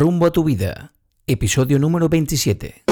Rumbo 0.00 0.26
a 0.26 0.30
tu 0.30 0.44
vida, 0.44 0.92
episodio 1.26 1.80
número 1.80 2.08
27. 2.08 2.87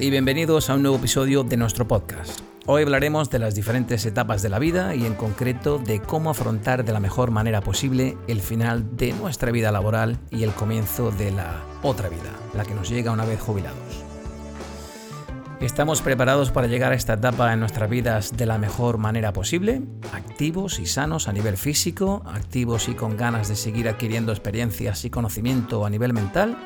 Y 0.00 0.10
bienvenidos 0.10 0.70
a 0.70 0.74
un 0.74 0.82
nuevo 0.82 0.96
episodio 0.96 1.42
de 1.42 1.56
nuestro 1.56 1.86
podcast. 1.86 2.40
Hoy 2.66 2.82
hablaremos 2.82 3.30
de 3.30 3.38
las 3.38 3.54
diferentes 3.54 4.06
etapas 4.06 4.40
de 4.40 4.48
la 4.48 4.58
vida 4.58 4.94
y 4.94 5.04
en 5.04 5.14
concreto 5.14 5.78
de 5.78 6.00
cómo 6.00 6.30
afrontar 6.30 6.84
de 6.84 6.92
la 6.92 7.00
mejor 7.00 7.30
manera 7.30 7.60
posible 7.60 8.16
el 8.28 8.40
final 8.40 8.96
de 8.96 9.12
nuestra 9.12 9.50
vida 9.50 9.72
laboral 9.72 10.18
y 10.30 10.44
el 10.44 10.52
comienzo 10.52 11.10
de 11.10 11.32
la 11.32 11.62
otra 11.82 12.08
vida, 12.08 12.30
la 12.54 12.64
que 12.64 12.74
nos 12.74 12.88
llega 12.88 13.12
una 13.12 13.24
vez 13.24 13.40
jubilados. 13.40 14.04
¿Estamos 15.60 16.00
preparados 16.00 16.50
para 16.50 16.68
llegar 16.68 16.92
a 16.92 16.96
esta 16.96 17.14
etapa 17.14 17.52
en 17.52 17.60
nuestras 17.60 17.90
vidas 17.90 18.36
de 18.36 18.46
la 18.46 18.58
mejor 18.58 18.98
manera 18.98 19.32
posible? 19.32 19.82
Activos 20.12 20.78
y 20.78 20.86
sanos 20.86 21.28
a 21.28 21.32
nivel 21.32 21.56
físico, 21.56 22.22
activos 22.26 22.88
y 22.88 22.94
con 22.94 23.16
ganas 23.16 23.48
de 23.48 23.56
seguir 23.56 23.88
adquiriendo 23.88 24.32
experiencias 24.32 25.04
y 25.04 25.10
conocimiento 25.10 25.84
a 25.84 25.90
nivel 25.90 26.12
mental 26.12 26.56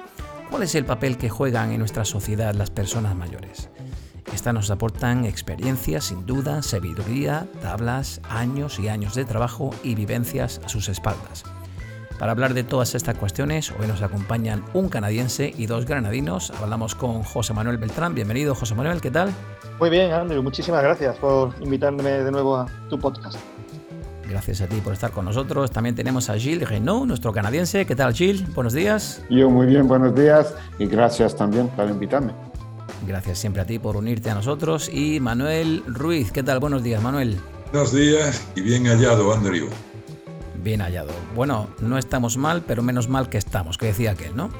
¿Cuál 0.50 0.62
es 0.62 0.74
el 0.74 0.84
papel 0.84 1.18
que 1.18 1.28
juegan 1.28 1.72
en 1.72 1.80
nuestra 1.80 2.04
sociedad 2.04 2.54
las 2.54 2.70
personas 2.70 3.16
mayores? 3.16 3.68
Estas 4.32 4.54
nos 4.54 4.70
aportan 4.70 5.24
experiencias, 5.24 6.04
sin 6.04 6.24
duda, 6.24 6.62
sabiduría, 6.62 7.46
tablas, 7.60 8.20
años 8.28 8.78
y 8.78 8.88
años 8.88 9.14
de 9.14 9.24
trabajo 9.24 9.70
y 9.82 9.94
vivencias 9.94 10.60
a 10.64 10.68
sus 10.68 10.88
espaldas. 10.88 11.44
Para 12.18 12.32
hablar 12.32 12.54
de 12.54 12.64
todas 12.64 12.94
estas 12.94 13.18
cuestiones, 13.18 13.72
hoy 13.78 13.86
nos 13.86 14.02
acompañan 14.02 14.64
un 14.72 14.88
canadiense 14.88 15.52
y 15.56 15.66
dos 15.66 15.84
granadinos. 15.84 16.50
Hablamos 16.62 16.94
con 16.94 17.22
José 17.22 17.52
Manuel 17.52 17.76
Beltrán. 17.76 18.14
Bienvenido, 18.14 18.54
José 18.54 18.74
Manuel, 18.74 19.00
¿qué 19.00 19.10
tal? 19.10 19.34
Muy 19.78 19.90
bien, 19.90 20.12
Andrew. 20.12 20.42
Muchísimas 20.42 20.82
gracias 20.82 21.16
por 21.18 21.54
invitarme 21.60 22.02
de 22.04 22.30
nuevo 22.30 22.56
a 22.56 22.66
tu 22.88 22.98
podcast. 22.98 23.36
Gracias 24.28 24.60
a 24.60 24.66
ti 24.66 24.76
por 24.80 24.92
estar 24.92 25.10
con 25.12 25.24
nosotros. 25.24 25.70
También 25.70 25.94
tenemos 25.94 26.28
a 26.30 26.38
Gilles 26.38 26.68
Renault, 26.68 27.06
nuestro 27.06 27.32
canadiense. 27.32 27.86
¿Qué 27.86 27.94
tal, 27.94 28.12
Gilles? 28.12 28.52
Buenos 28.54 28.72
días. 28.72 29.22
Yo 29.30 29.48
muy 29.50 29.66
bien, 29.66 29.86
buenos 29.86 30.14
días 30.14 30.54
y 30.78 30.86
gracias 30.86 31.36
también 31.36 31.68
por 31.68 31.88
invitarme. 31.88 32.32
Gracias 33.06 33.38
siempre 33.38 33.62
a 33.62 33.66
ti 33.66 33.78
por 33.78 33.96
unirte 33.96 34.30
a 34.30 34.34
nosotros. 34.34 34.88
Y 34.92 35.20
Manuel 35.20 35.84
Ruiz, 35.86 36.32
¿qué 36.32 36.42
tal? 36.42 36.58
Buenos 36.58 36.82
días, 36.82 37.02
Manuel. 37.02 37.38
Buenos 37.72 37.92
días 37.92 38.46
y 38.56 38.62
bien 38.62 38.86
hallado, 38.86 39.32
Andrew. 39.32 39.68
Bien 40.62 40.80
hallado. 40.80 41.12
Bueno, 41.36 41.68
no 41.80 41.96
estamos 41.96 42.36
mal, 42.36 42.64
pero 42.66 42.82
menos 42.82 43.08
mal 43.08 43.28
que 43.28 43.38
estamos, 43.38 43.78
que 43.78 43.86
decía 43.86 44.12
aquel, 44.12 44.34
¿no? 44.34 44.50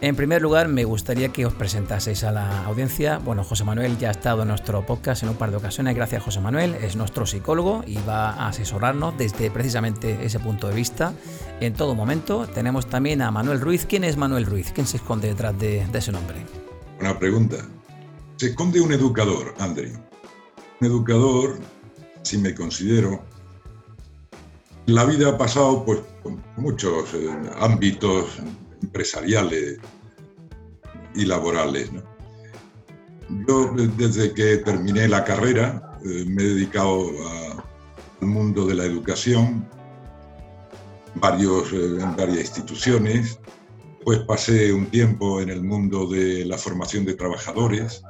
En 0.00 0.14
primer 0.14 0.40
lugar, 0.42 0.68
me 0.68 0.84
gustaría 0.84 1.30
que 1.30 1.44
os 1.44 1.54
presentaseis 1.54 2.22
a 2.22 2.30
la 2.30 2.64
audiencia. 2.66 3.18
Bueno, 3.18 3.42
José 3.42 3.64
Manuel 3.64 3.98
ya 3.98 4.08
ha 4.08 4.10
estado 4.12 4.42
en 4.42 4.48
nuestro 4.48 4.86
podcast 4.86 5.24
en 5.24 5.30
un 5.30 5.34
par 5.34 5.50
de 5.50 5.56
ocasiones. 5.56 5.96
Gracias, 5.96 6.22
José 6.22 6.38
Manuel. 6.40 6.76
Es 6.76 6.94
nuestro 6.94 7.26
psicólogo 7.26 7.82
y 7.84 7.96
va 8.08 8.30
a 8.30 8.48
asesorarnos 8.48 9.18
desde 9.18 9.50
precisamente 9.50 10.24
ese 10.24 10.38
punto 10.38 10.68
de 10.68 10.76
vista 10.76 11.14
en 11.58 11.74
todo 11.74 11.96
momento. 11.96 12.46
Tenemos 12.46 12.86
también 12.86 13.22
a 13.22 13.32
Manuel 13.32 13.60
Ruiz. 13.60 13.86
¿Quién 13.86 14.04
es 14.04 14.16
Manuel 14.16 14.46
Ruiz? 14.46 14.70
¿Quién 14.72 14.86
se 14.86 14.98
esconde 14.98 15.26
detrás 15.26 15.58
de, 15.58 15.84
ese 15.92 16.12
nombre? 16.12 16.46
Una 17.00 17.18
pregunta. 17.18 17.56
Se 18.36 18.50
esconde 18.50 18.80
un 18.80 18.92
educador, 18.92 19.52
André. 19.58 19.94
Un 20.80 20.86
educador, 20.86 21.58
si 22.22 22.38
me 22.38 22.54
considero, 22.54 23.24
la 24.86 25.04
vida 25.06 25.30
ha 25.30 25.36
pasado 25.36 25.84
pues, 25.84 25.98
por 26.22 26.34
muchos 26.56 27.12
eh, 27.14 27.28
ámbitos 27.58 28.38
empresariales 28.82 29.78
y 31.14 31.24
laborales. 31.24 31.90
Yo 33.46 33.72
desde 33.96 34.32
que 34.32 34.58
terminé 34.58 35.06
la 35.08 35.24
carrera 35.24 35.98
eh, 36.04 36.24
me 36.26 36.42
he 36.42 36.46
dedicado 36.46 37.10
al 38.20 38.26
mundo 38.26 38.66
de 38.66 38.74
la 38.74 38.84
educación 38.84 39.68
varios, 41.14 41.72
eh, 41.72 41.98
en 42.00 42.16
varias 42.16 42.40
instituciones, 42.40 43.38
pues 44.04 44.20
pasé 44.20 44.72
un 44.72 44.86
tiempo 44.86 45.40
en 45.40 45.50
el 45.50 45.62
mundo 45.62 46.06
de 46.06 46.44
la 46.44 46.56
formación 46.56 47.04
de 47.04 47.14
trabajadores 47.14 48.02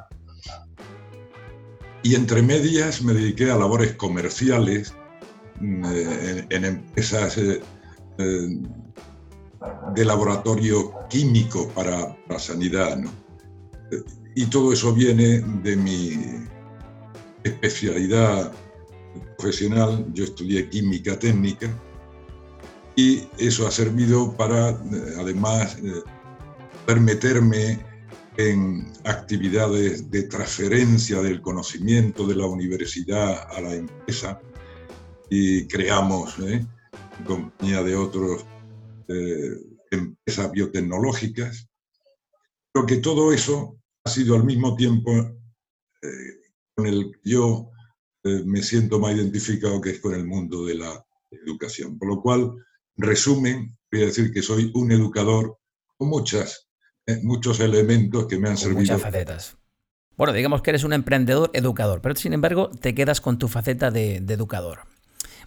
y 2.02 2.14
entre 2.14 2.42
medias 2.42 3.02
me 3.02 3.12
dediqué 3.12 3.50
a 3.50 3.56
labores 3.56 3.94
comerciales 3.94 4.94
mm, 5.60 5.84
eh, 5.84 6.46
en, 6.50 6.64
empresas 6.64 7.38
de 9.94 10.04
laboratorio 10.04 10.92
químico 11.08 11.68
para 11.70 12.16
la 12.28 12.38
sanidad. 12.38 12.98
Y 14.34 14.46
todo 14.46 14.72
eso 14.72 14.92
viene 14.92 15.40
de 15.62 15.76
mi 15.76 16.46
especialidad 17.42 18.52
profesional. 19.36 20.06
Yo 20.12 20.24
estudié 20.24 20.68
química 20.68 21.18
técnica 21.18 21.68
y 22.94 23.28
eso 23.38 23.66
ha 23.66 23.70
servido 23.70 24.36
para, 24.36 24.68
además, 25.18 25.76
permitirme 26.86 27.78
en 28.36 28.86
actividades 29.04 30.10
de 30.10 30.22
transferencia 30.24 31.20
del 31.20 31.40
conocimiento 31.40 32.26
de 32.26 32.36
la 32.36 32.46
universidad 32.46 33.48
a 33.50 33.60
la 33.60 33.74
empresa 33.74 34.40
y 35.28 35.66
creamos, 35.66 36.38
¿eh? 36.38 36.64
en 37.18 37.24
compañía 37.24 37.82
de 37.82 37.96
otros 37.96 38.44
eh, 39.08 39.56
empresas 39.90 40.52
biotecnológicas, 40.52 41.66
pero 42.70 42.84
que 42.84 42.96
todo 42.98 43.32
eso 43.32 43.80
ha 44.04 44.10
sido 44.10 44.36
al 44.36 44.44
mismo 44.44 44.76
tiempo 44.76 45.10
eh, 46.02 46.40
con 46.74 46.86
el 46.86 47.10
que 47.12 47.30
yo 47.30 47.70
eh, 48.24 48.42
me 48.44 48.62
siento 48.62 48.98
más 48.98 49.16
identificado, 49.16 49.80
que 49.80 49.90
es 49.90 50.00
con 50.00 50.14
el 50.14 50.26
mundo 50.26 50.66
de 50.66 50.74
la 50.74 51.06
educación. 51.30 51.98
Por 51.98 52.08
lo 52.08 52.20
cual, 52.20 52.52
resumen, 52.96 53.76
voy 53.90 54.02
a 54.02 54.06
decir 54.06 54.30
que 54.30 54.42
soy 54.42 54.70
un 54.74 54.92
educador 54.92 55.58
con 55.96 56.08
muchas, 56.08 56.68
muchos 57.22 57.60
elementos 57.60 58.26
que 58.26 58.38
me 58.38 58.50
han 58.50 58.58
servido. 58.58 58.80
Muchas 58.80 59.00
facetas. 59.00 59.56
Bueno, 60.18 60.34
digamos 60.34 60.60
que 60.60 60.70
eres 60.70 60.84
un 60.84 60.92
emprendedor 60.92 61.50
educador, 61.54 62.02
pero 62.02 62.14
sin 62.16 62.34
embargo 62.34 62.70
te 62.70 62.94
quedas 62.94 63.22
con 63.22 63.38
tu 63.38 63.48
faceta 63.48 63.90
de 63.90 64.16
educador. 64.16 64.80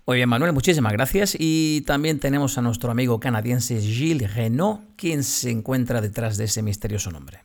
Muy 0.07 0.17
bien, 0.17 0.29
Manuel, 0.29 0.51
muchísimas 0.51 0.93
gracias. 0.93 1.35
Y 1.37 1.81
también 1.81 2.19
tenemos 2.19 2.57
a 2.57 2.61
nuestro 2.61 2.89
amigo 2.89 3.19
canadiense 3.19 3.79
Gilles 3.79 4.33
Renault, 4.33 4.81
quien 4.95 5.23
se 5.23 5.51
encuentra 5.51 6.01
detrás 6.01 6.37
de 6.37 6.45
ese 6.45 6.63
misterioso 6.63 7.11
nombre. 7.11 7.43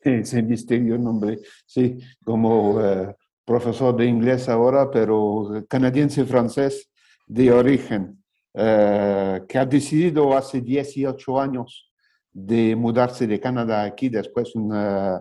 Ese 0.00 0.42
misterioso 0.42 1.02
nombre, 1.02 1.40
sí, 1.66 1.98
como 2.24 2.80
eh, 2.80 3.16
profesor 3.44 3.96
de 3.96 4.06
inglés 4.06 4.48
ahora, 4.48 4.88
pero 4.88 5.64
canadiense-francés 5.68 6.88
de 7.26 7.50
origen, 7.50 8.22
eh, 8.54 9.42
que 9.48 9.58
ha 9.58 9.66
decidido 9.66 10.36
hace 10.36 10.60
18 10.60 11.40
años 11.40 11.92
de 12.32 12.76
mudarse 12.76 13.26
de 13.26 13.40
Canadá 13.40 13.82
aquí 13.82 14.08
después 14.08 14.54
un, 14.54 14.72
uh, 14.72 15.20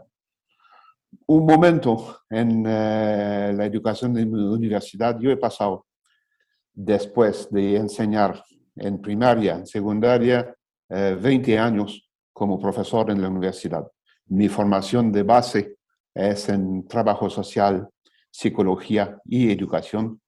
un 1.26 1.46
momento 1.46 2.20
en 2.30 2.64
la 2.64 3.66
educación 3.66 4.14
de 4.14 4.26
la 4.26 4.52
universidad. 4.52 5.20
Yo 5.20 5.32
he 5.32 5.38
pasado 5.38 5.87
después 6.78 7.50
de 7.50 7.76
enseñar 7.76 8.44
en 8.76 9.02
primaria, 9.02 9.56
en 9.56 9.66
secundaria, 9.66 10.56
20 10.88 11.52
eh, 11.52 11.58
años 11.58 12.08
como 12.32 12.60
profesor 12.60 13.10
en 13.10 13.20
la 13.20 13.30
universidad. 13.30 13.86
Mi 14.28 14.48
formación 14.48 15.12
de 15.12 15.24
base 15.24 15.78
es 16.14 16.50
en 16.50 16.88
trabajo 16.88 17.32
social, 17.32 17.90
psicología 18.30 19.18
y 19.26 19.52
educación. 19.52 20.22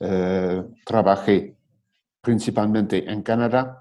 Eh, 0.00 0.64
trabajé 0.84 1.56
principalmente 2.20 3.08
en 3.08 3.22
Canadá, 3.22 3.80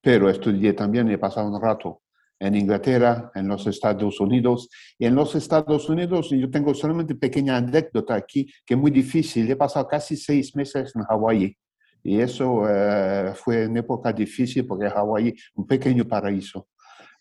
pero 0.00 0.28
estudié 0.28 0.72
también, 0.72 1.08
he 1.08 1.18
pasado 1.18 1.48
un 1.48 1.62
rato 1.62 2.02
en 2.38 2.54
Inglaterra, 2.54 3.30
en 3.34 3.48
los 3.48 3.66
Estados 3.66 4.20
Unidos. 4.20 4.68
Y 4.98 5.06
en 5.06 5.14
los 5.14 5.34
Estados 5.34 5.88
Unidos, 5.88 6.30
yo 6.30 6.50
tengo 6.50 6.74
solamente 6.74 7.14
pequeña 7.14 7.56
anécdota 7.56 8.14
aquí, 8.14 8.46
que 8.64 8.74
es 8.74 8.80
muy 8.80 8.90
difícil. 8.90 9.50
He 9.50 9.56
pasado 9.56 9.86
casi 9.86 10.16
seis 10.16 10.54
meses 10.54 10.92
en 10.94 11.02
Hawái. 11.02 11.56
Y 12.02 12.20
eso 12.20 12.68
eh, 12.68 13.32
fue 13.34 13.66
una 13.66 13.80
época 13.80 14.12
difícil 14.12 14.66
porque 14.66 14.90
Hawái 14.90 15.34
un 15.54 15.66
pequeño 15.66 16.06
paraíso. 16.06 16.68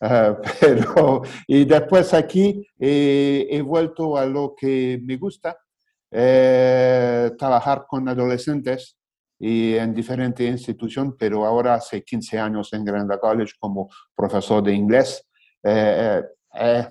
pero, 0.60 1.21
y 1.48 1.63
después 1.63 2.13
aquí 2.13 2.68
he 2.77 3.62
vuelto 3.65 4.18
a 4.18 4.25
lo 4.25 4.54
que 4.54 5.00
me 5.01 5.15
gusta, 5.15 5.57
trabajar 6.10 7.86
con 7.88 8.10
adolescentes 8.10 8.98
y 9.39 9.75
en 9.75 9.94
diferentes 9.94 10.50
instituciones, 10.50 11.13
pero 11.18 11.45
ahora 11.45 11.75
hace 11.75 12.03
15 12.03 12.39
años 12.39 12.71
en 12.74 12.85
Grand 12.85 13.12
College 13.19 13.53
como 13.59 13.89
profesor 14.15 14.63
de 14.63 14.74
inglés. 14.74 15.27
Eh, 15.63 16.21
eh, 16.59 16.88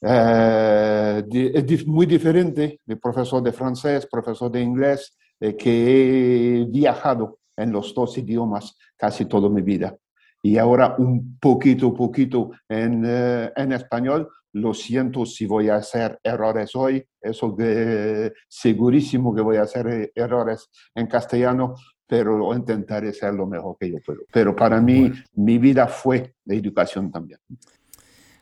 eh, 0.00 1.24
es 1.32 1.86
muy 1.86 2.06
diferente 2.06 2.80
de 2.84 2.96
profesor 2.96 3.42
de 3.42 3.52
francés, 3.52 4.06
profesor 4.10 4.50
de 4.50 4.60
inglés, 4.60 5.16
que 5.40 6.60
he 6.60 6.64
viajado 6.64 7.38
en 7.56 7.72
los 7.72 7.94
dos 7.94 8.18
idiomas 8.18 8.76
casi 8.96 9.24
toda 9.24 9.48
mi 9.48 9.62
vida. 9.62 9.96
Y 10.42 10.58
ahora 10.58 10.94
un 10.98 11.38
poquito, 11.38 11.94
poquito 11.94 12.50
en, 12.68 13.04
en 13.04 13.72
español, 13.72 14.28
lo 14.52 14.74
siento 14.74 15.26
si 15.26 15.46
voy 15.46 15.68
a 15.68 15.76
hacer 15.76 16.18
errores 16.22 16.74
hoy, 16.74 17.04
eso 17.20 17.52
de, 17.52 18.32
segurísimo 18.48 19.34
que 19.34 19.42
voy 19.42 19.56
a 19.56 19.62
hacer 19.62 19.86
eh, 19.88 20.12
errores 20.14 20.68
en 20.94 21.06
castellano, 21.06 21.74
pero 22.06 22.54
intentaré 22.54 23.12
ser 23.12 23.34
lo 23.34 23.46
mejor 23.46 23.76
que 23.78 23.90
yo 23.90 23.98
puedo. 24.04 24.20
Pero 24.32 24.56
para 24.56 24.80
mí, 24.80 25.12
mi 25.34 25.58
vida 25.58 25.86
fue 25.86 26.34
de 26.44 26.56
educación 26.56 27.10
también. 27.10 27.40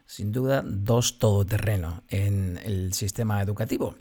Sin 0.07 0.31
duda, 0.31 0.63
dos 0.65 1.19
todoterreno 1.19 2.05
en 2.09 2.59
el 2.65 2.93
sistema 2.93 3.43
educativo. 3.43 3.97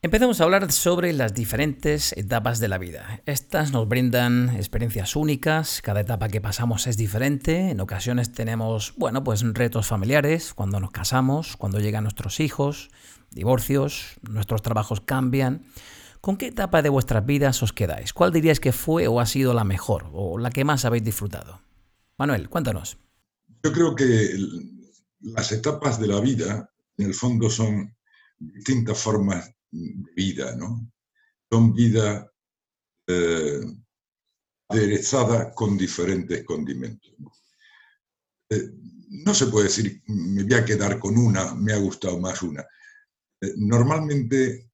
Empezamos 0.00 0.40
a 0.40 0.44
hablar 0.44 0.70
sobre 0.70 1.12
las 1.12 1.34
diferentes 1.34 2.12
etapas 2.12 2.60
de 2.60 2.68
la 2.68 2.78
vida. 2.78 3.20
Estas 3.26 3.72
nos 3.72 3.88
brindan 3.88 4.50
experiencias 4.50 5.16
únicas, 5.16 5.82
cada 5.82 6.02
etapa 6.02 6.28
que 6.28 6.40
pasamos 6.40 6.86
es 6.86 6.96
diferente, 6.96 7.70
en 7.70 7.80
ocasiones 7.80 8.30
tenemos, 8.30 8.94
bueno, 8.96 9.24
pues 9.24 9.42
retos 9.42 9.88
familiares, 9.88 10.54
cuando 10.54 10.78
nos 10.78 10.92
casamos, 10.92 11.56
cuando 11.56 11.80
llegan 11.80 12.04
nuestros 12.04 12.38
hijos, 12.38 12.90
divorcios, 13.32 14.20
nuestros 14.22 14.62
trabajos 14.62 15.00
cambian. 15.00 15.64
¿Con 16.20 16.36
qué 16.36 16.46
etapa 16.46 16.80
de 16.80 16.90
vuestras 16.90 17.26
vidas 17.26 17.60
os 17.64 17.72
quedáis? 17.72 18.12
¿Cuál 18.12 18.32
diríais 18.32 18.60
que 18.60 18.70
fue 18.70 19.08
o 19.08 19.18
ha 19.18 19.26
sido 19.26 19.52
la 19.52 19.64
mejor 19.64 20.10
o 20.12 20.38
la 20.38 20.50
que 20.50 20.62
más 20.62 20.84
habéis 20.84 21.02
disfrutado? 21.02 21.60
Manuel, 22.16 22.48
cuéntanos. 22.48 22.98
Yo 23.64 23.72
creo 23.72 23.96
que 23.96 24.30
las 25.22 25.50
etapas 25.50 25.98
de 25.98 26.06
la 26.06 26.20
vida, 26.20 26.70
en 26.96 27.06
el 27.06 27.14
fondo, 27.14 27.50
son 27.50 27.96
distintas 28.38 28.96
formas 28.96 29.57
vida, 29.70 30.56
¿no? 30.56 30.90
Son 31.50 31.72
vida 31.72 32.30
eh, 33.06 33.60
aderezada 34.68 35.52
con 35.52 35.76
diferentes 35.76 36.44
condimentos. 36.44 37.12
Eh, 38.50 38.70
no 39.10 39.34
se 39.34 39.46
puede 39.46 39.66
decir, 39.66 40.02
me 40.06 40.44
voy 40.44 40.54
a 40.54 40.64
quedar 40.64 40.98
con 40.98 41.16
una, 41.16 41.54
me 41.54 41.72
ha 41.72 41.78
gustado 41.78 42.18
más 42.18 42.42
una. 42.42 42.62
Eh, 43.40 43.54
normalmente 43.56 44.70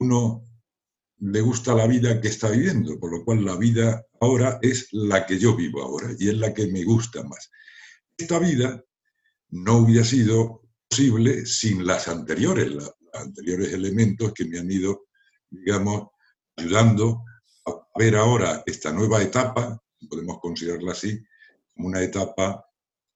uno 0.00 0.44
le 1.18 1.40
gusta 1.40 1.74
la 1.74 1.86
vida 1.86 2.20
que 2.20 2.28
está 2.28 2.50
viviendo, 2.50 2.98
por 2.98 3.12
lo 3.12 3.24
cual 3.24 3.44
la 3.44 3.56
vida 3.56 4.04
ahora 4.20 4.58
es 4.62 4.88
la 4.92 5.26
que 5.26 5.38
yo 5.38 5.54
vivo 5.54 5.82
ahora 5.82 6.14
y 6.18 6.28
es 6.28 6.36
la 6.36 6.52
que 6.52 6.66
me 6.66 6.82
gusta 6.84 7.22
más. 7.22 7.50
Esta 8.16 8.38
vida 8.38 8.82
no 9.50 9.78
hubiera 9.78 10.04
sido 10.04 10.62
posible 10.88 11.46
sin 11.46 11.86
las 11.86 12.08
anteriores, 12.08 12.72
la, 12.72 12.90
anteriores 13.14 13.72
elementos 13.72 14.32
que 14.32 14.44
me 14.44 14.58
han 14.58 14.70
ido, 14.70 15.06
digamos, 15.50 16.08
ayudando 16.56 17.24
a 17.66 17.98
ver 17.98 18.16
ahora 18.16 18.62
esta 18.66 18.92
nueva 18.92 19.22
etapa, 19.22 19.80
podemos 20.08 20.38
considerarla 20.40 20.92
así, 20.92 21.22
como 21.74 21.88
una 21.88 22.02
etapa 22.02 22.64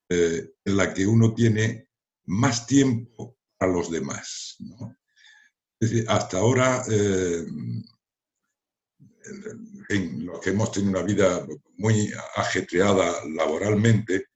eh, 0.08 0.52
en 0.64 0.76
la 0.76 0.92
que 0.92 1.06
uno 1.06 1.34
tiene 1.34 1.88
más 2.26 2.66
tiempo 2.66 3.36
para 3.56 3.72
los 3.72 3.90
demás. 3.90 4.56
Es 5.80 5.90
decir, 5.90 6.06
hasta 6.08 6.38
ahora, 6.38 6.82
eh, 6.90 7.44
en 9.88 10.26
los 10.26 10.40
que 10.40 10.50
hemos 10.50 10.72
tenido 10.72 10.92
una 10.92 11.02
vida 11.02 11.46
muy 11.76 12.12
ajetreada 12.36 13.12
laboralmente, 13.34 14.26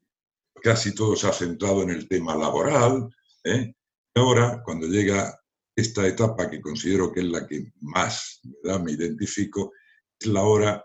casi 0.62 0.94
todo 0.94 1.16
se 1.16 1.28
ha 1.28 1.32
centrado 1.32 1.82
en 1.82 1.90
el 1.90 2.08
tema 2.08 2.34
laboral. 2.34 3.08
¿eh? 3.44 3.74
Ahora, 4.14 4.62
cuando 4.64 4.86
llega 4.86 5.38
esta 5.80 6.06
etapa 6.06 6.50
que 6.50 6.60
considero 6.60 7.12
que 7.12 7.20
es 7.20 7.26
la 7.26 7.46
que 7.46 7.72
más 7.80 8.40
me 8.82 8.92
identifico, 8.92 9.72
es 10.18 10.26
la 10.26 10.42
hora 10.42 10.84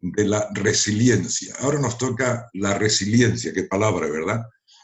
de 0.00 0.24
la 0.24 0.50
resiliencia. 0.52 1.54
Ahora 1.60 1.78
nos 1.78 1.96
toca 1.96 2.50
la 2.54 2.76
resiliencia, 2.76 3.52
qué 3.52 3.64
palabra, 3.64 4.08
¿verdad? 4.08 4.42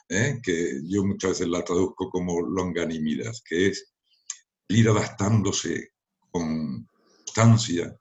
¿Eh? 0.08 0.38
Que 0.43 0.81
yo 0.84 1.05
muchas 1.05 1.31
veces 1.31 1.49
la 1.49 1.64
traduzco 1.64 2.08
como 2.08 2.40
longanimidad, 2.40 3.32
que 3.44 3.69
es 3.69 3.93
ir 4.69 4.88
adaptándose 4.88 5.90
con 6.31 6.87
constancia 7.25 7.96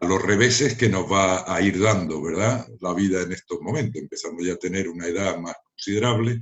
a 0.00 0.06
los 0.06 0.22
reveses 0.22 0.76
que 0.76 0.88
nos 0.88 1.10
va 1.10 1.54
a 1.54 1.62
ir 1.62 1.80
dando, 1.80 2.20
¿verdad? 2.20 2.66
La 2.80 2.92
vida 2.94 3.22
en 3.22 3.30
estos 3.30 3.60
momentos, 3.60 4.02
empezando 4.02 4.42
ya 4.42 4.54
a 4.54 4.58
tener 4.58 4.88
una 4.88 5.06
edad 5.06 5.38
más 5.38 5.54
considerable, 5.68 6.40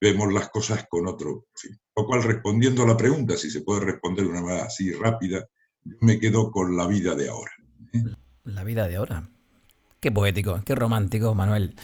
vemos 0.00 0.32
las 0.32 0.48
cosas 0.50 0.86
con 0.88 1.06
otro 1.06 1.46
fin. 1.54 1.78
Lo 1.96 2.06
cual, 2.06 2.22
respondiendo 2.22 2.82
a 2.82 2.88
la 2.88 2.96
pregunta, 2.96 3.36
si 3.36 3.50
se 3.50 3.62
puede 3.62 3.80
responder 3.80 4.24
de 4.24 4.30
una 4.30 4.42
manera 4.42 4.64
así 4.64 4.92
rápida, 4.92 5.46
yo 5.84 5.96
me 6.00 6.18
quedo 6.18 6.50
con 6.50 6.76
la 6.76 6.86
vida 6.86 7.14
de 7.14 7.28
ahora. 7.28 7.52
¿eh? 7.92 8.04
La 8.44 8.64
vida 8.64 8.88
de 8.88 8.96
ahora. 8.96 9.28
Qué 10.00 10.12
poético, 10.12 10.60
qué 10.64 10.74
romántico, 10.74 11.34
Manuel. 11.34 11.74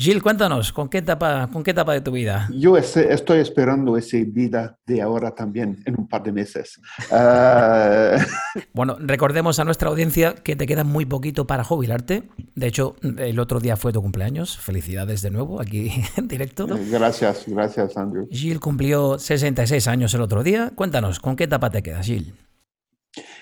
Gil, 0.00 0.22
cuéntanos, 0.22 0.72
¿con 0.72 0.88
qué, 0.88 0.96
etapa, 0.96 1.50
¿con 1.52 1.62
qué 1.62 1.72
etapa 1.72 1.92
de 1.92 2.00
tu 2.00 2.10
vida? 2.10 2.48
Yo 2.54 2.78
estoy 2.78 3.38
esperando 3.38 3.98
esa 3.98 4.16
vida 4.26 4.78
de 4.86 5.02
ahora 5.02 5.32
también, 5.32 5.82
en 5.84 6.00
un 6.00 6.08
par 6.08 6.22
de 6.22 6.32
meses. 6.32 6.80
Ah, 7.12 8.16
bueno, 8.72 8.96
recordemos 8.98 9.60
a 9.60 9.64
nuestra 9.66 9.90
audiencia 9.90 10.36
que 10.36 10.56
te 10.56 10.66
queda 10.66 10.84
muy 10.84 11.04
poquito 11.04 11.46
para 11.46 11.64
jubilarte. 11.64 12.22
De 12.54 12.66
hecho, 12.66 12.96
el 13.02 13.38
otro 13.38 13.60
día 13.60 13.76
fue 13.76 13.92
tu 13.92 14.00
cumpleaños. 14.00 14.56
Felicidades 14.56 15.20
de 15.20 15.32
nuevo 15.32 15.60
aquí 15.60 15.92
en 16.16 16.28
directo. 16.28 16.66
Gracias, 16.90 17.44
gracias, 17.46 17.94
Andrew. 17.98 18.26
Gil 18.30 18.58
cumplió 18.58 19.18
66 19.18 19.86
años 19.86 20.14
el 20.14 20.22
otro 20.22 20.42
día. 20.42 20.72
Cuéntanos, 20.74 21.20
¿con 21.20 21.36
qué 21.36 21.44
etapa 21.44 21.68
te 21.68 21.82
quedas, 21.82 22.06
Gil? 22.06 22.32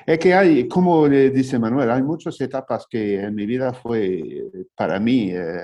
Es 0.06 0.18
que 0.18 0.32
hay, 0.32 0.66
como 0.66 1.08
dice 1.08 1.58
Manuel, 1.58 1.90
hay 1.90 2.02
muchas 2.02 2.40
etapas 2.40 2.86
que 2.88 3.20
en 3.20 3.34
mi 3.34 3.44
vida 3.44 3.74
fue 3.74 4.50
para 4.74 4.98
mí 4.98 5.30
eh, 5.30 5.60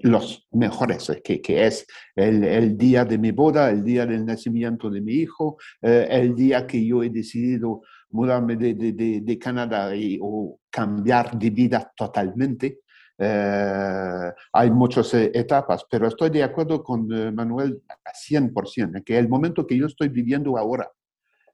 los 0.00 0.46
mejores, 0.52 1.12
que, 1.22 1.42
que 1.42 1.66
es 1.66 1.86
el, 2.16 2.42
el, 2.44 2.76
día 2.76 3.04
de 3.04 3.18
mi 3.18 3.30
boda, 3.30 3.70
el 3.70 3.84
día 3.84 4.06
del 4.06 4.24
nacimiento 4.24 4.88
de 4.88 5.02
mi 5.02 5.12
hijo, 5.12 5.58
eh, 5.82 6.08
el 6.10 6.34
día 6.34 6.66
que 6.66 6.84
yo 6.84 7.02
he 7.02 7.10
decidido 7.10 7.82
mudarme 8.10 8.56
de, 8.56 8.74
de, 8.74 9.20
de, 9.20 9.38
Canadá 9.38 9.94
y, 9.94 10.18
o 10.20 10.58
cambiar 10.70 11.38
de 11.38 11.50
vida 11.50 11.92
totalmente. 11.94 12.80
Eh, 13.18 14.32
hay 14.54 14.70
muchas 14.70 15.12
etapas, 15.12 15.84
pero 15.90 16.08
estoy 16.08 16.30
de 16.30 16.42
acuerdo 16.42 16.82
con 16.82 17.06
Manuel 17.34 17.82
a 17.88 18.12
100%, 18.12 19.04
que 19.04 19.18
el 19.18 19.28
momento 19.28 19.66
que 19.66 19.76
yo 19.76 19.86
estoy 19.86 20.08
viviendo 20.08 20.56
ahora 20.56 20.90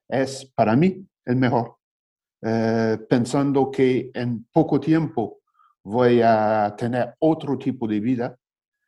es 0.09 0.51
para 0.55 0.75
mí 0.77 1.05
el 1.29 1.37
mejor. 1.37 1.77
Eh, 2.41 2.99
pensando 3.09 3.71
que 3.71 4.11
en 4.15 4.47
poco 4.53 4.81
tiempo 4.81 5.41
voy 5.85 6.21
a 6.23 6.75
tener 6.77 7.15
otro 7.21 7.59
tipo 7.59 7.87
de 7.87 8.01
vida 8.01 8.37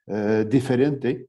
eh, 0.07 0.47
diferente. 0.49 1.29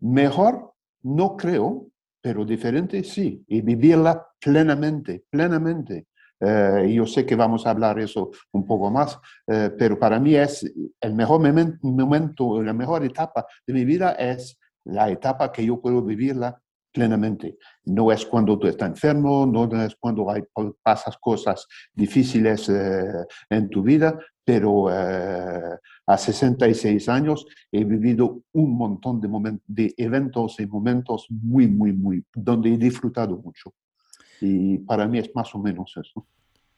Mejor, 0.00 0.74
no 1.02 1.36
creo, 1.36 1.88
pero 2.20 2.44
diferente 2.44 3.02
sí, 3.02 3.44
y 3.48 3.60
vivirla 3.60 4.26
plenamente, 4.40 5.24
plenamente. 5.28 6.06
Eh, 6.40 6.92
yo 6.94 7.06
sé 7.06 7.24
que 7.24 7.36
vamos 7.36 7.66
a 7.66 7.70
hablar 7.70 7.98
eso 7.98 8.30
un 8.52 8.66
poco 8.66 8.90
más, 8.90 9.18
pero 9.46 9.98
para 9.98 10.18
mí 10.18 10.34
es 10.34 10.70
el 11.00 11.14
mejor 11.14 11.40
momento, 11.82 12.62
la 12.62 12.72
mejor 12.72 13.04
etapa 13.04 13.46
de 13.66 13.72
mi 13.72 13.84
vida 13.84 14.12
es 14.12 14.58
la 14.84 15.08
etapa 15.10 15.50
que 15.50 15.64
yo 15.64 15.80
puedo 15.80 16.02
vivirla 16.02 16.60
plenamente. 16.94 17.58
No 17.86 18.12
es 18.12 18.24
cuando 18.24 18.56
tú 18.56 18.68
estás 18.68 18.88
enfermo, 18.88 19.44
no 19.44 19.64
es 19.82 19.96
cuando 19.96 20.30
hay, 20.30 20.44
pasas 20.80 21.18
cosas 21.18 21.66
difíciles 21.92 22.68
eh, 22.68 23.26
en 23.50 23.68
tu 23.68 23.82
vida, 23.82 24.16
pero 24.44 24.86
eh, 24.92 25.76
a 26.06 26.16
66 26.16 27.08
años 27.08 27.46
he 27.72 27.82
vivido 27.84 28.42
un 28.52 28.76
montón 28.76 29.20
de, 29.20 29.58
de 29.66 29.92
eventos 29.96 30.60
y 30.60 30.66
momentos 30.66 31.26
muy, 31.30 31.66
muy, 31.66 31.92
muy, 31.92 32.24
donde 32.32 32.72
he 32.72 32.78
disfrutado 32.78 33.36
mucho. 33.38 33.74
Y 34.40 34.78
para 34.78 35.08
mí 35.08 35.18
es 35.18 35.30
más 35.34 35.52
o 35.54 35.58
menos 35.58 35.92
eso. 35.96 36.26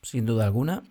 Sin 0.00 0.25
duda 0.25 0.46
alguna. 0.46 0.82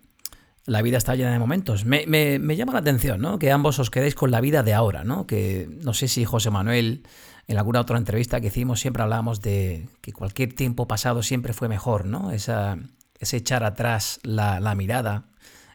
La 0.66 0.82
vida 0.82 0.98
está 0.98 1.14
llena 1.14 1.32
de 1.32 1.38
momentos. 1.38 1.84
Me, 1.84 2.06
me, 2.06 2.38
me 2.38 2.56
llama 2.56 2.72
la 2.72 2.80
atención, 2.80 3.20
¿no? 3.20 3.38
Que 3.38 3.52
ambos 3.52 3.78
os 3.78 3.90
quedéis 3.90 4.14
con 4.14 4.30
la 4.30 4.40
vida 4.40 4.62
de 4.62 4.74
ahora, 4.74 5.04
¿no? 5.04 5.26
Que 5.26 5.68
no 5.82 5.94
sé 5.94 6.08
si 6.08 6.24
José 6.24 6.50
Manuel 6.50 7.04
en 7.48 7.58
alguna 7.58 7.80
otra 7.80 7.98
entrevista 7.98 8.40
que 8.40 8.48
hicimos 8.48 8.80
siempre 8.80 9.02
hablábamos 9.02 9.40
de 9.40 9.88
que 10.00 10.12
cualquier 10.12 10.54
tiempo 10.54 10.88
pasado 10.88 11.22
siempre 11.22 11.52
fue 11.52 11.68
mejor, 11.68 12.04
¿no? 12.04 12.32
Esa, 12.32 12.78
ese 13.18 13.36
echar 13.36 13.64
atrás 13.64 14.20
la, 14.22 14.74
mirada 14.74 15.24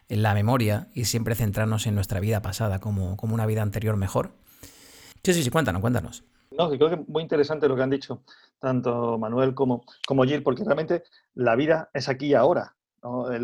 la 0.08 0.34
memoria 0.34 0.88
y 0.94 1.06
siempre 1.06 1.34
centrarnos 1.34 1.86
en 1.86 1.94
nuestra 1.94 2.20
vida 2.20 2.42
pasada 2.42 2.78
como, 2.78 3.16
como 3.16 3.34
una 3.34 3.46
vida 3.46 3.62
anterior 3.62 3.96
mejor. 3.96 4.32
Sí, 5.24 5.32
sí, 5.32 5.42
sí, 5.42 5.50
cuéntanos, 5.50 5.80
cuéntanos. 5.80 6.24
No, 6.50 6.68
creo 6.68 6.88
que 6.90 6.94
es 6.96 7.08
muy 7.08 7.22
interesante 7.22 7.66
lo 7.68 7.76
que 7.76 7.82
han 7.82 7.90
dicho 7.90 8.22
tanto 8.62 9.18
Manuel 9.18 9.54
como, 9.54 9.84
como 10.06 10.22
Gil, 10.24 10.42
porque 10.42 10.62
realmente 10.64 11.02
la 11.34 11.56
vida 11.56 11.90
es 11.92 12.08
aquí 12.08 12.26
y 12.26 12.34
ahora. 12.34 12.76
Eh, 13.32 13.40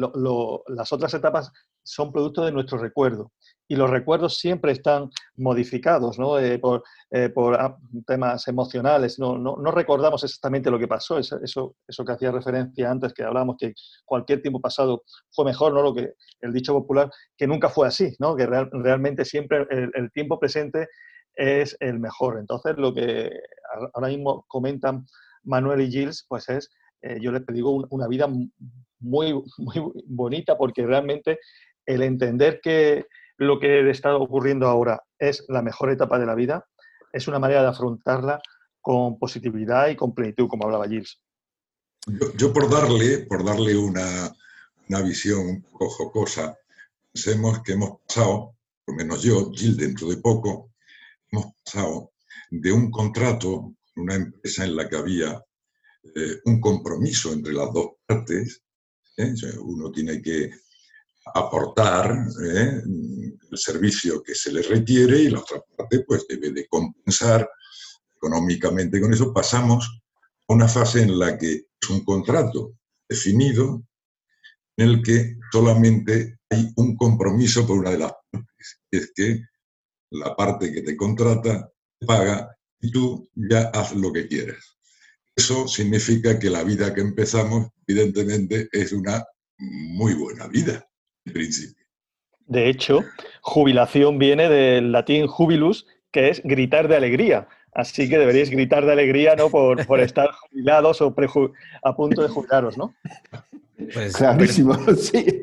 las 0.69 0.93
otras 0.93 1.13
etapas 1.13 1.53
son 1.83 2.13
producto 2.13 2.45
de 2.45 2.53
nuestro 2.53 2.79
recuerdo 2.79 3.33
y 3.69 3.77
los 3.77 3.91
recuerdos 3.91 4.39
siempre 4.39 4.73
están 4.73 5.11
modificados 5.37 6.19
¿no? 6.19 6.39
Eh, 6.39 6.59
por, 6.59 6.83
eh, 7.11 7.29
por, 7.29 7.55
ah, 7.55 7.77
temas 8.07 8.49
emocionales. 8.49 9.19
No, 9.19 9.39
no, 9.39 9.71
recordamos 9.71 10.25
exactamente 10.25 10.71
lo 10.71 10.79
que 10.79 10.89
pasó, 10.89 11.19
eso, 11.19 11.39
eso, 11.43 12.05
que 12.05 12.13
hacía 12.13 12.33
referencia 12.33 12.91
antes, 12.91 13.13
que 13.13 13.23
hablábamos 13.23 13.57
que 13.59 13.75
cualquier 14.07 14.41
tiempo 14.41 14.61
pasado 14.61 15.05
fue 15.31 15.45
mejor, 15.45 15.75
¿no? 15.75 15.83
lo 15.83 15.95
que 15.95 16.15
el 16.41 16.53
dicho 16.53 16.73
popular, 16.73 17.11
que 17.37 17.47
nunca 17.47 17.69
fue 17.69 17.87
así, 17.87 18.17
¿no? 18.19 18.35
que 18.35 18.47
realmente 18.47 19.25
siempre 19.25 19.67
el, 19.71 19.91
el, 19.95 20.11
tiempo 20.13 20.41
presente 20.41 20.89
es 21.35 21.77
el 21.81 22.01
mejor. 22.01 22.39
Entonces, 22.39 22.75
lo 22.79 22.95
que 22.95 23.31
ahora 23.95 24.09
mismo 24.09 24.45
comentan 24.49 25.07
Manuel 25.45 25.83
y 25.83 25.91
Gilles, 25.91 26.25
pues 26.29 26.49
es, 26.49 26.71
eh, 27.03 27.19
yo 27.21 27.33
les 27.33 27.45
digo, 27.47 27.87
una 27.91 28.09
vida 28.09 28.29
muy, 28.99 29.43
muy 29.59 29.93
bonita 30.07 30.57
porque 30.57 30.87
realmente 30.87 31.39
el 31.87 32.03
entender 32.03 32.61
que 32.61 33.07
lo 33.39 33.59
que 33.61 33.89
está 33.89 34.17
ocurriendo 34.17 34.67
ahora 34.67 35.03
es 35.19 35.45
la 35.49 35.63
mejor 35.63 35.91
etapa 35.91 36.19
de 36.19 36.27
la 36.27 36.35
vida, 36.35 36.67
es 37.13 37.29
una 37.29 37.39
manera 37.39 37.63
de 37.63 37.69
afrontarla 37.69 38.43
con 38.81 39.19
positividad 39.19 39.89
y 39.89 39.97
con 39.97 40.15
plenitud, 40.15 40.49
como 40.49 40.65
hablaba 40.65 40.89
Gilles. 40.89 41.21
Yo, 42.37 42.53
por 42.53 42.71
darle, 42.71 43.19
por 43.27 43.45
darle 43.45 43.77
una, 43.77 44.35
una, 44.89 45.03
visión 45.03 45.41
un 45.47 45.63
poco 45.63 45.89
jocosa, 45.91 46.57
pensemos 47.13 47.63
que 47.63 47.73
hemos 47.73 48.01
pasado, 48.07 48.57
por 48.85 48.97
menos 48.97 49.23
yo, 49.23 49.51
Gilles 49.53 49.77
dentro 49.77 50.09
de 50.09 50.17
poco, 50.17 50.73
hemos 51.31 51.55
pasado 51.65 52.13
de 52.51 52.73
un 52.73 52.91
contrato 52.91 53.75
con 53.95 54.05
una 54.05 54.15
empresa 54.15 54.65
en 54.65 54.77
la 54.77 54.89
que 54.89 54.97
había 54.97 55.45
eh, 56.15 56.41
un 56.45 56.61
compromiso 56.61 57.33
entre 57.33 57.53
las 57.53 57.73
dos 57.73 57.91
partes, 58.07 58.63
¿eh? 59.17 59.35
uno 59.61 59.91
tiene 59.93 60.23
que 60.23 60.51
aportar 61.35 62.27
¿eh? 62.45 62.83
el 63.51 63.59
servicio 63.59 64.23
que 64.23 64.35
se 64.35 64.53
le 64.53 64.63
requiere 64.63 65.19
y 65.19 65.31
la 65.31 65.41
otra 65.41 65.63
parte 65.77 66.01
pues 66.01 66.27
debe 66.29 66.51
de 66.53 66.67
compensar 66.69 67.49
económicamente 68.17 69.01
con 69.01 69.13
eso. 69.13 69.33
Pasamos 69.33 70.01
a 70.49 70.53
una 70.53 70.69
fase 70.69 71.03
en 71.03 71.19
la 71.19 71.39
que 71.39 71.67
es 71.81 71.91
un 71.91 72.05
contrato 72.05 72.75
definido 73.09 73.83
en 74.77 74.89
el 74.89 75.03
que 75.03 75.37
solamente 75.53 76.39
hay 76.51 76.71
un 76.77 76.97
compromiso 76.97 77.67
por 77.67 77.79
una 77.79 77.91
de 77.91 77.99
las 77.99 78.13
partes, 78.31 78.81
es 78.91 79.13
que 79.15 79.43
la 80.11 80.35
parte 80.37 80.73
que 80.73 80.83
te 80.83 80.97
contrata 80.97 81.71
te 81.99 82.07
paga 82.07 82.57
y 82.81 82.91
tú 82.91 83.29
ya 83.35 83.71
haz 83.75 83.95
lo 83.95 84.13
que 84.13 84.29
quieras. 84.29 84.79
Eso 85.35 85.69
significa 85.69 86.39
que 86.39 86.51
la 86.51 86.63
vida 86.63 86.95
que 86.95 87.01
empezamos, 87.01 87.69
evidentemente, 87.87 88.69
es 88.73 88.93
una 88.93 89.25
muy 89.59 90.15
buena 90.15 90.47
vida, 90.47 90.89
principio. 91.33 91.85
De 92.47 92.69
hecho, 92.69 93.05
jubilación 93.43 94.19
viene 94.19 94.49
del 94.49 94.93
latín 94.93 95.27
jubilus, 95.27 95.87
que 96.11 96.31
es 96.31 96.43
gritar 96.43 96.89
de 96.89 96.97
alegría. 96.97 97.49
Así 97.73 98.09
que 98.09 98.19
deberíais 98.19 98.51
gritar 98.51 98.87
de 98.87 98.93
alegría, 98.93 99.37
¿no? 99.37 99.51
Por, 99.51 99.87
por 99.87 100.01
estar 100.01 100.31
jubilados 100.33 101.01
o 101.03 101.15
a 101.83 101.97
punto 101.97 102.23
de 102.23 102.29
jubilaros, 102.29 102.77
¿no? 102.79 102.95
Pues, 103.93 104.17
Clarísimo, 104.17 104.75
sí. 104.97 105.43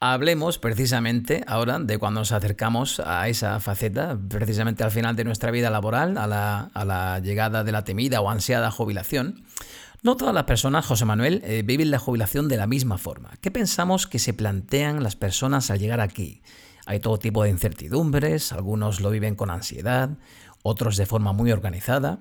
Hablemos 0.00 0.58
precisamente 0.58 1.42
ahora 1.48 1.80
de 1.80 1.98
cuando 1.98 2.20
nos 2.20 2.30
acercamos 2.30 3.00
a 3.00 3.26
esa 3.26 3.58
faceta, 3.58 4.16
precisamente 4.28 4.84
al 4.84 4.92
final 4.92 5.16
de 5.16 5.24
nuestra 5.24 5.50
vida 5.50 5.70
laboral, 5.70 6.16
a 6.18 6.28
la, 6.28 7.20
llegada 7.20 7.64
de 7.64 7.72
la 7.72 7.82
temida 7.82 8.20
o 8.20 8.30
ansiada 8.30 8.70
jubilación. 8.70 9.42
No 10.04 10.16
todas 10.16 10.32
las 10.32 10.44
personas, 10.44 10.86
José 10.86 11.04
Manuel, 11.04 11.42
eh, 11.44 11.64
viven 11.66 11.90
la 11.90 11.98
jubilación 11.98 12.46
de 12.46 12.56
la 12.56 12.68
misma 12.68 12.96
forma. 12.96 13.30
¿Qué 13.40 13.50
pensamos 13.50 14.06
que 14.06 14.20
se 14.20 14.32
plantean 14.34 15.02
las 15.02 15.16
personas 15.16 15.68
al 15.72 15.80
llegar 15.80 16.00
aquí? 16.00 16.42
Hay 16.86 17.00
todo 17.00 17.18
tipo 17.18 17.42
de 17.42 17.50
incertidumbres, 17.50 18.52
algunos 18.52 19.00
lo 19.00 19.10
viven 19.10 19.34
con 19.34 19.50
ansiedad, 19.50 20.10
otros 20.62 20.96
de 20.96 21.06
forma 21.06 21.32
muy 21.32 21.50
organizada. 21.50 22.20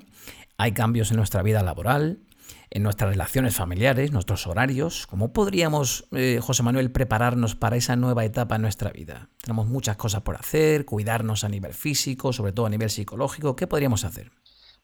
Hay 0.57 0.71
cambios 0.71 1.11
en 1.11 1.17
nuestra 1.17 1.43
vida 1.43 1.61
laboral, 1.61 2.21
en 2.69 2.83
nuestras 2.83 3.11
relaciones 3.11 3.55
familiares, 3.55 4.11
nuestros 4.11 4.47
horarios. 4.47 5.07
¿Cómo 5.07 5.33
podríamos, 5.33 6.07
eh, 6.11 6.39
José 6.41 6.63
Manuel, 6.63 6.91
prepararnos 6.91 7.55
para 7.55 7.75
esa 7.75 7.95
nueva 7.95 8.25
etapa 8.25 8.55
en 8.55 8.61
nuestra 8.61 8.91
vida? 8.91 9.29
Tenemos 9.41 9.67
muchas 9.67 9.97
cosas 9.97 10.21
por 10.21 10.35
hacer, 10.35 10.85
cuidarnos 10.85 11.43
a 11.43 11.49
nivel 11.49 11.73
físico, 11.73 12.33
sobre 12.33 12.51
todo 12.51 12.65
a 12.65 12.69
nivel 12.69 12.89
psicológico. 12.89 13.55
¿Qué 13.55 13.67
podríamos 13.67 14.03
hacer? 14.05 14.31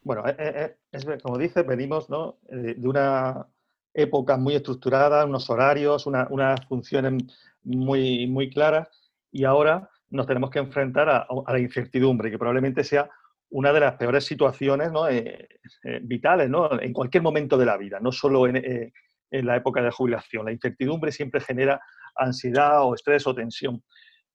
Bueno, 0.01 0.27
eh, 0.27 0.35
eh, 0.37 0.77
es, 0.91 1.05
como 1.21 1.37
dices, 1.37 1.65
venimos 1.65 2.07
de 2.07 2.87
una 2.87 3.47
época 3.93 4.37
muy 4.37 4.55
estructurada, 4.55 5.25
unos 5.25 5.49
horarios, 5.49 6.05
unas 6.07 6.65
funciones 6.67 7.23
muy, 7.63 8.27
muy 8.27 8.49
claras 8.49 8.89
y 9.31 9.45
ahora 9.45 9.89
nos 10.09 10.27
tenemos 10.27 10.49
que 10.49 10.59
enfrentar 10.59 11.09
a 11.09 11.27
la 11.47 11.59
incertidumbre, 11.59 12.29
que 12.29 12.37
probablemente 12.37 12.83
sea 12.83 13.09
una 13.53 13.71
de 13.71 13.79
las 13.79 13.95
peores 13.95 14.25
situaciones 14.25 14.89
eh, 15.11 15.47
eh, 15.83 15.99
vitales 16.01 16.49
en 16.81 16.91
cualquier 16.91 17.21
momento 17.21 17.55
de 17.55 17.65
la 17.65 17.77
vida, 17.77 17.99
no 17.99 18.11
solo 18.11 18.47
eh, 18.47 18.91
en, 19.29 19.45
la 19.45 19.55
época 19.55 19.81
de 19.81 19.91
jubilación. 19.91 20.45
La 20.45 20.51
incertidumbre 20.51 21.11
siempre 21.11 21.39
genera 21.39 21.79
ansiedad 22.15 22.83
o 22.83 22.95
estrés 22.95 23.27
o 23.27 23.35
tensión. 23.35 23.83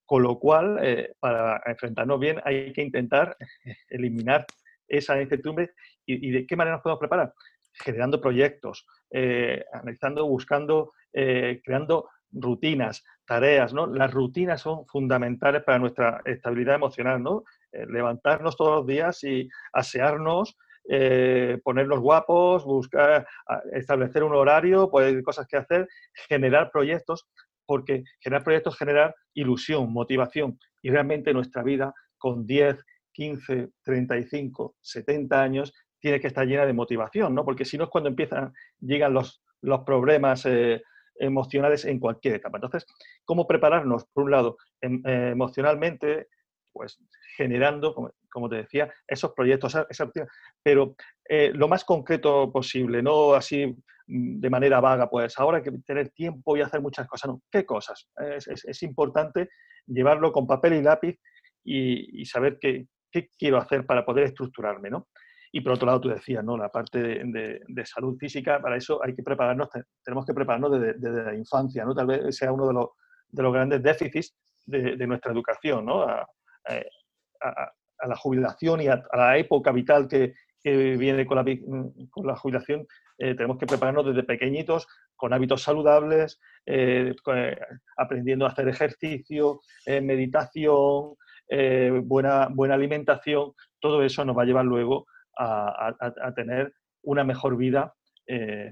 Con 0.05 0.23
lo 0.23 0.39
cual, 0.39 0.81
para 1.21 1.61
enfrentarnos 1.67 2.19
bien, 2.19 2.41
hay 2.43 2.73
que 2.73 2.81
intentar 2.81 3.37
eliminar 3.91 4.47
esa 4.87 5.21
incertidumbre. 5.21 5.73
¿Y, 6.07 6.31
de 6.31 6.47
qué 6.47 6.57
manera 6.57 6.77
nos 6.77 6.83
podemos 6.83 7.01
preparar? 7.01 7.35
Generando 7.75 8.19
proyectos, 8.19 8.87
analizando, 9.73 10.27
buscando, 10.27 10.93
creando 11.13 12.09
rutinas, 12.33 13.05
tareas, 13.27 13.75
¿no? 13.75 13.87
Las 13.87 14.13
rutinas 14.15 14.63
son 14.63 14.87
fundamentales 14.87 15.63
para 15.63 15.79
nuestra 15.79 16.23
estabilidad 16.25 16.77
emocional, 16.77 17.23
¿no? 17.23 17.45
Eh, 17.73 17.87
levantarnos 17.87 18.57
todos 18.57 18.77
los 18.77 18.87
días 18.87 19.23
y 19.25 19.49
asearnos, 19.73 20.57
eh, 20.89 21.59
ponernos 21.63 22.01
guapos, 22.01 22.65
buscar, 22.65 23.27
establecer 23.73 24.23
un 24.25 24.35
horario, 24.35 24.91
pues 24.91 25.23
cosas 25.23 25.47
que 25.47 25.59
hacer, 25.59 25.87
generar 26.29 26.71
proyectos, 26.71 27.29
porque 27.67 28.05
generar 28.21 28.43
proyectos 28.43 28.77
generar 28.77 29.15
ilusión, 29.35 29.93
motivación. 29.93 30.59
Y 30.81 30.91
realmente 30.91 31.35
nuestra 31.35 31.63
vida 31.63 31.93
con 32.17 32.47
10, 32.47 32.83
15, 33.13 33.69
35, 33.83 34.77
70 34.81 35.43
años 35.43 35.75
tiene 36.01 36.21
que 36.21 36.29
estar 36.29 36.47
llena 36.47 36.65
de 36.65 36.73
motivación, 36.73 37.35
¿no? 37.35 37.45
Porque 37.45 37.65
si 37.65 37.77
no 37.77 37.85
es 37.85 37.91
cuando 37.91 38.09
empiezan, 38.09 38.55
llegan 38.81 39.13
los, 39.13 39.43
los 39.61 39.81
problemas 39.81 40.47
eh, 40.47 40.83
emocionales 41.17 41.85
en 41.85 41.99
cualquier 41.99 42.37
etapa. 42.37 42.57
Entonces, 42.57 42.87
¿cómo 43.25 43.47
prepararnos, 43.47 44.07
por 44.13 44.25
un 44.25 44.31
lado, 44.31 44.57
em, 44.81 45.03
emocionalmente, 45.05 46.29
pues 46.73 46.99
generando, 47.37 47.95
como, 48.31 48.49
te 48.49 48.57
decía, 48.57 48.93
esos 49.07 49.33
proyectos, 49.33 49.77
esa, 49.89 50.11
pero 50.63 50.95
eh, 51.29 51.53
lo 51.55 51.69
más 51.69 51.85
concreto 51.85 52.51
posible, 52.53 53.03
no 53.03 53.35
así 53.35 53.67
mm, 53.67 54.41
de 54.41 54.51
manera 54.51 54.81
vaga, 54.81 55.09
pues 55.09 55.39
ahora 55.39 55.59
hay 55.59 55.65
que 55.65 55.73
tener 55.87 56.11
tiempo 56.11 56.57
y 56.57 56.61
hacer 56.61 56.81
muchas 56.81 57.07
cosas, 57.07 57.33
¿qué 57.51 57.65
cosas? 57.65 58.09
Es, 58.19 58.83
importante 58.83 59.49
llevarlo 59.87 60.33
con 60.33 60.47
papel 60.47 60.75
y 60.75 60.83
lápiz 60.83 61.19
y, 61.65 62.25
saber 62.25 62.59
qué, 62.61 62.87
quiero 63.39 63.59
hacer 63.59 63.87
para 63.87 64.05
poder 64.05 64.25
estructurarme, 64.25 64.91
¿no? 64.91 65.09
Y 65.51 65.63
por 65.63 65.73
otro 65.73 65.87
lado, 65.87 66.01
tú 66.01 66.09
decías, 66.11 66.45
¿no? 66.45 66.59
La 66.59 66.69
parte 66.69 67.01
de, 67.25 67.87
salud 67.87 68.19
física, 68.19 68.61
para 68.61 68.77
eso 68.77 69.03
hay 69.03 69.15
que 69.15 69.23
prepararnos, 69.23 69.69
tenemos 70.05 70.27
que 70.27 70.35
prepararnos 70.35 70.79
desde, 70.79 71.25
la 71.25 71.35
infancia, 71.35 71.85
¿no? 71.85 71.95
Tal 71.95 72.07
vez 72.07 72.37
sea 72.37 72.53
uno 72.53 72.67
de 72.67 72.75
los, 72.75 72.89
de 73.29 73.43
los 73.43 73.53
grandes 73.53 73.83
déficits 73.83 74.37
de, 74.69 75.07
nuestra 75.07 75.33
educación, 75.33 75.87
¿no? 75.87 76.07
Eh, 76.69 76.89
a, 77.41 77.73
la 78.07 78.17
jubilación 78.17 78.81
y 78.81 78.87
a, 78.87 79.03
la 79.13 79.39
época 79.39 79.73
vital 79.73 80.07
que, 80.07 80.35
viene 80.63 81.25
con 81.25 81.37
la, 81.37 81.45
con 82.11 82.27
la 82.27 82.37
jubilación, 82.37 82.87
eh, 83.17 83.35
tenemos 83.35 83.57
que 83.57 83.67
prepararnos 83.67 84.05
desde 84.05 84.23
pequeñitos 84.23 84.87
con 85.17 85.33
hábitos 85.33 85.63
saludables, 85.63 86.39
eh, 86.67 87.15
aprendiendo 87.97 88.45
a 88.45 88.51
hacer 88.51 88.69
ejercicio, 88.69 89.61
meditación, 89.87 91.15
buena, 92.03 92.49
buena 92.51 92.75
alimentación. 92.75 93.55
Todo 93.81 94.03
eso 94.03 94.25
nos 94.27 94.37
va 94.37 94.43
a 94.43 94.47
llevar 94.47 94.67
luego 94.67 95.07
a, 95.39 95.95
tener 96.37 96.75
una 97.03 97.25
mejor 97.25 97.57
vida 97.57 97.95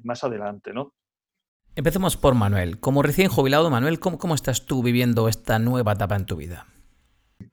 más 0.04 0.22
adelante, 0.22 0.74
¿no? 0.74 0.92
Empecemos 1.76 2.16
por 2.16 2.34
Manuel. 2.34 2.78
Como 2.78 3.02
recién 3.02 3.28
jubilado, 3.28 3.70
Manuel, 3.70 4.00
¿cómo, 4.00 4.18
¿cómo 4.18 4.34
estás 4.34 4.66
tú 4.66 4.82
viviendo 4.82 5.28
esta 5.28 5.58
nueva 5.58 5.92
etapa 5.92 6.16
en 6.16 6.26
tu 6.26 6.36
vida? 6.36 6.66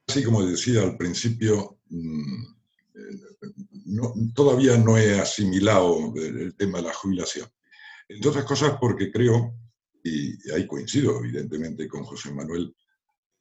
Así 0.07 0.23
como 0.23 0.45
decía 0.45 0.81
al 0.81 0.97
principio, 0.97 1.79
mm, 1.89 2.43
eh, 2.95 4.31
todavía 4.33 4.77
no 4.77 4.97
he 4.97 5.19
asimilado 5.19 6.13
el 6.15 6.55
tema 6.55 6.79
de 6.79 6.85
la 6.85 6.93
jubilación. 6.93 7.47
Entre 8.07 8.29
otras 8.29 8.45
cosas 8.45 8.77
porque 8.79 9.11
creo, 9.11 9.55
y 10.03 10.51
ahí 10.51 10.67
coincido 10.67 11.19
evidentemente 11.19 11.87
con 11.87 12.03
José 12.03 12.33
Manuel, 12.33 12.75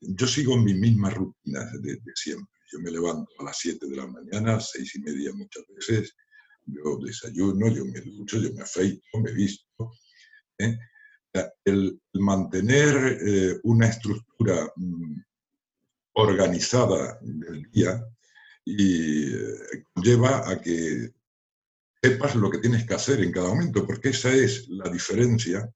yo 0.01 0.27
sigo 0.27 0.57
mis 0.57 0.77
mismas 0.77 1.15
rutinas 1.15 1.81
de, 1.83 2.01
siempre. 2.15 2.49
Yo 2.71 2.81
me 2.81 2.91
levanto 2.91 3.31
a 3.39 3.45
las 3.45 3.59
7 3.59 3.87
de 3.87 3.97
la 3.97 4.07
mañana, 4.07 4.59
seis 4.59 4.95
y 4.95 5.01
media 5.01 5.33
muchas 5.35 5.65
veces, 5.77 6.17
yo 6.67 6.99
desayuno, 7.05 7.69
yo 7.69 7.85
me 7.85 8.01
ducho, 8.01 8.39
yo 8.39 8.53
me 8.55 8.63
afeito, 8.63 9.03
me 9.23 9.33
visto. 9.33 9.93
¿eh? 10.59 10.79
El, 11.65 12.01
mantener 12.15 13.19
eh, 13.27 13.61
una 13.65 13.89
estructura 13.89 14.71
mm, 14.77 15.21
organizada 16.15 17.19
del 17.21 17.71
día 17.71 18.05
y 18.65 19.35
eh, 19.35 19.85
lleva 20.03 20.49
a 20.49 20.61
que 20.61 21.13
sepas 22.03 22.35
lo 22.35 22.51
que 22.51 22.59
tienes 22.59 22.87
que 22.87 22.95
hacer 22.95 23.21
en 23.21 23.33
cada 23.33 23.49
momento, 23.49 23.87
porque 23.87 24.11
esa 24.11 24.33
es 24.35 24.69
la 24.69 24.91
diferencia. 24.91 25.69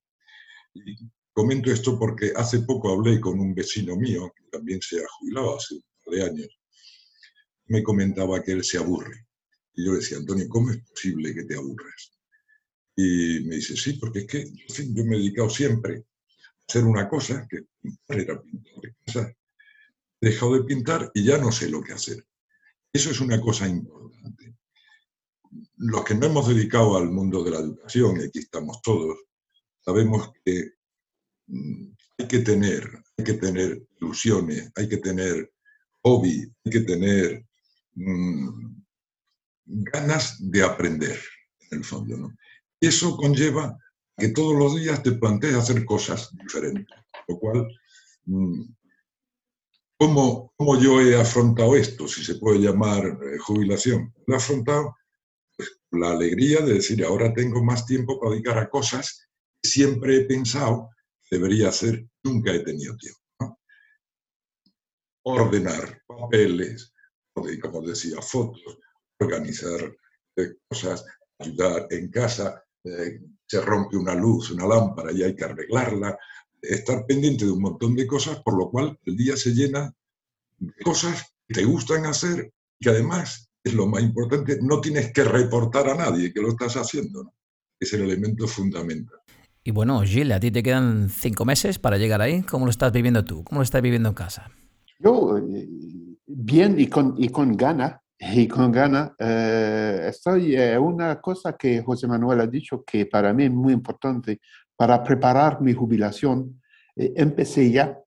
Y 0.75 0.97
comento 1.33 1.71
esto 1.71 1.99
porque 1.99 2.33
hace 2.35 2.61
poco 2.61 2.93
hablé 2.93 3.21
con 3.21 3.39
un 3.39 3.55
vecino 3.55 3.97
mío, 3.97 4.33
que 4.37 4.45
también 4.51 4.81
se 4.83 4.99
ha 4.99 5.07
jubilado 5.19 5.57
hace 5.57 5.75
un 5.75 5.83
par 6.05 6.15
de 6.15 6.23
años, 6.25 6.61
me 7.67 7.83
comentaba 7.83 8.43
que 8.43 8.53
él 8.53 8.65
se 8.65 8.79
aburre. 8.79 9.27
Y 9.75 9.85
yo 9.85 9.93
le 9.93 9.99
decía, 9.99 10.19
Antonio, 10.19 10.49
¿cómo 10.49 10.71
es 10.71 10.79
posible 10.79 11.35
que 11.35 11.45
te 11.45 11.55
aburres? 11.55 12.13
Y 12.97 13.41
me 13.45 13.57
dice, 13.57 13.77
sí, 13.77 13.95
porque 13.95 14.21
es 14.21 14.27
que 14.27 14.45
yo 14.47 15.05
me 15.05 15.17
he 15.17 15.19
dedicado 15.19 15.51
siempre 15.51 15.97
a 15.97 16.03
hacer 16.67 16.85
una 16.85 17.09
cosa, 17.09 17.47
que 17.49 17.67
era 18.09 18.41
pintor 18.41 18.83
de 18.83 18.95
casa, 19.05 19.29
he 19.29 19.37
dejado 20.27 20.55
de 20.55 20.65
pintar 20.65 21.11
y 21.15 21.25
ya 21.25 21.39
no 21.39 21.53
sé 21.53 21.69
lo 21.69 21.83
que 21.83 21.93
hacer. 21.93 22.25
Eso 22.93 23.11
es 23.11 23.21
una 23.21 23.41
cosa 23.41 23.69
importante. 23.69 24.57
Los 25.77 26.05
que 26.05 26.15
no 26.15 26.27
hemos 26.27 26.49
dedicado 26.49 26.97
al 26.97 27.11
mundo 27.11 27.45
de 27.45 27.51
la 27.51 27.59
educación, 27.59 28.21
y 28.21 28.25
aquí 28.25 28.39
estamos 28.41 28.81
todos, 28.83 29.19
sabemos 29.85 30.33
que 30.45 30.73
mm, 31.47 31.93
hay 32.19 32.29
que 32.29 32.39
tener, 32.41 33.03
hay 33.17 33.25
que 33.25 33.35
tener 33.35 33.87
ilusiones, 34.01 34.73
hay 34.75 34.89
que 34.89 34.97
tener 34.99 35.53
hobby, 36.03 36.51
hay 36.65 36.73
que 36.73 36.81
tener 36.81 37.47
mm, 37.95 38.83
ganas 39.67 40.37
de 40.41 40.63
aprender, 40.63 41.19
en 41.71 41.79
el 41.79 41.85
fondo. 41.85 42.33
eso 42.81 43.17
conlleva 43.17 43.77
que 44.17 44.29
todos 44.29 44.57
los 44.57 44.77
días 44.77 45.03
te 45.03 45.13
plantees 45.13 45.55
hacer 45.55 45.85
cosas 45.85 46.31
diferentes, 46.37 46.97
lo 47.29 47.39
cual 47.39 47.69
mm, 48.25 48.63
¿Cómo, 49.99 50.53
¿Cómo, 50.57 50.79
yo 50.79 51.01
he 51.01 51.19
afrontado 51.19 51.75
esto, 51.75 52.07
si 52.07 52.23
se 52.23 52.35
puede 52.35 52.59
llamar 52.59 53.07
eh, 53.07 53.39
jubilación? 53.39 54.13
Lo 54.27 54.35
he 54.35 54.37
afrontado 54.37 54.95
pues, 55.57 55.81
la 55.93 56.11
alegría 56.11 56.61
de 56.61 56.75
decir, 56.75 57.03
ahora 57.03 57.33
tengo 57.33 57.65
más 57.65 57.87
tiempo 57.87 58.21
para 58.21 58.33
dedicar 58.33 58.59
a 58.59 58.69
cosas 58.69 59.27
que 59.63 59.69
siempre 59.69 60.17
he 60.17 60.25
pensado 60.27 60.91
que 61.23 61.37
debería 61.37 61.71
hacer, 61.71 62.07
nunca 62.25 62.53
he 62.53 62.61
tenido 62.61 62.95
tiempo. 62.97 63.21
Ordenar 65.25 66.03
papeles, 66.07 66.93
como 67.33 67.81
decía, 67.81 68.21
fotos, 68.21 68.79
organizar 69.19 69.97
eh, 70.37 70.57
cosas, 70.69 71.07
ayudar 71.39 71.87
en 71.91 72.11
casa, 72.11 72.63
eh, 72.85 73.21
se 73.47 73.61
rompe 73.63 73.97
una 73.97 74.15
luz, 74.15 74.51
una 74.51 74.67
lámpara 74.67 75.11
y 75.11 75.23
hay 75.23 75.35
que 75.35 75.45
arreglarla, 75.45 76.19
estar 76.63 77.07
pendiente 77.07 77.45
de 77.45 77.53
un 77.53 77.63
montón 77.63 77.95
de 77.95 78.07
cosas, 78.07 78.41
por 78.43 78.57
lo 78.57 78.71
cual 78.71 78.99
el 79.05 79.17
día 79.17 79.37
se 79.37 79.51
llena 79.55 79.93
de 80.59 80.73
cosas 80.83 81.35
que 81.47 81.55
te 81.55 81.65
gustan 81.65 82.07
hacer 82.07 82.53
y 82.79 82.89
además, 82.89 83.51
es 83.63 83.75
lo 83.75 83.87
más 83.87 84.03
importante, 84.03 84.59
no 84.63 84.81
tienes 84.81 85.13
que 85.13 85.25
reportar 85.25 85.89
a 85.89 85.95
nadie 85.95 86.33
que 86.33 86.41
lo 86.41 86.51
estás 86.51 86.77
haciendo. 86.77 87.33
Es 87.79 87.93
el 87.93 88.03
elemento 88.03 88.47
fundamental. 88.47 89.19
Y 89.65 89.73
bueno, 89.73 90.01
Gilles, 90.03 90.37
a 90.37 90.41
ti 90.41 90.51
te 90.51 90.63
quedan 90.63 91.09
cinco 91.09 91.45
meses 91.45 91.79
para 91.79 91.99
llegar 91.99 92.23
ahí. 92.23 92.43
¿Cómo 92.43 92.67
lo 92.67 92.71
estás 92.71 92.93
viviendo 92.93 93.25
tú? 93.25 93.43
¿Cómo 93.43 93.61
lo 93.61 93.65
estás 93.65 93.83
viviendo 93.83 94.09
en 94.09 94.15
casa? 94.15 94.51
Yo, 95.01 95.37
eh, 95.39 95.69
bien 96.27 96.79
y 96.79 96.87
con, 96.87 97.15
y 97.19 97.29
con 97.29 97.57
gana, 97.57 98.01
y 98.19 98.47
con 98.49 98.73
gana, 98.73 99.15
eh, 99.19 100.07
estoy, 100.09 100.57
eh, 100.57 100.79
una 100.79 101.21
cosa 101.21 101.57
que 101.57 101.83
José 101.83 102.07
Manuel 102.07 102.41
ha 102.41 102.47
dicho 102.47 102.83
que 102.85 103.07
para 103.07 103.35
mí 103.35 103.45
es 103.45 103.51
muy 103.51 103.73
importante, 103.73 104.41
para 104.77 105.03
preparar 105.03 105.61
mi 105.61 105.73
jubilación, 105.73 106.61
eh, 106.95 107.15
empecé 107.17 107.71
ya 107.71 107.99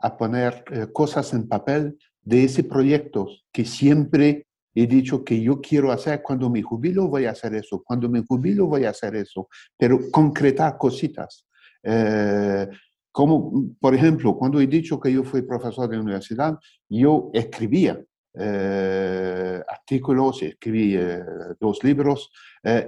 a 0.00 0.16
poner 0.16 0.64
eh, 0.70 0.86
cosas 0.92 1.32
en 1.32 1.48
papel 1.48 1.98
de 2.22 2.44
ese 2.44 2.64
proyecto 2.64 3.28
que 3.52 3.64
siempre 3.64 4.46
he 4.74 4.86
dicho 4.86 5.24
que 5.24 5.40
yo 5.40 5.60
quiero 5.60 5.90
hacer 5.90 6.20
cuando 6.22 6.50
me 6.50 6.60
jubilo 6.60 7.08
voy 7.08 7.24
a 7.24 7.30
hacer 7.30 7.54
eso, 7.54 7.82
cuando 7.82 8.10
me 8.10 8.22
jubilo 8.22 8.66
voy 8.66 8.84
a 8.84 8.90
hacer 8.90 9.16
eso, 9.16 9.48
pero 9.78 10.10
concretar 10.10 10.76
cositas. 10.76 11.46
Eh, 11.82 12.68
como, 13.10 13.70
por 13.80 13.94
ejemplo, 13.94 14.36
cuando 14.36 14.60
he 14.60 14.66
dicho 14.66 15.00
que 15.00 15.10
yo 15.10 15.24
fui 15.24 15.40
profesor 15.40 15.88
de 15.88 15.98
universidad, 15.98 16.58
yo 16.90 17.30
escribía 17.32 17.98
artículos, 19.66 20.42
escribí 20.42 20.98
dos 21.58 21.82
libros 21.82 22.30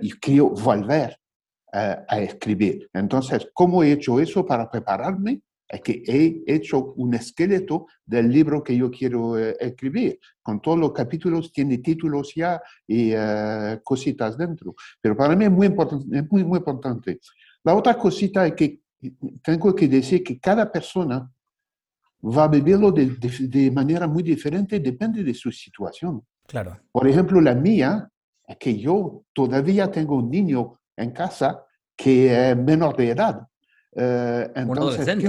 y 0.03 0.11
quiero 0.11 0.51
volver 0.51 1.19
a 1.73 2.21
escribir. 2.21 2.89
Entonces, 2.93 3.49
¿cómo 3.53 3.83
he 3.83 3.93
hecho 3.93 4.21
eso 4.21 4.45
para 4.47 4.71
prepararme? 4.71 5.43
Es 5.69 5.83
que 5.83 6.03
he 6.07 6.55
hecho 6.55 6.95
un 6.97 7.13
esqueleto 7.13 7.87
del 8.05 8.31
libro 8.31 8.63
que 8.65 8.75
yo 8.75 8.91
quiero 8.91 9.39
eh, 9.39 9.55
escribir. 9.61 10.19
Con 10.43 10.63
todos 10.63 10.79
los 10.79 10.93
capítulos 10.93 11.53
tiene 11.53 11.79
títulos 11.79 12.33
ya 12.35 12.61
y 12.87 13.13
eh, 13.15 13.79
cositas 13.85 14.39
dentro. 14.39 14.75
Pero 15.01 15.15
para 15.15 15.37
mí 15.37 15.45
es 15.45 15.51
muy 15.51 15.67
importante, 15.67 16.23
muy, 16.31 16.43
muy 16.43 16.59
importante. 16.59 17.21
La 17.65 17.75
otra 17.75 17.99
cosita 17.99 18.47
es 18.47 18.55
que 18.55 18.81
tengo 19.43 19.75
que 19.75 19.89
decir 19.89 20.25
que 20.25 20.41
cada 20.41 20.73
persona 20.73 21.31
va 22.25 22.45
a 22.45 22.49
vivirlo 22.49 22.91
de, 22.91 23.17
de 23.41 23.71
manera 23.71 24.07
muy 24.07 24.23
diferente, 24.23 24.81
depende 24.81 25.23
de 25.23 25.35
su 25.35 25.53
situación. 25.53 26.25
Claro. 26.47 26.81
Por 26.91 27.07
ejemplo, 27.07 27.43
la 27.43 27.55
mía 27.55 28.09
es 28.47 28.57
que 28.57 28.79
yo 28.79 29.25
todavía 29.35 29.91
tengo 29.91 30.17
un 30.17 30.31
niño 30.31 30.78
en 30.99 31.11
casa 31.13 31.65
que 31.97 32.51
es 32.51 32.57
menor 32.57 32.97
de 32.97 33.11
edad. 33.11 33.47
Eh, 33.95 34.53
entonces, 34.55 34.67
un 34.69 34.79
adolescente, 34.79 35.29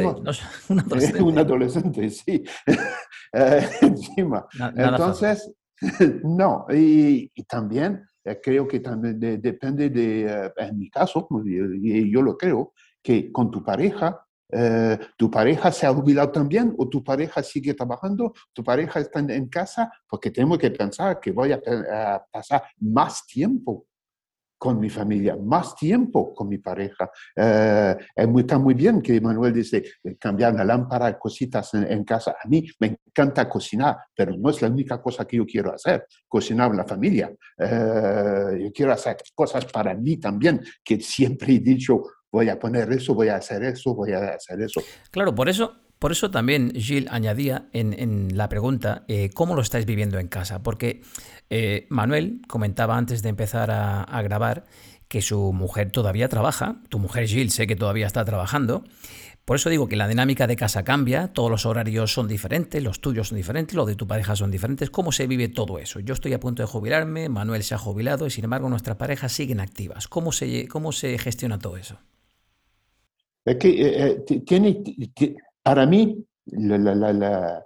un 0.70 0.80
adolescente. 0.80 1.22
un 1.24 1.40
adolescente, 1.40 2.10
sí. 2.10 2.44
eh, 3.34 3.70
encima. 3.82 4.46
entonces, 4.76 5.52
no, 6.24 6.66
y, 6.70 7.32
y 7.34 7.44
también 7.44 8.04
eh, 8.24 8.40
creo 8.42 8.68
que 8.68 8.80
también 8.80 9.20
de, 9.20 9.38
depende 9.38 9.90
de, 9.90 10.26
eh, 10.26 10.54
en 10.58 10.78
mi 10.78 10.90
caso, 10.90 11.28
y 11.46 12.12
yo 12.12 12.22
lo 12.22 12.38
creo, 12.38 12.74
que 13.02 13.32
con 13.32 13.50
tu 13.50 13.64
pareja, 13.64 14.26
eh, 14.52 14.98
tu 15.18 15.30
pareja 15.32 15.72
se 15.72 15.86
ha 15.86 15.94
jubilado 15.94 16.32
también 16.32 16.74
o 16.78 16.90
tu 16.90 17.04
pareja 17.04 17.42
sigue 17.42 17.74
trabajando, 17.74 18.34
tu 18.54 18.64
pareja 18.64 19.00
está 19.00 19.20
en, 19.20 19.48
casa, 19.48 19.92
porque 20.08 20.32
tengo 20.32 20.58
que 20.58 20.72
pensar 20.72 21.20
que 21.20 21.32
voy 21.32 21.54
a, 21.54 21.62
a 21.92 22.26
pasar 22.32 22.64
más 22.80 23.26
tiempo 23.26 23.86
con 24.60 24.78
mi 24.78 24.90
familia, 24.90 25.38
más 25.38 25.74
tiempo 25.74 26.34
con 26.36 26.50
mi 26.50 26.58
pareja. 26.58 27.10
Eh, 27.34 27.96
está 28.14 28.60
muy 28.60 28.74
bien 28.74 29.02
que 29.02 29.20
Manuel 29.22 29.54
dice 29.54 29.84
eh, 30.04 30.18
cambiar 30.20 30.54
la 30.54 30.66
lámpara, 30.66 31.18
cositas 31.18 31.74
en, 31.74 32.04
casa. 32.04 32.36
A 32.44 32.48
mí 32.48 32.68
me 32.80 33.00
encanta 33.08 33.48
cocinar, 33.48 33.98
pero 34.14 34.36
no 34.38 34.50
es 34.50 34.62
la 34.62 34.68
única 34.68 35.02
cosa 35.02 35.26
que 35.26 35.38
yo 35.38 35.46
quiero 35.46 35.74
hacer, 35.74 36.06
cocinar 36.28 36.76
la 36.76 36.86
familia. 36.86 37.32
Eh, 37.58 38.60
yo 38.64 38.72
quiero 38.74 38.92
hacer 38.92 39.16
cosas 39.34 39.66
para 39.66 39.96
mí 39.96 40.18
también, 40.18 40.62
que 40.84 41.00
siempre 41.00 41.54
he 41.54 41.60
dicho, 41.60 42.04
voy 42.30 42.50
a 42.50 42.60
poner 42.60 42.92
eso, 42.92 43.16
voy 43.16 43.30
a 43.30 43.38
hacer 43.38 43.64
eso, 43.64 43.96
voy 43.96 44.12
a 44.12 44.34
hacer 44.34 44.62
eso. 44.62 44.82
Claro, 45.10 45.34
por 45.34 45.48
eso 45.48 45.89
por 46.00 46.14
eso 46.14 46.32
también 46.32 46.72
Gilles 46.74 47.12
añadía 47.12 47.68
en, 47.74 48.36
la 48.38 48.48
pregunta 48.50 49.04
eh, 49.08 49.30
cómo 49.34 49.56
lo 49.56 49.62
estáis 49.62 49.86
viviendo 49.86 50.18
en 50.18 50.30
casa, 50.30 50.64
porque 50.64 51.02
eh, 51.50 51.86
Manuel 51.90 52.42
comentaba 52.48 52.98
antes 52.98 53.22
de 53.22 53.30
empezar 53.30 53.70
a, 53.70 54.22
grabar 54.22 54.66
que 55.10 55.22
su 55.22 55.52
mujer 55.54 55.92
todavía 55.92 56.30
trabaja, 56.30 56.82
tu 56.88 57.00
mujer 57.00 57.28
Gilles 57.28 57.54
sé 57.54 57.68
que 57.68 57.76
todavía 57.76 58.08
está 58.08 58.24
trabajando, 58.24 58.86
por 59.50 59.56
eso 59.56 59.72
digo 59.72 59.88
que 59.88 59.96
la 59.96 60.08
dinámica 60.08 60.46
de 60.46 60.56
casa 60.56 60.84
cambia, 60.84 61.30
todos 61.34 61.50
los 61.50 61.66
horarios 61.66 62.14
son 62.14 62.28
diferentes, 62.28 62.84
los 62.84 63.02
tuyos 63.02 63.30
son 63.30 63.38
diferentes, 63.38 63.76
los 63.76 63.88
de 63.88 63.96
tu 63.96 64.06
pareja 64.06 64.36
son 64.36 64.52
diferentes. 64.52 64.92
¿Cómo 64.92 65.12
se 65.12 65.26
vive 65.26 65.48
todo 65.48 65.80
eso? 65.80 66.00
Yo 66.00 66.14
estoy 66.14 66.34
a 66.34 66.40
punto 66.40 66.62
de 66.62 66.68
jubilarme, 66.68 67.30
Manuel 67.30 67.64
se 67.64 67.74
ha 67.74 67.80
jubilado 67.80 68.28
y 68.28 68.30
sin 68.30 68.44
embargo 68.44 68.70
nuestras 68.70 68.98
parejas 68.98 69.32
siguen 69.32 69.60
activas. 69.60 70.08
¿Cómo 70.08 70.32
se, 70.32 70.68
cómo 70.68 70.92
se 70.92 71.18
gestiona 71.18 71.58
todo 71.58 71.78
eso? 71.78 71.98
Es 73.44 73.56
que 73.56 73.70
eh, 73.82 74.42
tiene, 74.46 74.84
para 75.64 75.86
mí, 75.86 76.26
la, 76.46 77.66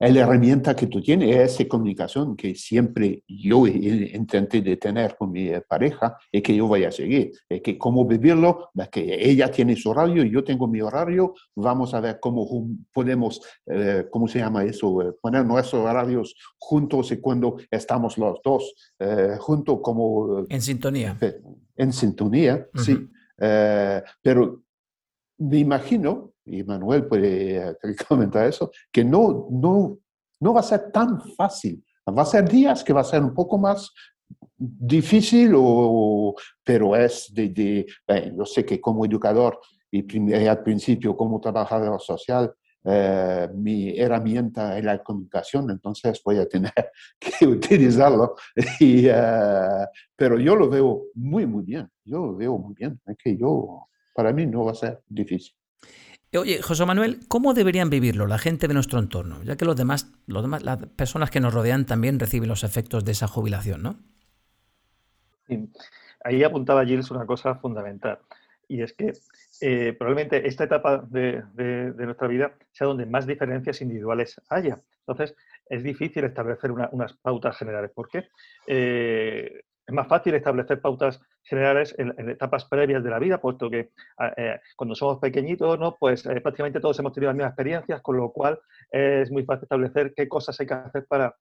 herramienta 0.00 0.74
que 0.74 0.88
tú 0.88 1.00
tienes 1.00 1.36
es 1.36 1.60
esa 1.60 1.68
comunicación 1.68 2.34
que 2.34 2.56
siempre 2.56 3.22
yo 3.28 3.68
intenté 3.68 4.60
de 4.60 4.76
tener 4.76 5.16
con 5.16 5.30
mi 5.30 5.50
pareja 5.68 6.16
y 6.32 6.42
que 6.42 6.56
yo 6.56 6.66
voy 6.66 6.84
a 6.84 6.90
seguir. 6.90 7.30
Es 7.48 7.62
que 7.62 7.78
cómo 7.78 8.04
vivirlo, 8.04 8.70
que 8.90 9.30
ella 9.30 9.48
tiene 9.50 9.76
su 9.76 9.90
horario, 9.90 10.24
yo 10.24 10.42
tengo 10.42 10.66
mi 10.66 10.80
horario, 10.80 11.34
vamos 11.54 11.94
a 11.94 12.00
ver 12.00 12.18
cómo 12.20 12.48
podemos, 12.92 13.40
eh, 13.66 14.06
¿cómo 14.10 14.26
se 14.26 14.40
llama 14.40 14.64
eso? 14.64 15.02
Eh, 15.02 15.12
poner 15.20 15.44
nuestros 15.44 15.84
horarios 15.84 16.34
juntos 16.58 17.12
y 17.12 17.20
cuando 17.20 17.58
estamos 17.70 18.18
los 18.18 18.40
dos 18.42 18.74
eh, 18.98 19.36
juntos 19.38 19.78
como... 19.82 20.44
En 20.48 20.60
sintonía. 20.60 21.16
En 21.76 21.92
sintonía, 21.92 22.66
sí. 22.74 23.08
pero 24.20 24.62
me 25.38 25.58
imagino 25.58 26.31
y 26.44 26.62
Manuel 26.64 27.06
puede 27.06 27.76
comentar 28.08 28.46
eso, 28.46 28.70
que 28.90 29.04
no, 29.04 29.48
no, 29.50 29.98
no 30.40 30.54
va 30.54 30.60
a 30.60 30.64
ser 30.64 30.90
tan 30.90 31.20
fácil 31.36 31.82
Va 32.08 32.22
a 32.22 32.26
ser 32.26 32.48
días 32.48 32.82
que 32.82 32.92
va 32.92 33.02
a 33.02 33.04
ser 33.04 33.22
un 33.22 33.32
poco 33.32 33.58
más 33.58 33.92
difícil, 34.58 35.52
o, 35.56 36.34
pero 36.64 36.96
es 36.96 37.32
de, 37.32 37.48
de 37.48 37.86
yo 38.36 38.44
sé 38.44 38.64
que 38.64 38.80
como 38.80 39.04
educador 39.04 39.60
y, 39.90 40.32
al 40.32 40.62
principio 40.62 41.16
como 41.16 41.40
trabajador 41.40 42.00
social, 42.00 42.52
eh, 42.84 43.48
mi 43.54 43.96
herramienta 43.96 44.76
es 44.76 44.84
la 44.84 45.00
comunicación, 45.00 45.70
entonces 45.70 46.20
voy 46.24 46.38
a 46.38 46.48
tener 46.48 46.72
que 47.20 47.46
utilizarlo. 47.46 48.34
Y, 48.80 49.06
eh, 49.06 49.86
pero 50.16 50.40
yo 50.40 50.56
lo 50.56 50.68
veo 50.68 51.04
muy, 51.14 51.46
muy 51.46 51.62
bien. 51.62 51.88
Yo 52.04 52.26
lo 52.26 52.36
veo 52.36 52.58
muy 52.58 52.74
bien. 52.74 53.00
Que 53.22 53.36
yo, 53.36 53.86
para 54.12 54.32
mí 54.32 54.46
no 54.46 54.64
va 54.64 54.72
a 54.72 54.74
ser 54.74 55.00
difícil. 55.06 55.54
Oye, 56.34 56.62
José 56.62 56.86
Manuel, 56.86 57.20
¿cómo 57.28 57.52
deberían 57.52 57.90
vivirlo 57.90 58.26
la 58.26 58.38
gente 58.38 58.66
de 58.66 58.72
nuestro 58.72 58.98
entorno? 58.98 59.42
Ya 59.42 59.56
que 59.56 59.66
los 59.66 59.76
demás, 59.76 60.10
los 60.26 60.42
demás, 60.42 60.62
las 60.62 60.78
personas 60.86 61.30
que 61.30 61.40
nos 61.40 61.52
rodean 61.52 61.84
también 61.84 62.18
reciben 62.18 62.48
los 62.48 62.64
efectos 62.64 63.04
de 63.04 63.12
esa 63.12 63.28
jubilación, 63.28 63.82
¿no? 63.82 63.98
Ahí 66.24 66.42
apuntaba 66.42 66.86
Gilles 66.86 67.10
una 67.10 67.26
cosa 67.26 67.56
fundamental, 67.56 68.18
y 68.66 68.80
es 68.80 68.94
que 68.94 69.12
eh, 69.60 69.94
probablemente 69.98 70.48
esta 70.48 70.64
etapa 70.64 71.04
de, 71.06 71.42
nuestra 71.98 72.28
vida 72.28 72.54
sea 72.72 72.86
donde 72.86 73.04
más 73.04 73.26
diferencias 73.26 73.82
individuales 73.82 74.40
haya. 74.48 74.80
Entonces, 75.00 75.36
es 75.68 75.82
difícil 75.82 76.24
establecer 76.24 76.72
unas 76.72 77.12
pautas 77.12 77.58
generales. 77.58 77.90
¿Por 77.94 78.08
qué? 78.08 78.28
Eh, 78.66 79.64
es 79.86 79.94
más 79.94 80.06
fácil 80.06 80.34
establecer 80.34 80.80
pautas 80.80 81.20
generales 81.42 81.94
en, 81.98 82.12
etapas 82.30 82.64
previas 82.66 83.02
de 83.02 83.10
la 83.10 83.18
vida, 83.18 83.40
puesto 83.40 83.68
que 83.68 83.90
ah, 84.18 84.32
eh, 84.36 84.60
cuando 84.76 84.94
somos 84.94 85.18
pequeñitos, 85.18 85.78
¿no? 85.78 85.96
pues 85.98 86.24
eh, 86.26 86.40
prácticamente 86.40 86.80
todos 86.80 86.98
hemos 87.00 87.12
tenido 87.12 87.30
las 87.30 87.36
mismas 87.36 87.50
experiencias, 87.50 88.00
con 88.00 88.16
lo 88.16 88.30
cual 88.30 88.60
es 88.90 89.30
muy 89.30 89.44
fácil 89.44 89.64
establecer 89.64 90.12
qué 90.14 90.28
cosas 90.28 90.58
hay 90.60 90.66
que 90.66 90.74
hacer 90.74 91.06
para 91.08 91.34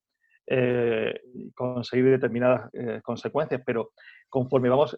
eh, 0.47 1.21
conseguir 1.54 2.10
determinadas 2.10 2.69
consecuencias. 3.04 3.62
Pero 3.65 3.91
conforme 4.30 4.69
vamos 4.69 4.95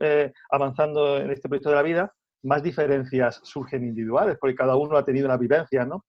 avanzando 0.49 1.17
en 1.17 1.32
este 1.32 1.49
proyecto 1.49 1.69
de 1.69 1.75
la 1.75 1.82
vida, 1.82 2.13
más 2.43 2.63
diferencias 2.63 3.39
surgen 3.43 3.84
individuales, 3.84 4.38
porque 4.39 4.56
cada 4.56 4.75
uno 4.75 4.97
ha 4.97 5.06
tenido 5.06 5.25
una 5.25 5.38
vivencia, 5.38 5.86
¿no? 5.86 6.06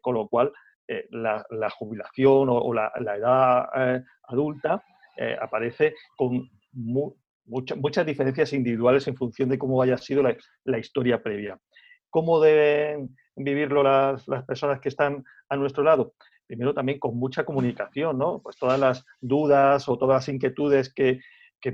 con 0.00 0.14
lo 0.14 0.28
cual 0.28 0.52
la, 1.10 1.70
jubilación 1.70 2.48
o, 2.50 2.72
la, 2.72 2.92
la, 2.98 3.16
edad 3.16 4.04
adulta 4.24 4.82
aparece 5.40 5.94
con 6.16 6.48
muchas 7.48 8.06
diferencias 8.06 8.52
individuales 8.52 9.06
en 9.08 9.16
función 9.16 9.48
de 9.48 9.58
cómo 9.58 9.82
haya 9.82 9.96
sido 9.96 10.22
la, 10.22 10.78
historia 10.78 11.22
previa. 11.22 11.58
¿Cómo 12.10 12.40
deben 12.40 13.16
vivirlo 13.36 13.82
las, 13.82 14.24
personas 14.46 14.80
que 14.80 14.88
están 14.88 15.24
a 15.48 15.56
nuestro 15.56 15.82
lado? 15.82 16.14
Primero 16.46 16.74
también 16.74 16.98
con 16.98 17.16
mucha 17.16 17.44
comunicación, 17.44 18.18
¿no? 18.18 18.40
Pues 18.42 18.56
todas 18.56 18.78
las 18.78 19.04
dudas 19.20 19.88
o 19.88 19.98
todas 19.98 20.16
las 20.16 20.28
inquietudes 20.28 20.92
que, 20.92 21.20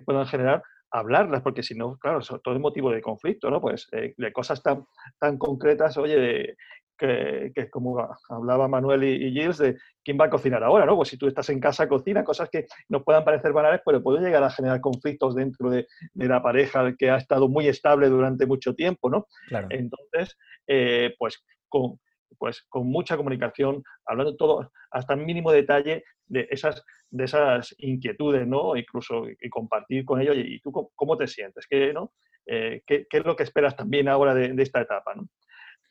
puedan 0.04 0.26
generar, 0.26 0.62
hablarlas, 0.90 1.42
porque 1.42 1.62
si 1.62 1.74
no, 1.74 1.96
claro, 1.98 2.20
todo 2.20 2.54
es 2.54 2.60
motivo 2.60 2.90
de 2.90 3.02
conflicto, 3.02 3.50
¿no? 3.50 3.60
Pues 3.60 3.88
eh, 3.92 4.14
de 4.16 4.32
cosas 4.32 4.62
tan, 4.62 4.84
tan 5.20 5.38
concretas, 5.38 5.96
oye, 5.96 6.56
que, 6.96 7.52
que, 7.54 7.70
como 7.70 8.08
hablaba 8.28 8.68
Manuel 8.68 9.04
y, 9.04 9.30
Gilles, 9.30 9.58
de 9.58 9.76
quién 10.02 10.18
va 10.20 10.26
a 10.26 10.30
cocinar 10.30 10.62
ahora, 10.62 10.86
¿no? 10.86 10.96
Pues 10.96 11.08
si 11.08 11.18
tú 11.18 11.26
estás 11.26 11.48
en 11.50 11.60
casa, 11.60 11.88
cocina, 11.88 12.24
cosas 12.24 12.48
que 12.50 12.66
nos 12.88 13.02
puedan 13.02 13.24
parecer 13.24 13.52
banales, 13.52 13.80
pero 13.84 14.02
pueden 14.02 14.24
llegar 14.24 14.42
a 14.42 14.50
generar 14.50 14.80
conflictos 14.80 15.34
dentro 15.34 15.70
de, 15.70 15.86
la 16.14 16.42
pareja 16.42 16.94
que 16.96 17.10
ha 17.10 17.16
estado 17.16 17.48
muy 17.48 17.68
estable 17.68 18.08
durante 18.08 18.46
mucho 18.46 18.74
tiempo, 18.74 19.10
¿no? 19.10 19.26
Entonces, 19.70 20.36
eh, 20.66 21.14
pues 21.18 21.44
con 21.68 21.98
pues 22.38 22.62
con 22.68 22.86
mucha 22.86 23.16
comunicación, 23.16 23.82
hablando 24.04 24.36
todo 24.36 24.70
hasta 24.90 25.14
el 25.14 25.24
mínimo 25.24 25.52
detalle 25.52 26.04
de 26.26 26.46
esas, 26.50 26.84
de 27.10 27.24
esas 27.24 27.74
inquietudes, 27.78 28.46
¿no? 28.46 28.76
Incluso 28.76 29.26
y 29.28 29.48
compartir 29.48 30.04
con 30.04 30.20
ellos, 30.20 30.36
y, 30.36 30.60
tú 30.60 30.72
cómo 30.94 31.16
te 31.16 31.26
sientes, 31.26 31.66
¿Qué, 31.68 31.92
no? 31.92 32.12
Eh, 32.46 32.82
¿qué, 32.86 33.06
¿qué, 33.08 33.18
es 33.18 33.24
lo 33.24 33.36
que 33.36 33.42
esperas 33.42 33.76
también 33.76 34.08
ahora 34.08 34.34
de, 34.34 34.52
de 34.52 34.62
esta 34.62 34.80
etapa, 34.82 35.14
¿no? 35.14 35.28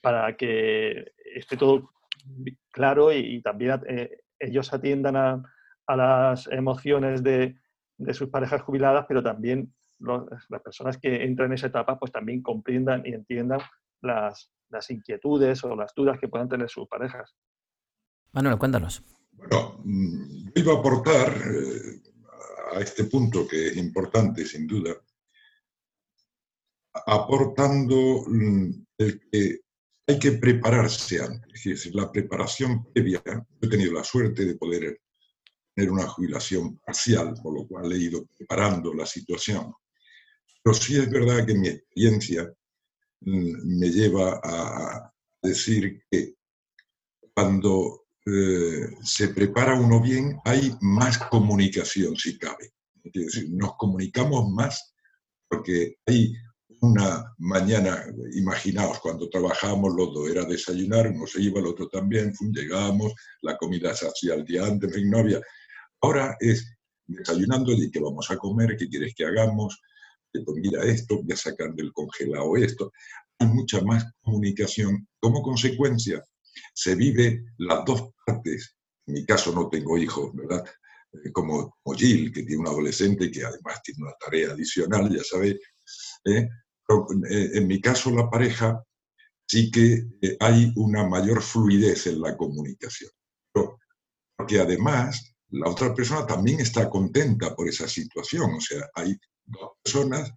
Para 0.04 0.36
que 0.36 1.14
esté 1.34 1.56
todo 1.56 1.94
claro 2.72 3.14
y, 3.14 3.42
también 3.42 3.80
eh, 3.88 4.24
ellos 4.38 4.74
atiendan 4.74 5.16
a, 5.16 5.44
las 5.96 6.48
emociones 6.52 7.24
de, 7.24 7.56
sus 8.12 8.28
parejas 8.30 8.62
jubiladas, 8.64 9.06
pero 9.08 9.24
también 9.24 9.74
las 10.00 10.62
personas 10.62 10.98
que 10.98 11.24
entran 11.24 11.50
en 11.52 11.54
esa 11.54 11.68
etapa 11.68 11.98
pues 11.98 12.12
también 12.12 12.42
comprendan 12.42 13.06
y 13.06 13.14
entiendan 13.14 13.62
las, 14.02 14.52
inquietudes 14.90 15.64
o 15.64 15.74
las 15.76 15.94
dudas 15.96 16.20
que 16.20 16.28
puedan 16.28 16.50
tener 16.50 16.70
sus 16.70 16.88
parejas. 16.90 17.34
Manuel, 18.34 18.58
cuéntanos. 18.58 19.04
Bueno, 19.32 19.80
yo 19.86 20.52
iba 20.56 20.74
a 20.74 20.80
aportar 20.80 21.30
eh, 21.30 22.02
a 22.76 22.80
este 22.82 23.06
punto 23.06 23.48
que 23.48 23.68
es 23.68 23.78
importante, 23.78 24.44
sin 24.44 24.68
duda, 24.68 24.96
aportando 27.06 28.26
mm, 28.28 28.86
el 28.98 29.22
que 29.32 29.64
hay 30.08 30.20
que 30.20 30.34
prepararse 30.34 31.22
antes. 31.22 31.54
Es 31.54 31.64
decir, 31.64 31.96
la 31.96 32.12
preparación 32.12 32.86
previa, 32.92 33.22
he 33.62 33.68
tenido 33.68 33.94
la 33.94 34.04
suerte 34.04 34.46
de 34.46 34.56
poder 34.56 35.02
tener 35.74 35.92
una 35.92 36.08
jubilación 36.08 36.78
parcial, 36.80 37.34
por 37.42 37.56
lo 37.56 37.68
cual 37.68 37.92
he 37.92 37.98
ido 37.98 38.26
preparando 38.38 38.94
la 38.94 39.06
situación. 39.06 39.74
Pero 40.62 40.74
sí 40.74 40.98
es 40.98 41.10
verdad 41.10 41.46
que 41.46 41.56
mi 41.56 41.68
experiencia 41.68 42.54
mm, 43.22 43.80
me 43.80 43.90
lleva 43.90 44.40
a 44.44 45.14
decir 45.42 46.04
que 46.10 46.36
cuando 47.34 48.06
eh, 48.26 48.90
se 49.04 49.30
prepara 49.30 49.76
uno 49.76 50.00
bien, 50.00 50.38
hay 50.46 50.76
más 50.82 51.18
comunicación, 51.18 52.16
si 52.16 52.38
cabe. 52.38 52.74
Es 53.04 53.12
decir, 53.14 53.50
nos 53.50 53.76
comunicamos 53.76 54.50
más 54.52 54.94
porque 55.50 55.98
hay 56.06 56.34
una 56.84 57.34
mañana, 57.38 58.06
imaginaos, 58.34 59.00
cuando 59.00 59.30
trabajábamos 59.30 59.96
los 59.96 60.14
dos, 60.14 60.30
era 60.30 60.44
desayunar, 60.44 61.08
uno 61.08 61.26
se 61.26 61.42
iba, 61.42 61.62
el 61.62 61.68
otro 61.68 61.88
también, 61.88 62.34
llegábamos, 62.52 63.14
la 63.42 63.56
comida 63.56 63.96
se 63.96 64.06
hacía 64.06 64.34
al 64.34 64.44
día 64.44 64.66
antes, 64.66 64.90
en 64.90 64.96
fin, 64.96 65.10
no 65.10 65.20
había. 65.20 65.42
Ahora 66.02 66.36
es 66.42 66.76
desayunando 67.08 67.72
y 67.72 67.90
qué 67.90 68.02
vamos 68.02 68.30
a 68.30 68.38
comer, 68.38 68.76
qué 68.76 68.90
quieres 68.90 69.14
que 69.16 69.26
hagamos, 69.26 69.80
pues 70.34 70.58
mira 70.58 70.84
esto, 70.84 71.24
voy 71.24 71.32
a 71.32 71.38
sacar 71.38 71.74
del 71.74 71.94
congelado 71.94 72.58
esto. 72.58 72.92
Hay 73.40 73.48
mucha 73.48 73.80
más 73.82 74.06
comunicación. 74.22 75.08
Como 75.22 75.42
consecuencia, 75.42 76.22
se 76.74 76.96
vive 76.96 77.46
las 77.60 77.86
dos 77.86 78.10
partes. 78.26 78.76
En 79.06 79.14
mi 79.14 79.26
caso 79.26 79.54
no 79.54 79.70
tengo 79.70 79.98
hijos, 79.98 80.36
¿verdad? 80.36 80.66
Eh, 81.14 81.32
como, 81.32 81.78
como 81.82 81.98
Jill, 81.98 82.34
que 82.34 82.44
tiene 82.44 82.62
un 82.62 82.68
adolescente 82.68 83.32
que 83.32 83.46
además 83.46 83.82
tiene 83.84 84.04
una 84.04 84.16
tarea 84.20 84.52
adicional, 84.52 85.10
ya 85.10 85.24
sabéis, 85.24 85.60
¿eh? 86.26 86.50
Eh, 87.30 87.52
en 87.54 87.68
mi 87.68 87.80
caso, 87.80 88.12
la 88.12 88.30
pareja, 88.30 88.84
sí 89.48 89.72
que 89.72 90.06
eh, 90.22 90.38
hay 90.40 90.72
una 90.76 91.08
mayor 91.08 91.42
fluidez 91.42 92.08
en 92.08 92.22
la 92.22 92.36
comunicación. 92.36 93.12
Porque 94.36 94.60
además, 94.60 95.36
la 95.50 95.70
otra 95.70 95.94
persona 95.94 96.26
también 96.26 96.60
está 96.60 96.90
contenta 96.90 97.56
por 97.56 97.68
esa 97.70 97.88
situación. 97.88 98.56
O 98.56 98.62
sea, 98.62 98.90
hay 98.96 99.16
dos 99.46 99.72
personas 99.84 100.32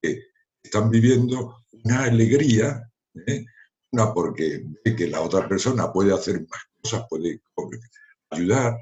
que 0.00 0.22
están 0.62 0.90
viviendo 0.90 1.56
una 1.84 2.04
alegría, 2.04 2.88
¿eh? 3.26 3.44
una 3.92 4.14
porque 4.14 4.64
ve 4.84 4.94
que 4.94 5.08
la 5.08 5.20
otra 5.20 5.48
persona 5.48 5.92
puede 5.92 6.14
hacer 6.14 6.40
más 6.48 6.62
cosas, 6.80 7.06
puede 7.10 7.40
ayudar, 8.30 8.78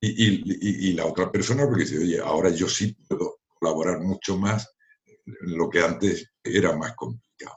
y, 0.00 0.88
y 0.88 0.92
la 0.94 1.04
otra 1.04 1.30
persona 1.30 1.66
porque 1.66 1.82
dice, 1.82 1.98
oye, 1.98 2.20
ahora 2.20 2.48
yo 2.50 2.68
sí 2.68 2.96
puedo 3.06 3.40
colaborar 3.58 4.00
mucho 4.00 4.38
más 4.38 4.66
lo 5.24 5.68
que 5.68 5.80
antes 5.80 6.32
era 6.42 6.76
más 6.76 6.94
complicado. 6.94 7.56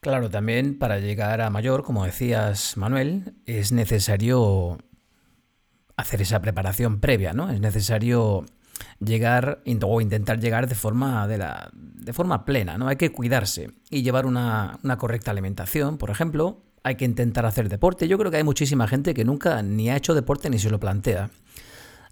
Claro, 0.00 0.30
también 0.30 0.78
para 0.78 0.98
llegar 1.00 1.40
a 1.40 1.50
mayor, 1.50 1.82
como 1.82 2.04
decías 2.04 2.76
Manuel, 2.76 3.34
es 3.44 3.72
necesario 3.72 4.78
hacer 5.96 6.22
esa 6.22 6.40
preparación 6.40 7.00
previa, 7.00 7.32
¿no? 7.32 7.50
Es 7.50 7.60
necesario 7.60 8.44
llegar 9.00 9.62
o 9.82 10.00
intentar 10.00 10.40
llegar 10.40 10.68
de 10.68 10.74
forma, 10.74 11.26
de, 11.28 11.38
la, 11.38 11.70
de 11.72 12.12
forma 12.12 12.44
plena, 12.44 12.78
¿no? 12.78 12.88
Hay 12.88 12.96
que 12.96 13.12
cuidarse 13.12 13.70
y 13.90 14.02
llevar 14.02 14.26
una, 14.26 14.78
una 14.82 14.96
correcta 14.96 15.30
alimentación, 15.30 15.98
por 15.98 16.10
ejemplo. 16.10 16.62
Hay 16.82 16.94
que 16.94 17.04
intentar 17.04 17.44
hacer 17.46 17.68
deporte. 17.68 18.06
Yo 18.06 18.16
creo 18.16 18.30
que 18.30 18.36
hay 18.36 18.44
muchísima 18.44 18.86
gente 18.86 19.12
que 19.12 19.24
nunca 19.24 19.60
ni 19.62 19.90
ha 19.90 19.96
hecho 19.96 20.14
deporte 20.14 20.48
ni 20.50 20.58
se 20.58 20.70
lo 20.70 20.78
plantea. 20.78 21.30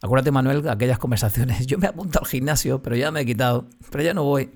Acuérdate, 0.04 0.32
Manuel, 0.32 0.68
aquellas 0.68 0.98
conversaciones. 0.98 1.66
Yo 1.66 1.78
me 1.78 1.86
apunto 1.86 2.18
al 2.18 2.26
gimnasio, 2.26 2.82
pero 2.82 2.94
ya 2.94 3.10
me 3.10 3.22
he 3.22 3.24
quitado, 3.24 3.70
pero 3.90 4.04
ya 4.04 4.12
no 4.12 4.22
voy. 4.22 4.50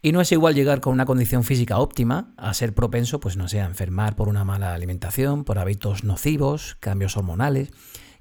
Y 0.00 0.12
no 0.12 0.20
es 0.20 0.30
igual 0.30 0.54
llegar 0.54 0.80
con 0.80 0.92
una 0.92 1.06
condición 1.06 1.42
física 1.42 1.80
óptima 1.80 2.32
a 2.36 2.54
ser 2.54 2.72
propenso, 2.72 3.18
pues 3.18 3.36
no 3.36 3.48
sé, 3.48 3.60
a 3.60 3.64
enfermar 3.64 4.14
por 4.14 4.28
una 4.28 4.44
mala 4.44 4.74
alimentación, 4.74 5.42
por 5.42 5.58
hábitos 5.58 6.04
nocivos, 6.04 6.76
cambios 6.78 7.16
hormonales. 7.16 7.70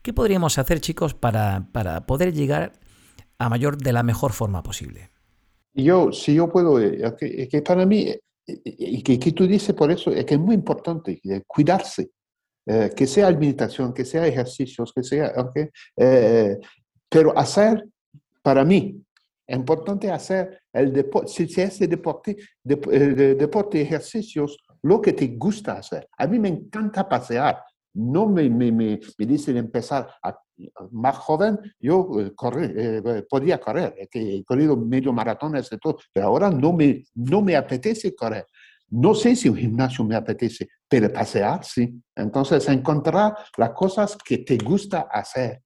¿Qué 0.01 0.12
podríamos 0.12 0.58
hacer, 0.58 0.82
chicos, 0.82 1.13
para, 1.13 1.67
para 1.71 2.08
poder 2.08 2.34
llegar 2.34 2.71
a 3.38 3.47
mayor 3.47 3.78
de 3.78 3.93
la 3.93 4.01
mejor 4.01 4.34
forma 4.34 4.63
posible? 4.63 5.12
Yo, 5.75 6.12
si 6.12 6.34
yo 6.34 6.49
puedo, 6.49 6.82
eh, 6.82 7.15
que, 7.47 7.62
para 7.62 7.86
mí, 7.86 8.08
eh, 8.08 8.19
y 8.47 9.04
que, 9.04 9.19
que, 9.19 9.34
tú 9.34 9.45
dices 9.45 9.75
por 9.75 9.91
eso, 9.91 10.10
es 10.10 10.25
que 10.25 10.34
es 10.34 10.39
muy 10.39 10.56
importante 10.56 11.21
cuidarse, 11.45 12.10
eh, 12.65 12.91
que 12.95 13.06
sea 13.06 13.28
alimentación, 13.28 13.93
que 13.93 14.06
sea 14.06 14.25
ejercicios, 14.25 14.91
que 14.93 15.04
sea, 15.04 15.34
eh, 15.95 16.58
pero 17.10 17.38
hacer, 17.38 17.88
para 18.41 18.63
mí, 18.65 19.01
es 19.47 19.56
importante 19.56 20.12
hacer 20.12 20.62
el 20.73 20.91
deporte, 20.91 21.32
si 21.32 21.47
se 21.47 21.63
hace 21.63 21.88
deporte, 21.88 22.36
deporte, 22.63 23.82
ejercicios, 23.82 24.58
lo 24.82 24.99
que 24.99 25.13
te 25.13 25.28
gusta 25.28 25.73
hacer. 25.73 26.08
A 26.17 26.25
mí 26.25 26.39
me 26.39 26.49
encanta 26.49 27.08
pasear. 27.08 27.62
No 27.93 28.28
me, 28.28 28.49
me, 28.49 28.71
me, 28.71 28.99
me 29.17 29.25
dicen 29.25 29.56
empezar 29.58 30.10
a, 30.21 30.38
más 30.91 31.17
joven, 31.17 31.60
yo 31.80 32.10
correr, 32.36 33.25
podía 33.30 33.60
correr, 33.60 33.95
he 34.12 34.43
corrido 34.43 34.75
medio 34.78 35.12
maratón, 35.13 35.54
todo, 35.82 35.97
pero 36.12 36.28
ahora 36.28 36.49
no 36.49 36.73
me, 36.73 37.04
no 37.13 37.41
me 37.41 37.56
apetece 37.56 38.15
correr. 38.15 38.45
No 38.95 39.13
sé 39.13 39.36
si 39.36 39.49
un 39.49 39.58
gimnasio 39.58 40.05
me 40.05 40.15
apetece, 40.15 40.69
pero 40.88 41.12
pasear 41.12 41.65
sí. 41.65 42.01
Entonces, 42.15 42.67
encontrar 42.69 43.36
las 43.58 43.71
cosas 43.71 44.17
que 44.17 44.38
te 44.38 44.58
gusta 44.58 45.08
hacer 45.12 45.62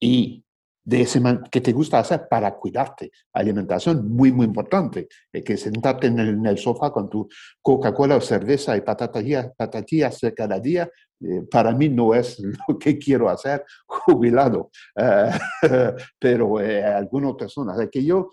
y 0.00 0.44
de 0.84 1.02
ese 1.02 1.20
que 1.50 1.60
te 1.60 1.72
gusta 1.72 1.98
hacer 1.98 2.28
para 2.28 2.54
cuidarte. 2.54 3.10
Alimentación 3.32 4.08
muy, 4.08 4.30
muy 4.30 4.46
importante. 4.46 5.08
que 5.44 5.56
sentarte 5.56 6.06
en 6.06 6.18
el, 6.46 6.58
sofá 6.58 6.92
con 6.92 7.10
tu 7.10 7.28
Coca-Cola 7.60 8.16
o 8.16 8.20
cerveza 8.20 8.76
y 8.76 8.80
patatillas, 8.82 9.52
patatillas 9.56 10.20
cada 10.36 10.60
día, 10.60 10.88
eh, 11.20 11.42
para 11.50 11.72
mí 11.72 11.88
no 11.88 12.14
es 12.14 12.38
lo 12.68 12.78
que 12.78 12.96
quiero 12.96 13.28
hacer 13.28 13.64
jubilado. 13.86 14.70
Eh, 14.96 15.30
pero 16.20 16.60
eh, 16.60 16.84
algunas 16.84 17.34
personas, 17.34 17.76
que 17.90 18.04
yo 18.04 18.30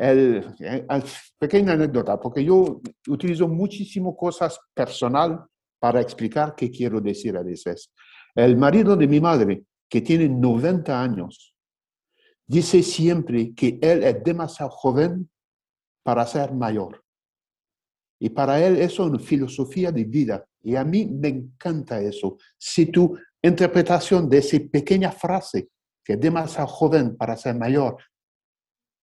el, 0.00 0.56
pequeña 1.38 1.74
anécdota, 1.74 2.18
porque 2.18 2.42
yo 2.42 2.80
utilizo 3.08 3.46
muchísimo 3.46 4.16
cosas 4.16 4.58
personal 4.72 5.44
para 5.78 6.00
explicar 6.00 6.54
qué 6.54 6.70
quiero 6.70 7.00
decir 7.00 7.36
a 7.36 7.42
veces. 7.42 7.92
El 8.34 8.56
marido 8.56 8.96
de 8.96 9.06
mi 9.06 9.20
madre, 9.20 9.64
que 9.88 10.00
tiene 10.00 10.28
90 10.28 11.02
años, 11.02 11.54
dice 12.46 12.82
siempre 12.82 13.52
que 13.54 13.78
él 13.82 14.02
es 14.02 14.24
demasiado 14.24 14.70
joven 14.70 15.28
para 16.02 16.26
ser 16.26 16.54
mayor. 16.54 17.04
Y 18.18 18.30
para 18.30 18.64
él 18.64 18.76
eso 18.76 19.04
es 19.04 19.10
una 19.10 19.18
filosofía 19.18 19.92
de 19.92 20.04
vida. 20.04 20.46
Y 20.62 20.76
a 20.76 20.84
mí 20.84 21.06
me 21.06 21.28
encanta 21.28 22.00
eso. 22.00 22.38
Si 22.58 22.86
tu 22.86 23.18
interpretación 23.42 24.28
de 24.28 24.38
esa 24.38 24.58
pequeña 24.70 25.12
frase, 25.12 25.68
que 26.02 26.14
es 26.14 26.20
demasiado 26.20 26.68
joven 26.68 27.16
para 27.16 27.36
ser 27.36 27.54
mayor, 27.54 27.96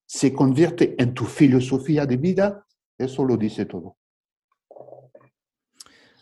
se 0.08 0.34
convierte 0.34 0.96
en 0.98 1.14
tu 1.14 1.26
filosofía 1.26 2.06
de 2.06 2.18
vida, 2.18 2.66
eso 2.98 3.26
lo 3.26 3.36
dice 3.38 3.66
todo. 3.66 3.98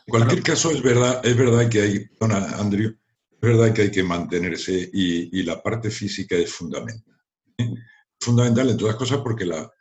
En 0.07 0.11
cualquier 0.11 0.43
caso, 0.43 0.71
es 0.71 0.81
verdad, 0.81 1.21
es 1.23 1.37
verdad 1.37 1.69
que 1.69 1.81
hay, 1.81 2.09
Andrew, 2.57 2.89
es 3.31 3.39
verdad 3.39 3.73
que 3.73 3.83
hay 3.83 3.91
que 3.91 4.03
mantenerse 4.03 4.89
y, 4.91 5.43
la 5.43 5.61
parte 5.61 5.89
física 5.89 6.35
es 6.35 6.51
fundamental. 6.51 7.15
¿eh? 7.57 7.73
Fundamental 8.19 8.69
en 8.71 8.77
todas 8.77 8.95
cosas 8.95 9.19
porque 9.19 9.45
la, 9.45 9.71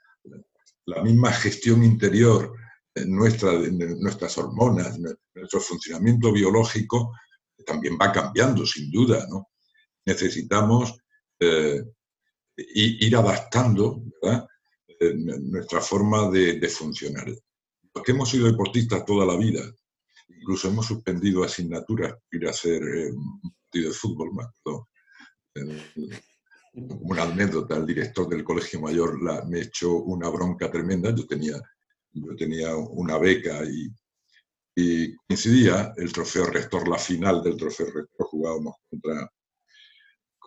la 0.87 1.03
misma 1.03 1.33
gestión 1.33 1.83
interior 1.83 2.55
eh, 2.95 3.05
nuestra, 3.07 3.53
nuestras 3.53 4.37
hormonas, 4.39 4.99
nuestro 5.35 5.61
funcionamiento 5.61 6.33
biológico 6.33 7.13
también 7.67 7.99
va 8.01 8.13
cambiando, 8.13 8.67
sin 8.67 8.91
duda. 8.91 9.27
¿no? 9.29 9.49
Necesitamos 10.05 10.95
eh, 11.41 11.83
ir 12.57 13.17
adaptando 13.17 14.03
eh, 15.01 15.15
nuestra 15.15 15.81
forma 15.81 16.31
de, 16.31 16.69
funcionar. 16.69 17.27
Los 17.95 18.05
que 18.05 18.13
hemos 18.13 18.31
sido 18.31 18.47
deportistas 18.47 19.05
toda 19.05 19.27
la 19.27 19.37
vida, 19.37 19.63
incluso 20.29 20.69
hemos 20.69 20.87
suspendido 20.87 21.45
asignaturas 21.45 22.13
para 22.13 22.25
ir 22.33 22.47
a 22.47 22.51
hacer 22.51 22.83
eh, 22.83 23.13
un 23.13 23.55
partido 23.61 23.89
de 23.89 23.95
fútbol, 23.95 24.31
como 24.63 24.89
una 26.75 27.23
anécdota, 27.23 27.77
el 27.77 27.87
director 27.87 28.29
del 28.29 28.43
colegio 28.43 28.81
mayor 28.81 29.21
me 29.47 29.61
echó 29.61 29.93
una 29.93 30.29
bronca 30.29 30.71
tremenda. 30.71 31.15
Yo 31.15 31.27
tenía, 31.27 31.61
yo 32.13 32.35
tenía 32.37 32.75
una 32.75 33.17
beca 33.19 33.63
y, 33.65 33.89
y 34.75 35.15
coincidía 35.17 35.95
el 35.97 36.13
trofeo 36.13 36.47
rector, 36.47 36.89
la 36.89 36.99
final 36.99 37.43
del 37.43 37.57
trofeo 37.57 37.87
rector, 37.87 38.27
jugábamos 38.27 38.75
contra 38.91 39.31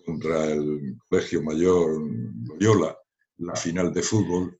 contra 0.07 0.45
el 0.45 0.95
Colegio 1.09 1.43
Mayor 1.43 2.01
Loyola, 2.47 2.97
la 3.39 3.57
final 3.57 3.93
de 3.93 4.01
fútbol, 4.01 4.57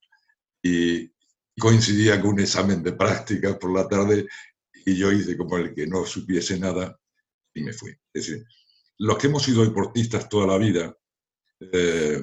y 0.62 1.10
coincidía 1.58 2.20
con 2.20 2.32
un 2.32 2.42
examen 2.42 2.84
de 2.84 2.92
práctica 2.92 3.58
por 3.58 3.74
la 3.74 3.88
tarde 3.88 4.28
y 4.86 4.98
yo 4.98 5.10
hice 5.10 5.38
como 5.38 5.58
el 5.58 5.74
que 5.74 5.88
no 5.88 6.06
supiese 6.06 6.60
nada 6.60 7.00
y 7.54 7.62
me 7.62 7.72
fui. 7.72 7.92
Es 8.14 8.28
decir, 8.28 8.46
los 8.98 9.18
que 9.18 9.28
hemos 9.28 9.44
sido 9.44 9.64
deportistas 9.64 10.28
toda 10.28 10.48
la 10.48 10.58
vida, 10.58 10.94
eh, 11.62 12.22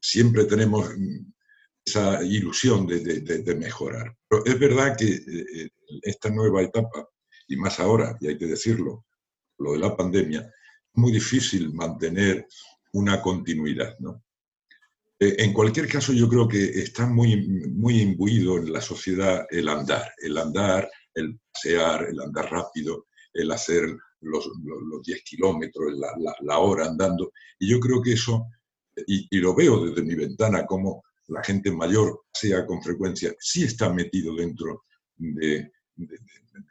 siempre 0.00 0.44
tenemos 0.46 0.90
esa 1.84 2.20
ilusión 2.24 2.84
de, 2.84 3.54
mejorar. 3.56 4.12
Pero 4.28 4.44
es 4.44 4.58
verdad 4.58 4.96
que 4.98 5.06
eh, 5.06 5.68
esta 6.02 6.30
nueva 6.30 6.62
etapa, 6.62 7.08
y 7.46 7.54
más 7.54 7.78
ahora, 7.78 8.18
y 8.20 8.26
hay 8.26 8.36
que 8.36 8.46
decirlo, 8.46 9.06
lo 9.58 9.74
de 9.74 9.78
la 9.78 9.96
pandemia, 9.96 10.52
muy 10.94 11.12
difícil 11.12 11.72
mantener 11.72 12.46
una 12.92 13.20
continuidad. 13.20 13.96
¿no? 14.00 14.22
Eh, 15.18 15.36
en 15.38 15.52
cualquier 15.52 15.86
caso, 15.86 16.12
yo 16.12 16.28
creo 16.28 16.48
que 16.48 16.64
está 16.64 17.06
muy, 17.06 17.46
muy 17.46 18.00
imbuido 18.00 18.56
en 18.56 18.72
la 18.72 18.80
sociedad 18.80 19.46
el 19.50 19.68
andar, 19.68 20.10
el 20.18 20.38
andar, 20.38 20.90
el 21.14 21.38
pasear, 21.52 22.06
el 22.08 22.20
andar 22.20 22.50
rápido, 22.50 23.06
el 23.34 23.50
hacer 23.50 23.96
los, 24.20 24.50
los, 24.64 25.02
10 25.02 25.22
kilómetros, 25.22 25.92
la, 25.98 26.34
la, 26.40 26.58
hora 26.58 26.86
andando. 26.86 27.32
Y 27.58 27.70
yo 27.70 27.80
creo 27.80 28.02
que 28.02 28.12
eso, 28.14 28.46
y, 29.06 29.38
lo 29.38 29.54
veo 29.54 29.84
desde 29.84 30.02
mi 30.02 30.14
ventana, 30.14 30.66
como 30.66 31.02
la 31.28 31.42
gente 31.42 31.70
mayor 31.70 32.22
sea 32.32 32.66
con 32.66 32.82
frecuencia, 32.82 33.34
sí 33.38 33.64
está 33.64 33.92
metido 33.92 34.34
dentro 34.34 34.84
de, 35.16 35.70
del 35.96 36.20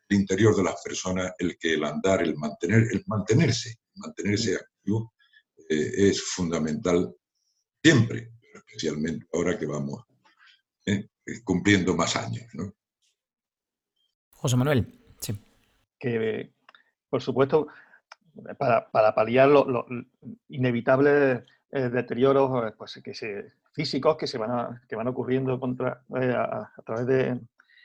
interior 0.09 0.55
de 0.55 0.63
las 0.63 0.81
personas 0.83 1.33
el 1.37 1.57
que 1.57 1.75
el 1.75 1.83
andar, 1.83 2.23
el 2.23 2.35
mantener, 2.35 2.87
el 2.91 3.03
mantenerse, 3.07 3.79
mantenerse 3.99 4.55
activo 4.55 5.13
eh, 5.69 6.09
es 6.09 6.21
fundamental 6.21 7.13
siempre, 7.83 8.31
especialmente 8.53 9.25
ahora 9.33 9.57
que 9.57 9.65
vamos 9.65 10.03
eh, 10.85 11.09
cumpliendo 11.43 11.95
más 11.95 12.15
años. 12.15 12.45
José 14.31 14.57
Manuel, 14.57 14.87
sí. 15.19 15.37
Que, 15.99 16.53
por 17.09 17.21
supuesto, 17.21 17.67
para, 18.57 19.13
paliar 19.13 19.49
los 19.49 19.85
inevitables 20.47 21.43
eh, 21.71 21.89
deterioros 21.89 22.73
pues, 22.77 22.99
que 23.03 23.13
se, 23.13 23.53
físicos 23.73 24.17
que, 24.17 24.27
se 24.27 24.37
van, 24.37 24.81
que 24.87 24.95
van 24.95 25.07
ocurriendo 25.07 25.59
contra, 25.59 26.03
a, 26.11 26.71
través 26.85 27.05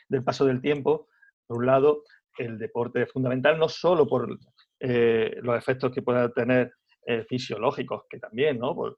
del 0.09 0.24
paso 0.24 0.44
del 0.44 0.61
tiempo, 0.61 1.09
por 1.46 1.59
un 1.59 1.66
lado, 1.66 2.05
el 2.38 2.59
deporte 2.59 3.03
es 3.03 3.12
fundamental 3.12 3.59
no 3.59 3.68
solo 3.68 4.09
por 4.09 4.38
eh, 4.81 5.37
los 5.43 5.57
efectos 5.57 5.93
que 5.93 6.03
pueda 6.03 6.31
tener 6.33 6.73
eh, 7.07 7.25
fisiológicos, 7.29 8.05
que 8.09 8.19
también, 8.19 8.59
¿no? 8.59 8.75
Por, 8.75 8.97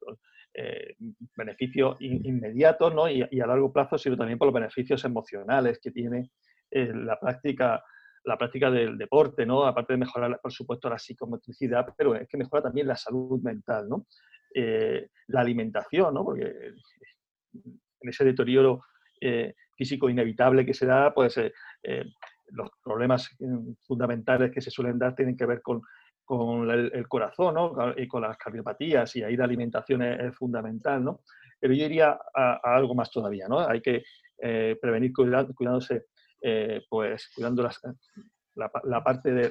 eh, 0.55 0.97
beneficios 1.37 1.97
inmediatos 2.01 2.95
¿no? 2.95 3.11
y, 3.11 3.23
a 3.23 3.47
largo 3.47 3.71
plazo, 3.71 3.99
sino 3.99 4.17
también 4.17 4.39
por 4.39 4.47
los 4.47 4.55
beneficios 4.55 5.05
emocionales 5.05 5.79
que 5.83 5.91
tiene 5.91 6.31
la 6.71 7.21
práctica 7.21 7.83
la 8.25 8.37
práctica 8.37 8.71
del 8.71 8.99
deporte, 8.99 9.47
¿no? 9.47 9.65
Aparte 9.65 9.93
de 9.93 9.99
mejorar, 9.99 10.41
por 10.43 10.51
supuesto, 10.51 10.89
la 10.89 10.99
psicomotricidad, 10.99 11.87
pero 11.97 12.17
es 12.17 12.27
que 12.27 12.37
mejora 12.37 12.63
también 12.63 12.89
la 12.89 12.97
salud 12.97 13.41
mental, 13.41 13.89
¿no? 13.89 14.07
la 15.29 15.41
alimentación, 15.41 16.13
¿no? 16.13 16.25
Porque 16.25 16.73
en 17.53 18.09
ese 18.09 18.25
deterioro 18.25 18.81
físico 19.77 20.11
inevitable 20.11 20.67
que 20.67 20.75
se 20.75 20.87
da, 20.87 21.15
pues 21.15 21.39
los 22.49 22.71
problemas 22.83 23.31
mm, 23.39 23.73
fundamentales 23.87 24.51
que 24.53 24.61
se 24.61 24.71
suelen 24.71 24.99
dar 24.99 25.15
tienen 25.15 25.37
que 25.37 25.47
ver 25.47 25.63
con, 25.63 25.83
el, 26.71 27.07
corazón 27.09 27.55
y 27.97 28.09
con 28.09 28.23
las 28.23 28.37
cardiopatías 28.37 29.15
y 29.17 29.23
ahí 29.23 29.37
la 29.37 29.45
alimentación 29.45 30.03
es, 30.03 30.35
fundamental. 30.35 31.05
¿no? 31.05 31.21
Pero 31.61 31.75
yo 31.75 31.85
iría 31.85 32.19
a, 32.35 32.61
algo 32.65 32.95
más 32.95 33.11
todavía. 33.11 33.47
¿no? 33.49 33.61
Hay 33.61 33.81
que 33.81 34.05
eh, 34.39 34.77
prevenir 34.81 35.13
cuidándose, 35.13 36.07
eh, 36.43 36.83
pues 36.89 37.31
cuidando 37.35 37.69
la, 38.55 39.05
parte 39.05 39.51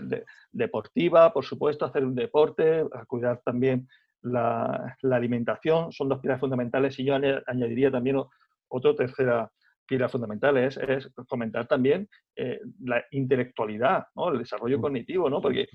deportiva, 0.51 1.31
por 1.31 1.45
supuesto, 1.45 1.85
hacer 1.85 2.03
un 2.03 2.15
deporte, 2.15 2.83
cuidar 3.07 3.41
también 3.45 3.87
la, 4.21 4.97
alimentación, 5.11 5.91
son 5.91 6.09
dos 6.09 6.19
pilares 6.19 6.39
fundamentales 6.39 6.99
y 6.99 7.05
yo 7.05 7.15
añadiría 7.15 7.91
también 7.91 8.21
otro 8.67 8.95
tercera 8.95 9.51
pilar 9.85 10.09
fundamental 10.09 10.57
es, 10.57 10.77
es 10.77 11.09
fomentar 11.27 11.67
también 11.67 12.07
eh, 12.35 12.59
la 12.81 13.03
intelectualidad, 13.11 14.07
¿no? 14.15 14.31
el 14.31 14.39
desarrollo 14.39 14.79
cognitivo, 14.81 15.29
¿no? 15.29 15.41
porque 15.41 15.67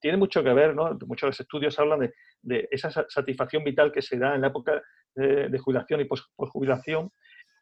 tiene 0.00 0.16
mucho 0.16 0.42
que 0.42 0.52
ver, 0.52 0.74
¿no? 0.74 0.96
muchos 1.06 1.38
estudios 1.38 1.78
hablan 1.78 2.00
de, 2.00 2.14
de 2.42 2.68
esa 2.70 2.90
satisfacción 3.08 3.64
vital 3.64 3.92
que 3.92 4.02
se 4.02 4.18
da 4.18 4.34
en 4.34 4.42
la 4.42 4.48
época 4.48 4.82
de, 5.14 5.58
jubilación 5.58 6.00
y 6.00 6.04
posjubilación, 6.04 7.10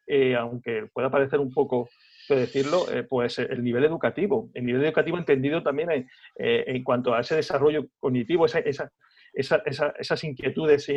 eh, 0.05 0.35
aunque 0.35 0.87
pueda 0.93 1.09
parecer 1.09 1.39
un 1.39 1.51
poco 1.51 1.89
que 2.27 2.35
decirlo, 2.35 2.89
eh, 2.91 3.03
pues 3.03 3.39
el 3.39 3.63
nivel 3.63 3.83
educativo. 3.85 4.51
El 4.53 4.65
nivel 4.65 4.83
educativo 4.83 5.17
entendido 5.17 5.63
también 5.63 5.91
en, 5.91 6.07
en 6.35 6.83
cuanto 6.83 7.13
a 7.13 7.21
ese 7.21 7.35
desarrollo 7.35 7.87
cognitivo, 7.99 8.45
esas 8.45 10.23
inquietudes 10.23 10.87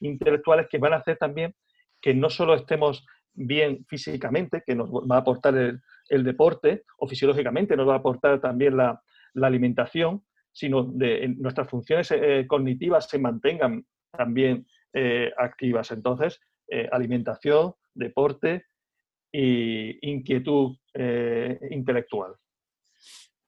intelectuales 0.00 0.66
que 0.68 0.78
van 0.78 0.94
a 0.94 0.96
hacer 0.96 1.16
también 1.16 1.54
que 2.00 2.14
no 2.14 2.30
solo 2.30 2.54
estemos 2.54 3.06
bien 3.34 3.84
físicamente, 3.88 4.62
que 4.66 4.74
nos 4.74 4.90
va 4.90 5.16
a 5.16 5.20
aportar 5.20 5.54
el, 5.56 6.24
deporte, 6.24 6.84
o 6.98 7.06
fisiológicamente 7.06 7.76
nos 7.76 7.88
va 7.88 7.94
a 7.94 7.98
aportar 7.98 8.40
también 8.40 8.76
la, 8.76 9.00
alimentación, 9.42 10.24
sino 10.52 10.82
de 10.82 11.28
nuestras 11.38 11.70
funciones 11.70 12.10
eh, 12.10 12.44
cognitivas 12.48 13.08
se 13.08 13.18
mantengan 13.18 13.86
también 14.10 14.66
eh, 14.92 15.30
activas. 15.38 15.92
Entonces, 15.92 16.40
eh, 16.68 16.88
alimentación, 16.90 17.74
deporte 17.94 18.66
e 19.32 19.98
inquietud 20.02 20.76
intelectual. 21.70 22.34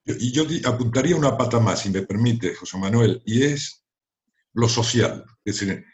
Y 0.05 0.33
yo 0.33 0.45
apuntaría 0.68 1.16
una 1.16 1.37
pata 1.37 1.59
más, 1.59 1.81
si 1.81 1.90
me 1.90 2.03
permite, 2.03 2.55
José 2.55 2.79
Manuel, 2.79 3.21
y 3.25 3.42
es 3.42 3.85
lo 4.55 4.68
social. 4.68 5.25
Es 5.45 5.61
decir, 5.61 5.85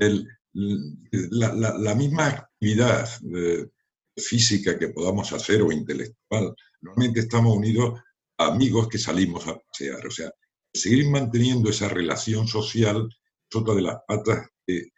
el, 0.00 0.28
la, 0.54 1.94
misma 1.94 2.26
actividad 2.28 3.08
eh, 3.34 3.68
física 4.16 4.78
que 4.78 4.88
podamos 4.88 5.32
hacer 5.32 5.62
o 5.62 5.72
intelectual, 5.72 6.54
normalmente 6.80 7.20
estamos 7.20 7.56
unidos 7.56 8.00
a 8.38 8.46
amigos 8.48 8.88
que 8.88 8.98
salimos 8.98 9.46
a 9.46 9.58
pasear. 9.58 10.06
O 10.06 10.10
sea, 10.10 10.30
seguir 10.72 11.08
manteniendo 11.08 11.70
esa 11.70 11.88
relación 11.88 12.46
social 12.46 13.08
es 13.50 13.56
otra 13.56 13.74
de 13.74 13.82
las 13.82 13.98
patas 14.06 14.48
que 14.66 14.88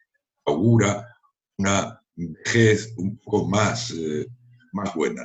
augura 0.47 1.07
una 1.59 2.01
vejez 2.17 2.93
un 2.97 3.19
poco 3.19 3.47
más, 3.49 3.91
eh, 3.93 4.27
más 4.73 4.95
buena. 4.95 5.23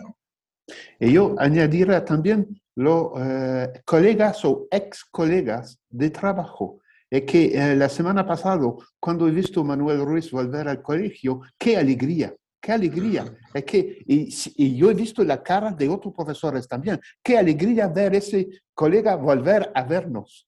Y 0.99 1.13
yo 1.13 1.35
añadiría 1.39 2.05
también 2.05 2.61
los 2.75 3.11
eh, 3.17 3.81
colegas 3.85 4.45
o 4.45 4.67
ex 4.71 5.03
colegas 5.05 5.79
de 5.89 6.09
trabajo 6.11 6.79
es 7.09 7.23
que 7.23 7.45
eh, 7.45 7.75
la 7.75 7.89
semana 7.89 8.25
pasada, 8.25 8.71
cuando 8.99 9.27
he 9.27 9.31
visto 9.31 9.61
a 9.61 9.63
Manuel 9.63 10.05
Ruiz 10.05 10.29
volver 10.31 10.67
al 10.67 10.81
colegio, 10.81 11.41
qué 11.57 11.75
alegría, 11.75 12.35
qué 12.61 12.71
alegría. 12.71 13.25
Es 13.53 13.63
que, 13.63 14.03
y, 14.05 14.75
yo 14.75 14.91
he 14.91 14.93
visto 14.93 15.23
la 15.23 15.41
cara 15.41 15.71
de 15.71 15.89
otros 15.89 16.13
profesores 16.13 16.67
también, 16.67 16.99
qué 17.23 17.37
alegría 17.37 17.87
ver 17.87 18.15
ese 18.15 18.47
colega 18.73 19.15
volver 19.15 19.71
a 19.73 19.83
vernos. 19.83 20.47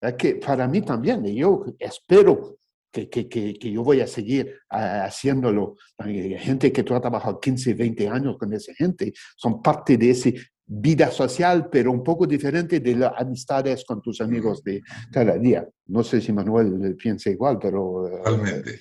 Es 0.00 0.14
que 0.14 0.36
para 0.36 0.66
mí 0.66 0.80
también, 0.80 1.26
y 1.26 1.34
yo 1.36 1.66
espero 1.78 2.56
que, 2.90 3.10
que, 3.10 3.28
que, 3.28 3.70
yo 3.70 3.84
voy 3.84 4.00
a 4.00 4.06
seguir 4.06 4.58
ah, 4.70 5.04
haciéndolo. 5.04 5.76
Hay 5.98 6.36
gente 6.38 6.72
que 6.72 6.82
tú 6.82 6.94
has 6.94 7.02
trabajado 7.02 7.38
15, 7.38 7.74
20 7.74 8.08
años 8.08 8.38
con 8.38 8.52
esa 8.54 8.72
gente, 8.74 9.12
son 9.36 9.60
parte 9.60 9.98
de 9.98 10.10
ese 10.10 10.34
vida 10.72 11.10
social, 11.10 11.68
pero 11.68 11.90
un 11.90 12.04
poco 12.04 12.28
diferente 12.28 12.78
de 12.78 12.94
las 12.94 13.12
amistades 13.16 13.84
con 13.84 14.00
tus 14.00 14.20
amigos 14.20 14.62
de 14.62 14.80
cada 15.10 15.36
día. 15.36 15.68
No 15.86 16.04
sé 16.04 16.20
si 16.20 16.32
Manuel 16.32 16.96
piensa 16.96 17.28
igual, 17.28 17.58
pero... 17.60 18.06
Eh, 18.06 18.22
Totalmente. 18.22 18.80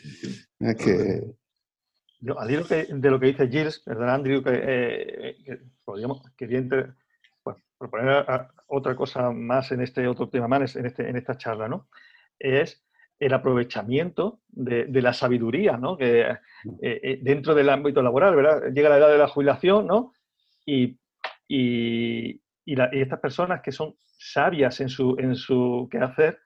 que... 0.77 1.23
Yo, 2.21 2.39
al 2.39 2.51
hilo 2.51 2.63
de 2.65 3.09
lo 3.09 3.19
que 3.19 3.27
dice 3.27 3.47
Gilles, 3.47 3.79
perdón, 3.79 4.09
Andrew, 4.09 4.43
que, 4.43 4.51
eh, 4.53 5.35
que 5.43 5.59
podríamos, 5.83 6.21
quería 6.37 6.63
pues, 7.41 7.57
proponer 7.77 8.23
otra 8.67 8.95
cosa 8.95 9.31
más 9.31 9.71
en 9.71 9.81
este 9.81 10.07
otro 10.07 10.29
tema 10.29 10.47
más, 10.47 10.75
en, 10.75 10.85
este, 10.85 11.09
en 11.09 11.15
esta 11.15 11.37
charla, 11.37 11.67
¿no? 11.67 11.87
Es 12.37 12.83
el 13.19 13.33
aprovechamiento 13.33 14.41
de, 14.49 14.85
la 15.01 15.13
sabiduría, 15.13 15.77
¿no? 15.77 15.97
Que 15.97 16.37
eh, 16.81 17.19
dentro 17.23 17.55
del 17.55 17.69
ámbito 17.69 18.01
laboral, 18.03 18.35
¿verdad? 18.35 18.71
Llega 18.73 18.89
la 18.89 18.97
edad 18.97 19.09
de 19.09 19.17
la 19.17 19.27
jubilación, 19.27 19.87
¿no? 19.87 20.13
Y 20.65 20.98
y, 21.49 22.41
estas 22.65 23.19
personas 23.19 23.61
que 23.61 23.71
son 23.71 23.95
sabias 24.19 24.79
en 24.79 24.89
su, 24.89 25.15
en 25.17 25.35
su 25.35 25.87
quehacer, 25.89 26.37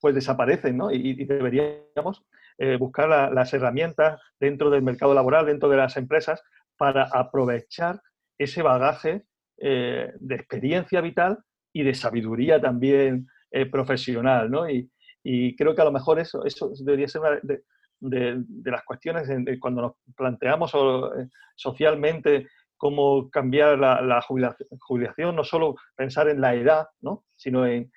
pues 0.00 0.16
desaparecen, 0.16 0.76
¿no? 0.76 0.90
Y, 0.90 1.24
deberíamos 1.24 2.24
eh, 2.58 2.76
buscar 2.76 3.08
las 3.32 3.54
herramientas 3.54 4.20
dentro 4.40 4.68
del 4.68 4.82
mercado 4.82 5.14
laboral, 5.14 5.46
dentro 5.46 5.68
de 5.68 5.76
las 5.76 5.96
empresas, 5.96 6.42
para 6.76 7.04
aprovechar 7.04 8.02
ese 8.36 8.62
bagaje 8.62 9.22
eh, 9.58 10.12
de 10.18 10.34
experiencia 10.34 11.00
vital 11.00 11.38
y 11.72 11.84
de 11.84 11.94
sabiduría 11.94 12.60
también 12.60 13.28
eh, 13.52 13.66
profesional, 13.66 14.50
¿no? 14.50 14.68
Y, 14.68 14.90
creo 15.56 15.74
que 15.74 15.82
a 15.82 15.84
lo 15.84 15.92
mejor 15.92 16.18
eso, 16.18 16.44
eso 16.46 16.72
debería 16.82 17.06
ser 17.06 17.20
una 17.20 17.38
de, 17.42 17.62
de 18.00 18.70
las 18.70 18.82
cuestiones 18.84 19.28
cuando 19.60 19.82
nos 19.82 19.92
planteamos 20.16 20.72
socialmente 21.54 22.48
cómo 22.80 23.28
cambiar 23.28 23.78
la, 23.78 24.24
jubilación, 24.80 25.36
no 25.36 25.44
solo 25.44 25.76
pensar 25.94 26.30
en 26.30 26.40
la 26.40 26.54
edad, 26.54 26.86
¿no? 27.02 27.26
sino 27.36 27.66
en, 27.66 27.92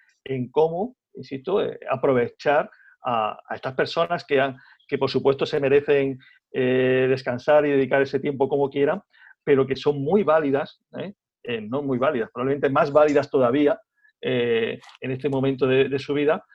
cómo, 0.52 0.98
insisto, 1.13 1.63
eh, 1.63 1.80
aprovechar 1.89 2.69
a, 3.06 3.39
estas 3.56 3.76
personas 3.76 4.26
que, 4.26 4.98
por 5.00 5.10
supuesto 5.10 5.46
se 5.46 5.62
merecen 5.62 6.19
eh, 6.52 7.08
descansar 7.10 7.65
y 7.65 7.72
dedicar 7.72 8.02
ese 8.02 8.19
tiempo 8.19 8.50
como 8.50 8.69
quieran, 8.69 9.02
pero 9.46 9.65
que 9.65 9.78
son 9.78 10.04
muy 10.04 10.24
válidas, 10.24 10.82
¿eh? 11.00 11.13
no 11.62 11.82
muy 11.82 11.98
válidas, 11.98 12.30
probablemente 12.34 12.69
más 12.69 12.91
válidas 12.91 13.30
todavía 13.30 13.80
en 14.19 15.12
este 15.12 15.30
momento 15.30 15.65
de, 15.65 15.98
su 15.98 16.13
vida 16.13 16.46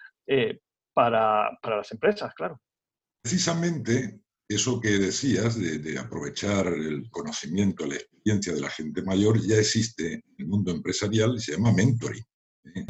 para 0.93 1.59
las 1.63 1.93
empresas, 1.93 2.35
claro. 2.35 2.61
Precisamente 3.23 4.21
eso 4.49 4.81
que 4.81 4.99
decías 4.99 5.59
de, 5.59 5.99
aprovechar 5.99 6.69
el 6.69 7.11
conocimiento, 7.11 7.87
la 7.87 7.97
experiencia 7.97 8.55
de 8.55 8.61
la 8.61 8.71
gente 8.71 9.03
mayor, 9.03 9.41
ya 9.47 9.57
existe 9.57 10.15
en 10.15 10.23
el 10.39 10.47
mundo 10.47 10.71
empresarial 10.71 11.35
y 11.37 11.41
se 11.41 11.53
llama 11.53 11.73
mentoring. 11.73 12.25
¿eh? 12.75 12.87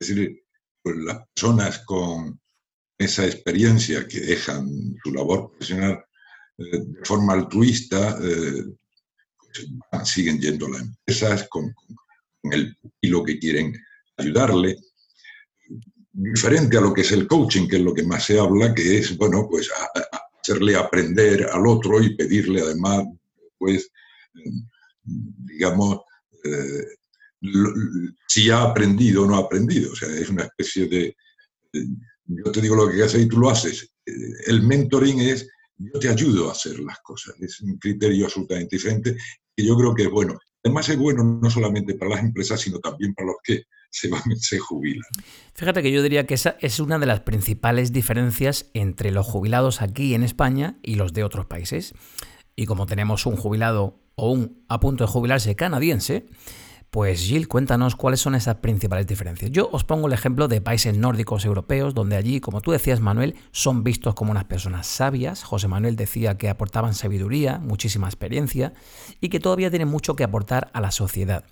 Es 0.00 0.08
decir, 0.08 0.42
pues 0.82 0.96
las 0.96 1.26
personas 1.28 1.78
con 1.84 2.40
esa 2.98 3.24
experiencia 3.24 4.06
que 4.08 4.20
dejan 4.20 4.68
su 5.02 5.12
labor 5.12 5.50
profesional 5.50 6.04
eh, 6.58 6.78
de 6.78 7.04
forma 7.04 7.34
altruista, 7.34 8.18
eh, 8.20 8.64
pues, 9.38 10.08
siguen 10.08 10.40
yendo 10.40 10.66
a 10.66 10.70
las 10.70 10.82
empresas 10.82 11.48
con, 11.48 11.72
el 12.50 12.76
lo 13.02 13.22
que 13.22 13.38
quieren 13.38 13.74
ayudarle 14.18 14.76
diferente 16.12 16.76
a 16.76 16.80
lo 16.80 16.92
que 16.92 17.00
es 17.00 17.12
el 17.12 17.26
coaching, 17.26 17.66
que 17.68 17.76
es 17.76 17.82
lo 17.82 17.94
que 17.94 18.02
más 18.02 18.24
se 18.24 18.38
habla, 18.38 18.74
que 18.74 18.98
es, 18.98 19.16
bueno, 19.16 19.48
pues 19.48 19.70
hacerle 20.44 20.76
aprender 20.76 21.48
al 21.50 21.66
otro 21.66 22.02
y 22.02 22.14
pedirle 22.14 22.60
además, 22.60 23.04
pues, 23.56 23.90
digamos, 25.02 26.00
eh, 26.44 26.86
si 28.28 28.50
ha 28.50 28.62
aprendido 28.62 29.22
o 29.22 29.26
no 29.26 29.36
ha 29.36 29.40
aprendido. 29.40 29.92
O 29.92 29.96
sea, 29.96 30.08
es 30.14 30.28
una 30.28 30.44
especie 30.44 30.86
de, 30.86 31.16
yo 32.26 32.52
te 32.52 32.60
digo 32.60 32.76
lo 32.76 32.90
que 32.90 33.02
haces 33.02 33.22
y 33.22 33.28
tú 33.28 33.38
lo 33.38 33.50
haces. 33.50 33.90
Eh, 34.04 34.12
el 34.46 34.62
mentoring 34.62 35.20
es, 35.20 35.48
yo 35.78 35.98
te 35.98 36.08
ayudo 36.08 36.48
a 36.48 36.52
hacer 36.52 36.78
las 36.80 36.98
cosas. 37.00 37.34
Es 37.40 37.60
un 37.62 37.78
criterio 37.78 38.26
absolutamente 38.26 38.76
diferente 38.76 39.16
que 39.56 39.64
yo 39.64 39.76
creo 39.76 39.94
que 39.94 40.04
es 40.04 40.10
bueno. 40.10 40.38
Además 40.64 40.88
es 40.88 40.96
bueno 40.96 41.22
no 41.24 41.50
solamente 41.50 41.94
para 41.94 42.12
las 42.12 42.20
empresas, 42.20 42.60
sino 42.60 42.78
también 42.78 43.14
para 43.14 43.26
los 43.26 43.36
que 43.44 43.64
se, 43.90 44.08
van, 44.08 44.22
se 44.36 44.58
jubilan. 44.58 45.04
Fíjate 45.54 45.82
que 45.82 45.92
yo 45.92 46.02
diría 46.02 46.26
que 46.26 46.34
esa 46.34 46.56
es 46.60 46.80
una 46.80 46.98
de 46.98 47.06
las 47.06 47.20
principales 47.20 47.92
diferencias 47.92 48.70
entre 48.72 49.10
los 49.10 49.26
jubilados 49.26 49.82
aquí 49.82 50.14
en 50.14 50.22
España 50.22 50.78
y 50.82 50.94
los 50.94 51.12
de 51.12 51.22
otros 51.22 51.46
países. 51.46 51.92
Y 52.56 52.66
como 52.66 52.86
tenemos 52.86 53.26
un 53.26 53.36
jubilado 53.36 54.00
o 54.16 54.32
un 54.32 54.64
a 54.68 54.80
punto 54.80 55.04
de 55.04 55.10
jubilarse 55.10 55.54
canadiense, 55.54 56.26
pues 56.94 57.22
Gil, 57.22 57.48
cuéntanos 57.48 57.96
cuáles 57.96 58.20
son 58.20 58.36
esas 58.36 58.58
principales 58.58 59.08
diferencias. 59.08 59.50
Yo 59.50 59.68
os 59.72 59.82
pongo 59.82 60.06
el 60.06 60.12
ejemplo 60.12 60.46
de 60.46 60.60
países 60.60 60.96
nórdicos 60.96 61.44
europeos, 61.44 61.92
donde 61.92 62.14
allí, 62.14 62.38
como 62.38 62.60
tú 62.60 62.70
decías, 62.70 63.00
Manuel, 63.00 63.34
son 63.50 63.82
vistos 63.82 64.14
como 64.14 64.30
unas 64.30 64.44
personas 64.44 64.86
sabias. 64.86 65.42
José 65.42 65.66
Manuel 65.66 65.96
decía 65.96 66.38
que 66.38 66.48
aportaban 66.48 66.94
sabiduría, 66.94 67.58
muchísima 67.58 68.06
experiencia 68.06 68.74
y 69.20 69.28
que 69.28 69.40
todavía 69.40 69.70
tienen 69.70 69.88
mucho 69.88 70.14
que 70.14 70.22
aportar 70.22 70.70
a 70.72 70.80
la 70.80 70.92
sociedad. 70.92 71.42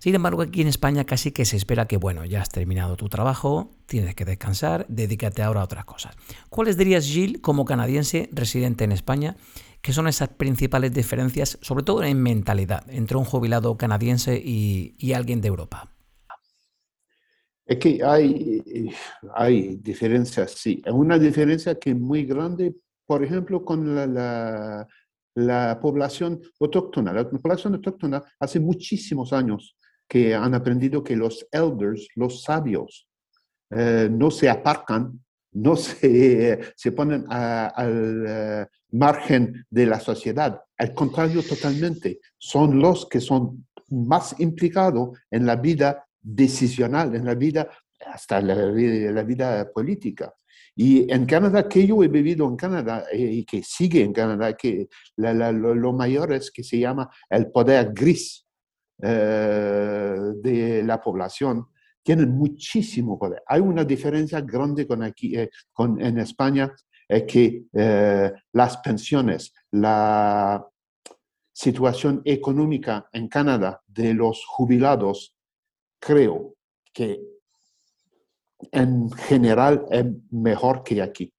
Sin 0.00 0.14
embargo, 0.14 0.42
aquí 0.42 0.60
en 0.60 0.68
España 0.68 1.04
casi 1.04 1.32
que 1.32 1.46
se 1.46 1.56
espera 1.56 1.86
que, 1.86 1.96
bueno, 1.96 2.26
ya 2.26 2.42
has 2.42 2.50
terminado 2.50 2.98
tu 2.98 3.08
trabajo, 3.08 3.70
tienes 3.86 4.14
que 4.14 4.26
descansar, 4.26 4.84
dedícate 4.90 5.42
ahora 5.42 5.62
a 5.62 5.64
otras 5.64 5.86
cosas. 5.86 6.14
¿Cuáles 6.50 6.76
dirías, 6.76 7.06
Gil, 7.06 7.40
como 7.40 7.64
canadiense 7.64 8.28
residente 8.32 8.84
en 8.84 8.92
España, 8.92 9.36
¿Qué 9.84 9.92
son 9.92 10.08
esas 10.08 10.30
principales 10.30 10.94
diferencias, 10.94 11.58
sobre 11.60 11.84
todo 11.84 12.02
en 12.02 12.22
mentalidad, 12.22 12.88
entre 12.88 13.18
un 13.18 13.24
jubilado 13.24 13.76
canadiense 13.76 14.40
y, 14.42 15.12
alguien 15.12 15.42
de 15.42 15.48
Europa? 15.48 15.92
Es 17.66 17.76
que 17.76 18.02
hay, 18.02 18.62
hay 19.34 19.76
diferencias, 19.76 20.52
sí. 20.52 20.82
Una 20.90 21.18
diferencia 21.18 21.78
que 21.78 21.90
es 21.90 21.98
muy 21.98 22.24
grande, 22.24 22.74
por 23.04 23.22
ejemplo, 23.22 23.62
con 23.62 23.94
la, 23.94 24.88
la, 25.34 25.78
población 25.82 26.40
autóctona. 26.58 27.12
La 27.12 27.28
población 27.28 27.74
autóctona 27.74 28.22
hace 28.40 28.60
muchísimos 28.60 29.34
años 29.34 29.76
que 30.08 30.34
han 30.34 30.54
aprendido 30.54 31.04
que 31.04 31.14
los 31.14 31.46
elders, 31.52 32.08
los 32.14 32.42
sabios, 32.42 33.06
eh, 33.68 34.08
no 34.10 34.30
se 34.30 34.48
aparcan 34.48 35.23
no 35.54 35.76
se, 35.76 36.60
se 36.76 36.92
ponen 36.92 37.24
al 37.28 38.24
eh, 38.26 38.66
margen 38.92 39.64
de 39.70 39.86
la 39.86 40.00
sociedad. 40.00 40.60
Al 40.78 40.94
contrario, 40.94 41.42
totalmente. 41.42 42.20
Son 42.38 42.78
los 42.78 43.06
que 43.06 43.20
son 43.20 43.66
más 43.88 44.34
implicados 44.38 45.18
en 45.30 45.46
la 45.46 45.56
vida 45.56 46.06
decisional, 46.20 47.14
en 47.14 47.24
la 47.24 47.34
vida, 47.34 47.68
hasta 48.06 48.40
la, 48.40 48.54
la 48.54 49.22
vida 49.22 49.70
política. 49.72 50.34
Y 50.76 51.10
en 51.12 51.24
Canadá, 51.24 51.68
que 51.68 51.86
yo 51.86 52.02
he 52.02 52.08
vivido 52.08 52.48
en 52.48 52.56
Canadá 52.56 53.04
eh, 53.12 53.18
y 53.18 53.44
que 53.44 53.62
sigue 53.62 54.02
en 54.02 54.12
Canadá, 54.12 54.54
que 54.54 54.88
lo, 55.16 55.92
mayor 55.92 56.32
es 56.32 56.50
que 56.50 56.64
se 56.64 56.78
llama 56.78 57.08
el 57.30 57.50
poder 57.52 57.92
gris 57.92 58.44
eh, 59.00 60.16
de 60.42 60.82
la 60.82 61.00
población, 61.00 61.68
tienen 62.04 62.30
muchísimo 62.30 63.18
poder. 63.18 63.42
Hay 63.46 63.60
una 63.60 63.84
diferencia 63.84 64.40
grande 64.40 64.86
con 64.86 65.02
aquí, 65.02 65.34
eh, 65.36 65.50
con, 65.72 66.00
en 66.00 66.18
España, 66.18 66.72
es 67.08 67.24
que 67.24 67.64
las 68.52 68.78
pensiones, 68.78 69.52
la 69.72 70.66
situación 71.52 72.22
económica 72.24 73.08
en 73.12 73.28
Canadá 73.28 73.82
de 73.86 74.14
los 74.14 74.44
jubilados, 74.46 75.36
creo 75.98 76.54
que 76.92 77.20
en 78.72 79.10
general 79.10 79.86
es 79.90 80.04
mejor 80.30 80.82
que 80.82 81.02
aquí. 81.02 81.32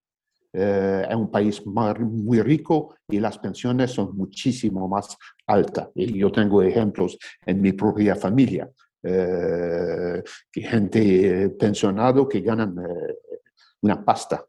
Eh, 0.57 1.05
es 1.09 1.15
un 1.15 1.29
país 1.29 1.65
muy 1.65 2.41
rico 2.41 2.95
y 3.09 3.19
las 3.19 3.37
pensiones 3.37 3.91
son 3.91 4.15
muchísimo 4.15 4.87
más 4.87 5.17
altas. 5.45 5.89
Yo 5.95 6.31
tengo 6.31 6.61
ejemplos 6.61 7.17
en 7.45 7.61
mi 7.61 7.73
propia 7.73 8.15
familia. 8.15 8.69
Eh, 9.07 10.23
gente 10.51 11.49
pensionado 11.59 12.27
que 12.27 12.41
ganan 12.41 12.75
eh, 12.79 13.15
una 13.81 14.03
pasta. 14.03 14.45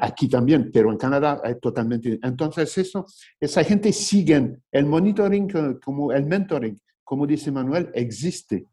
aquí 0.00 0.28
también, 0.28 0.70
pero 0.72 0.90
en 0.90 0.98
Canadá 0.98 1.40
es 1.44 1.58
totalmente. 1.60 2.18
Entonces, 2.22 2.76
eso, 2.76 3.06
esa 3.38 3.64
gente 3.64 3.92
sigue 3.92 4.58
el 4.70 4.86
monitoring, 4.86 5.78
como 5.82 6.12
el 6.12 6.26
mentoring, 6.26 6.78
como 7.02 7.26
dice 7.26 7.50
Manuel, 7.50 7.90
existe 7.94 8.66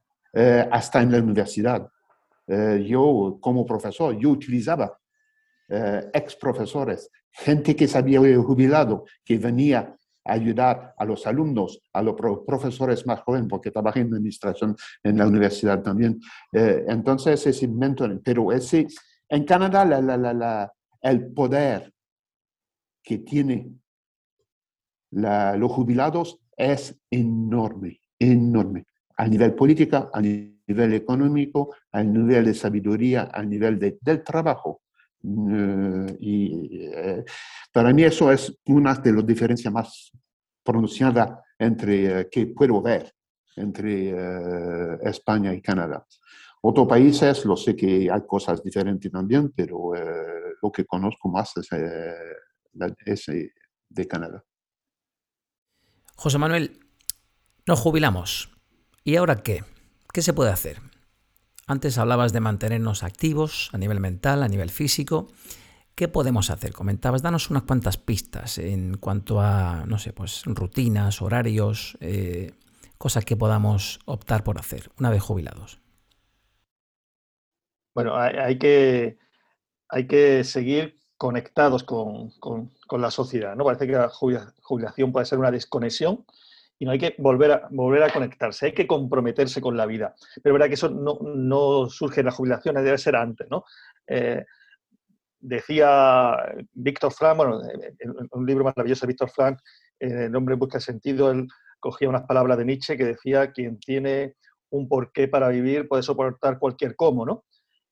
hasta 0.71 1.01
en 1.01 1.11
la 1.11 1.19
universidad. 1.19 1.87
Eh, 2.47 2.85
yo 2.87 3.37
como 3.41 3.65
profesor, 3.65 4.17
yo 4.17 4.29
utilizaba 4.29 4.97
eh, 5.67 6.09
ex 6.13 6.35
profesores, 6.37 7.09
gente 7.29 7.75
que 7.75 7.87
se 7.87 7.97
había 7.97 8.19
jubilado, 8.37 9.05
que 9.23 9.37
venía 9.37 9.93
ayudar 10.27 10.93
a 10.97 11.05
los 11.05 11.25
alumnos, 11.25 11.81
a 11.93 12.01
los 12.01 12.15
profesores 12.45 13.05
más 13.05 13.21
jóvenes, 13.21 13.47
porque 13.49 13.71
trabajé 13.71 14.01
en 14.01 14.13
administración 14.13 14.75
en 15.03 15.17
la 15.17 15.27
universidad 15.27 15.81
también. 15.81 16.19
Eh, 16.51 16.85
entonces, 16.87 17.45
ese 17.45 17.67
mentoring, 17.67 18.21
pero 18.23 18.51
ese, 18.51 18.87
en 19.29 19.43
Canadá 19.45 19.85
la, 19.85 20.01
la, 20.01 20.33
la, 20.33 20.73
el 21.01 21.33
poder 21.33 21.93
que 23.03 23.19
tienen 23.19 23.81
los 25.11 25.71
jubilados 25.71 26.39
es 26.55 26.99
enorme, 27.09 28.01
enorme, 28.19 28.85
a 29.15 29.27
nivel 29.27 29.53
político, 29.53 30.09
a 30.13 30.21
nivel 30.21 30.93
económico, 30.93 31.73
al 31.91 32.11
nivel 32.11 32.45
de 32.45 32.53
sabiduría, 32.53 33.23
al 33.23 33.49
nivel 33.49 33.79
de, 33.79 33.97
del 34.01 34.23
trabajo. 34.23 34.81
Eh, 35.23 36.17
y 36.19 36.85
eh, 36.85 37.25
para 37.71 37.91
mí 37.91 38.03
eso 38.03 38.31
es 38.31 38.55
una 38.65 38.93
de 38.95 39.11
las 39.11 39.25
diferencias 39.25 39.73
más 39.73 40.11
pronunciadas 40.63 41.39
entre, 41.57 42.21
eh, 42.21 42.29
que 42.29 42.47
puedo 42.47 42.81
ver 42.81 43.11
entre 43.55 44.13
España 45.01 45.51
y 45.51 45.61
Canadá. 45.61 46.05
Otros 46.61 46.87
países, 46.87 47.43
lo 47.45 47.57
sé 47.57 47.75
que 47.75 48.07
hay 48.11 48.21
cosas 48.27 48.63
diferentes 48.63 49.11
también, 49.11 49.51
pero 49.55 49.93
lo 50.61 50.71
que 50.71 50.85
conozco 50.85 51.27
más 51.27 51.57
es, 51.57 51.67
es 53.03 53.25
de 53.89 54.07
Canadá. 54.07 54.43
José 56.15 56.37
Manuel, 56.37 56.79
nos 57.65 57.79
jubilamos. 57.79 58.55
¿Y 59.03 59.15
ahora 59.15 59.37
qué? 59.37 59.63
¿Qué 60.13 60.21
se 60.21 60.33
puede 60.33 60.51
hacer? 60.51 60.77
Antes 61.69 61.97
hablabas 61.97 62.31
de 62.31 62.39
mantenernos 62.39 63.03
activos 63.03 63.69
a 63.73 63.77
nivel 63.77 63.99
mental, 63.99 64.41
a 64.41 64.47
nivel 64.47 64.69
físico. 64.69 65.27
¿Qué 65.95 66.07
podemos 66.07 66.49
hacer? 66.49 66.71
Comentabas, 66.71 67.21
danos 67.21 67.49
unas 67.49 67.63
cuantas 67.63 67.97
pistas 67.97 68.57
en 68.57 68.95
cuanto 68.95 69.41
a, 69.41 69.83
no 69.85 69.99
sé, 69.99 70.13
pues 70.13 70.43
rutinas, 70.45 71.21
horarios, 71.21 71.97
eh, 71.99 72.53
cosas 72.97 73.25
que 73.25 73.35
podamos 73.35 73.99
optar 74.05 74.45
por 74.45 74.57
hacer 74.57 74.89
una 74.97 75.09
vez 75.09 75.21
jubilados. 75.21 75.81
Bueno, 77.93 78.15
hay, 78.15 78.57
que, 78.57 79.17
hay 79.89 80.07
que 80.07 80.45
seguir 80.45 80.97
conectados 81.17 81.83
con, 81.83 82.31
la 82.91 83.11
sociedad. 83.11 83.57
¿no? 83.57 83.65
Parece 83.65 83.87
que 83.87 83.93
la 83.93 84.07
jubilación 84.07 85.11
puede 85.11 85.25
ser 85.25 85.39
una 85.39 85.51
desconexión 85.51 86.23
y 86.79 86.85
no 86.85 86.91
hay 86.91 86.99
que 86.99 87.15
volver 87.17 87.51
a, 87.51 87.67
volver 87.71 88.03
a 88.03 88.11
conectarse, 88.11 88.67
hay 88.67 88.73
que 88.73 88.87
comprometerse 88.87 89.61
con 89.61 89.75
la 89.75 89.85
vida. 89.85 90.15
Pero 90.41 90.53
verdad 90.53 90.67
que 90.67 90.75
eso 90.75 90.89
no, 90.89 91.89
surge 91.89 92.21
en 92.21 92.27
la 92.27 92.31
jubilación, 92.31 92.75
debe 92.75 92.97
ser 92.97 93.15
antes, 93.15 93.47
¿no? 93.49 93.63
Eh, 94.07 94.45
decía 95.39 96.35
Víctor 96.73 97.11
Frank, 97.13 97.37
bueno, 97.37 97.61
en 97.99 98.29
un 98.31 98.45
libro 98.45 98.63
maravilloso 98.63 99.05
de 99.05 99.11
Víctor 99.11 99.29
Frank, 99.29 99.59
El 99.99 100.35
hombre 100.35 100.55
busca 100.55 100.79
sentido, 100.79 101.31
él 101.31 101.47
cogía 101.79 102.09
unas 102.09 102.23
palabras 102.23 102.57
de 102.57 102.65
Nietzsche 102.65 102.97
que 102.97 103.05
decía, 103.05 103.51
quien 103.51 103.79
tiene 103.79 104.35
un 104.69 104.87
porqué 104.87 105.27
para 105.27 105.49
vivir 105.49 105.87
puede 105.87 106.03
soportar 106.03 106.59
cualquier 106.59 106.95
cómo, 106.95 107.25
¿no? 107.25 107.45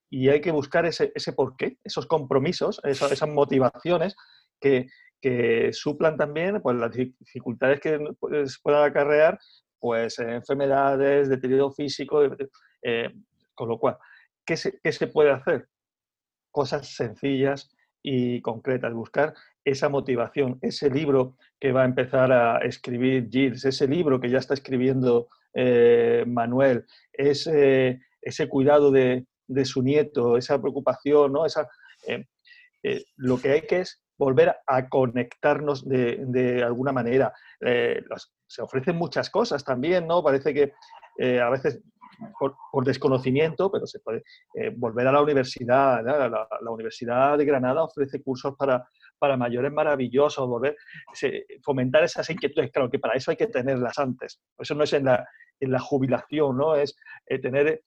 Y 0.09 0.29
hay 0.29 0.41
que 0.41 0.51
buscar 0.51 0.85
ese, 0.85 1.11
ese 1.15 1.33
porqué, 1.33 1.77
esos 1.83 2.05
compromisos, 2.05 2.79
esas 2.83 3.27
motivaciones 3.27 4.15
que, 4.59 4.87
que 5.25 5.73
suplan 5.73 6.17
también 6.17 6.61
pues, 6.61 6.77
las 6.77 6.91
dificultades 6.91 7.79
que 7.79 7.99
pues, 8.19 8.59
puedan 8.61 8.87
acarrear 8.87 9.39
pues, 9.79 10.19
enfermedades, 10.19 11.29
deterioro 11.29 11.71
físico, 11.71 12.21
eh, 12.83 13.09
con 13.55 13.69
lo 13.69 13.79
cual, 13.79 13.97
¿qué 14.45 14.55
se, 14.55 14.79
¿qué 14.83 14.91
se 14.91 15.07
puede 15.07 15.31
hacer? 15.31 15.67
Cosas 16.51 16.89
sencillas 16.89 17.75
y 18.03 18.39
concretas, 18.41 18.93
buscar 18.93 19.33
esa 19.63 19.89
motivación, 19.89 20.59
ese 20.61 20.91
libro 20.91 21.37
que 21.59 21.71
va 21.71 21.81
a 21.81 21.85
empezar 21.85 22.31
a 22.31 22.59
escribir 22.59 23.27
Gilles, 23.31 23.65
ese 23.65 23.87
libro 23.87 24.21
que 24.21 24.29
ya 24.29 24.37
está 24.37 24.53
escribiendo 24.53 25.27
eh, 25.55 26.23
Manuel, 26.27 26.85
ese, 27.11 27.99
ese 28.21 28.47
cuidado 28.47 28.91
de, 28.91 29.25
de, 29.47 29.65
su 29.65 29.81
nieto, 29.81 30.37
esa 30.37 30.61
preocupación, 30.61 31.33
¿no? 31.33 31.47
esa, 31.47 31.67
eh, 32.05 33.03
lo 33.15 33.39
que 33.39 33.49
hay 33.49 33.61
que 33.63 33.79
es 33.79 34.04
volver 34.17 34.55
a 34.65 34.89
conectarnos 34.89 35.87
de, 35.87 36.63
alguna 36.63 36.91
manera. 36.91 37.33
Eh, 37.59 38.03
se 38.47 38.61
ofrecen 38.61 38.95
muchas 38.95 39.29
cosas 39.29 39.63
también, 39.63 40.07
¿no? 40.07 40.23
Parece 40.23 40.53
que 40.53 40.73
eh, 41.17 41.39
a 41.39 41.49
veces 41.49 41.81
por, 42.39 42.85
desconocimiento, 42.85 43.69
pero 43.69 43.85
se 43.85 43.99
puede 43.99 44.23
eh, 44.53 44.71
volver 44.75 45.07
a 45.07 45.11
la 45.11 45.21
universidad. 45.21 46.03
La, 46.03 46.71
Universidad 46.71 47.37
de 47.37 47.45
Granada 47.45 47.83
ofrece 47.83 48.21
cursos 48.21 48.55
para, 48.57 48.87
para 49.19 49.35
mayores 49.35 49.71
maravillosos, 49.71 50.47
volver, 50.47 50.77
fomentar 51.63 52.03
esas 52.03 52.29
inquietudes. 52.29 52.71
Claro 52.71 52.89
que 52.89 52.99
para 52.99 53.15
eso 53.15 53.31
hay 53.31 53.37
que 53.37 53.47
tenerlas 53.47 53.99
antes. 53.99 54.39
Eso 54.57 54.75
no 54.75 54.83
es 54.83 54.93
en 54.93 55.05
la, 55.05 55.27
en 55.59 55.71
la 55.71 55.79
jubilación, 55.79 56.57
¿no? 56.57 56.75
Es 56.75 56.95
tener 57.41 57.81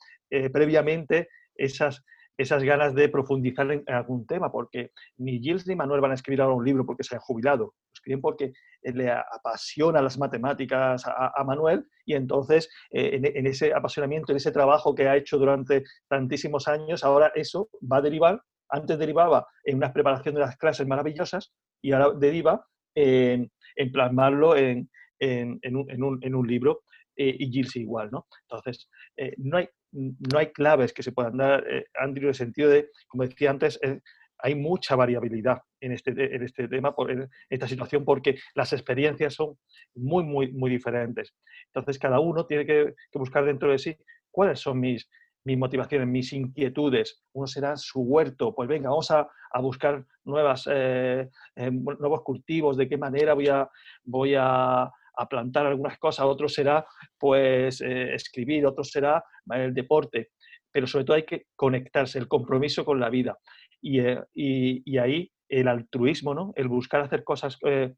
previamente 0.53 1.29
esas, 1.55 2.05
esas 2.39 2.63
ganas 2.63 2.95
de 2.95 3.09
profundizar 3.09 3.71
en 3.71 3.83
algún 3.89 4.25
tema, 4.25 4.51
porque 4.51 4.93
ni 5.17 5.41
Gilles 5.41 5.67
ni 5.67 5.75
Manuel 5.75 6.01
van 6.01 6.13
a 6.13 6.15
escribir 6.15 6.41
ahora 6.41 6.55
un 6.55 6.65
libro 6.65 6.87
porque 6.87 7.03
se 7.03 7.17
han 7.17 7.21
jubilado, 7.21 7.75
escriben 7.93 8.21
porque 8.21 8.53
le 8.83 9.11
apasiona 9.11 10.01
las 10.01 10.19
matemáticas 10.19 11.05
a, 11.05 11.45
Manuel 11.45 11.85
y 12.07 12.15
entonces 12.15 12.71
eh, 12.91 13.21
en, 13.35 13.47
ese 13.47 13.75
apasionamiento, 13.75 14.33
en 14.33 14.37
ese 14.37 14.53
trabajo 14.53 14.95
que 14.95 15.09
ha 15.09 15.17
hecho 15.17 15.37
durante 15.37 15.83
tantísimos 16.09 16.69
años, 16.69 17.03
ahora 17.03 17.33
eso 17.35 17.69
va 17.81 17.97
a 17.97 18.03
derivar, 18.03 18.41
antes 18.69 18.99
derivaba 18.99 19.47
en 19.65 19.77
una 19.79 19.93
preparación 19.93 20.37
de 20.37 20.43
las 20.43 20.57
clases 20.57 20.87
maravillosas 20.87 21.53
y 21.83 21.91
ahora 21.91 22.17
deriva 22.17 22.65
en, 22.95 23.51
plasmarlo 23.93 24.57
en, 24.57 24.89
un, 25.21 26.47
libro 26.47 26.83
eh, 27.17 27.35
y 27.37 27.51
Gilles 27.51 27.75
igual, 27.77 28.11
¿no? 28.13 28.29
Entonces, 28.43 28.89
eh, 29.17 29.35
no 29.39 29.57
hay 29.57 29.69
no 29.93 30.39
hay 30.39 30.53
claves 30.53 30.93
que 30.93 31.03
se 31.03 31.13
puedan 31.13 31.37
dar, 31.37 31.65
eh, 31.69 31.87
Andrew, 31.99 32.25
en 32.25 32.29
el 32.29 32.35
sentido 32.35 32.71
de, 32.71 32.91
como 33.09 33.25
decía 33.25 33.51
antes, 33.51 33.79
eh, 33.83 34.01
hay 34.41 34.55
mucha 34.55 34.95
variabilidad 34.95 35.63
en 35.81 35.93
este, 35.93 36.11
en 36.11 36.43
este 36.43 36.69
tema, 36.69 36.95
por, 36.95 37.11
en 37.11 37.29
esta 37.49 37.67
situación, 37.67 38.05
porque 38.05 38.39
las 38.55 38.73
experiencias 38.73 39.35
son 39.35 39.59
muy, 39.95 40.25
muy, 40.25 40.53
muy 40.53 40.71
diferentes. 40.71 41.35
Entonces, 41.67 41.99
cada 41.99 42.21
uno 42.21 42.47
tiene 42.47 42.65
que, 42.65 42.95
buscar 43.15 43.45
dentro 43.45 43.71
de 43.71 43.79
sí 43.79 43.97
cuáles 44.31 44.61
son 44.61 44.79
mis, 44.79 45.09
mis 45.45 45.59
motivaciones, 45.59 46.07
mis 46.07 46.33
inquietudes. 46.33 47.23
Uno 47.33 47.47
será 47.47 47.77
su 47.77 48.01
huerto, 48.01 48.55
pues 48.55 48.69
venga, 48.69 48.91
vamos 48.91 49.11
a, 49.11 49.29
buscar 49.61 50.05
nuevas, 50.25 50.69
eh, 50.71 51.29
nuevos 51.57 52.23
cultivos, 52.23 52.77
de 52.77 52.89
qué 52.89 52.97
manera 52.97 53.35
voy 53.35 53.49
a, 53.49 53.69
voy 54.05 54.35
a 54.39 54.89
a 55.19 55.29
plantar 55.29 55.67
algunas 55.67 55.99
cosas, 55.99 56.27
otro 56.27 56.49
será 56.49 56.87
pues 57.19 57.81
eh, 57.81 58.15
escribir, 58.15 58.65
otro 58.67 58.85
será 58.85 59.23
el 59.53 59.75
deporte, 59.75 60.31
pero 60.71 60.87
sobre 60.87 61.05
todo 61.05 61.17
hay 61.17 61.25
que 61.25 61.47
conectarse, 61.57 62.19
el 62.19 62.29
compromiso 62.29 62.85
con 62.85 63.01
la 63.01 63.11
vida. 63.11 63.37
eh, 63.83 64.23
y, 64.35 64.99
ahí 64.99 65.31
el 65.49 65.69
altruismo, 65.69 66.35
¿no? 66.35 66.53
el 66.57 66.69
buscar 66.69 67.01
hacer 67.01 67.25
cosas 67.25 67.59
eh, 67.65 67.95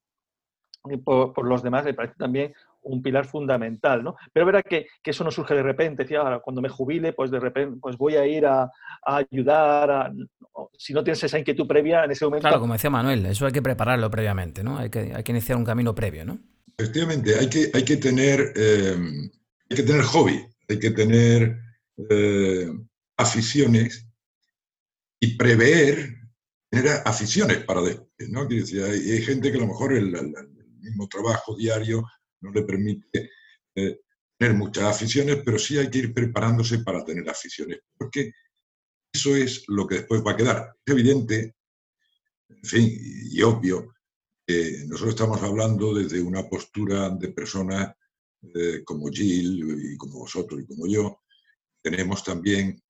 por, 1.04 1.46
los 1.46 1.62
demás 1.62 1.84
me 1.84 1.94
parece 1.94 2.14
también 2.16 2.54
un 2.82 3.02
pilar 3.02 3.26
fundamental, 3.26 4.02
¿no? 4.02 4.16
Pero 4.32 4.46
verá 4.46 4.62
que, 4.62 4.86
que, 5.02 5.10
eso 5.10 5.22
no 5.22 5.30
surge 5.30 5.54
de 5.54 5.62
repente, 5.62 6.04
decía, 6.04 6.20
ahora 6.20 6.40
cuando 6.40 6.62
me 6.62 6.70
jubile, 6.70 7.12
pues 7.12 7.30
de 7.30 7.38
repente 7.38 7.78
pues 7.78 7.98
voy 7.98 8.16
a 8.16 8.26
ir 8.26 8.46
a, 8.46 8.70
ayudar, 9.04 9.90
a, 9.90 10.12
si 10.78 10.94
no 10.94 11.04
tienes 11.04 11.22
esa 11.22 11.38
inquietud 11.38 11.66
previa 11.66 12.04
en 12.04 12.12
ese 12.12 12.24
momento... 12.24 12.48
Claro, 12.48 12.60
como 12.60 12.72
decía 12.72 12.88
Manuel, 12.88 13.26
eso 13.26 13.44
hay 13.44 13.52
que 13.52 13.60
prepararlo 13.60 14.10
previamente, 14.10 14.64
¿no? 14.64 14.78
Hay 14.78 14.88
que, 14.88 15.12
hay 15.14 15.22
que 15.22 15.32
iniciar 15.32 15.58
un 15.58 15.64
camino 15.64 15.94
previo, 15.94 16.24
¿no? 16.24 16.38
Efectivamente, 16.80 17.38
hay 17.38 17.50
que, 17.50 17.70
hay 17.74 17.84
que, 17.84 17.98
tener, 17.98 18.54
eh, 18.56 18.96
hay 19.68 19.76
que 19.76 19.82
tener 19.82 20.02
hobby, 20.02 20.46
hay 20.66 20.78
que 20.78 20.90
tener 20.92 21.60
eh, 22.08 22.72
aficiones 23.18 24.06
y 25.20 25.36
prever 25.36 26.16
tener 26.70 27.02
aficiones 27.04 27.58
para 27.64 27.82
después, 27.82 28.30
¿no? 28.30 28.46
decir, 28.46 28.82
hay, 28.82 29.20
gente 29.20 29.50
que 29.50 29.58
a 29.58 29.60
lo 29.60 29.66
mejor 29.66 29.92
el, 29.92 30.10
mismo 30.80 31.06
trabajo 31.06 31.54
diario 31.54 32.02
no 32.40 32.50
le 32.50 32.62
permite 32.62 33.30
eh, 33.74 34.00
tener 34.38 34.56
muchas 34.56 34.84
aficiones, 34.84 35.42
pero 35.44 35.58
sí 35.58 35.76
hay 35.76 35.90
que 35.90 35.98
ir 35.98 36.14
preparándose 36.14 36.78
para 36.78 37.04
tener 37.04 37.28
aficiones, 37.28 37.80
porque 37.94 38.32
eso 39.12 39.36
es 39.36 39.64
lo 39.68 39.86
que 39.86 39.96
después 39.96 40.22
va 40.26 40.32
a 40.32 40.36
quedar. 40.36 40.76
Es 40.82 40.94
evidente, 40.94 41.56
en 42.48 42.64
fin, 42.64 42.90
y 42.90 43.42
obvio, 43.42 43.92
nosotros 44.86 45.14
estamos 45.14 45.42
hablando 45.42 45.94
desde 45.94 46.20
una 46.20 46.48
postura 46.48 47.10
de 47.10 47.28
personas 47.28 47.94
eh, 48.54 48.82
como 48.84 49.08
Jill 49.08 49.92
y 49.92 49.96
como 49.96 50.20
vosotros 50.20 50.60
y 50.62 50.66
como 50.66 50.86
yo, 50.86 51.20
tenemos 51.82 52.24
también 52.24 52.82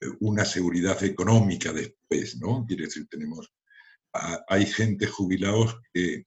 eh, 0.00 0.06
una 0.20 0.44
seguridad 0.44 1.02
económica 1.02 1.72
después, 1.72 2.36
¿no? 2.38 2.64
Quiere 2.66 2.84
decir, 2.84 3.06
tenemos, 3.08 3.52
hay 4.48 4.66
gente 4.66 5.06
jubilados 5.06 5.80
que 5.94 6.26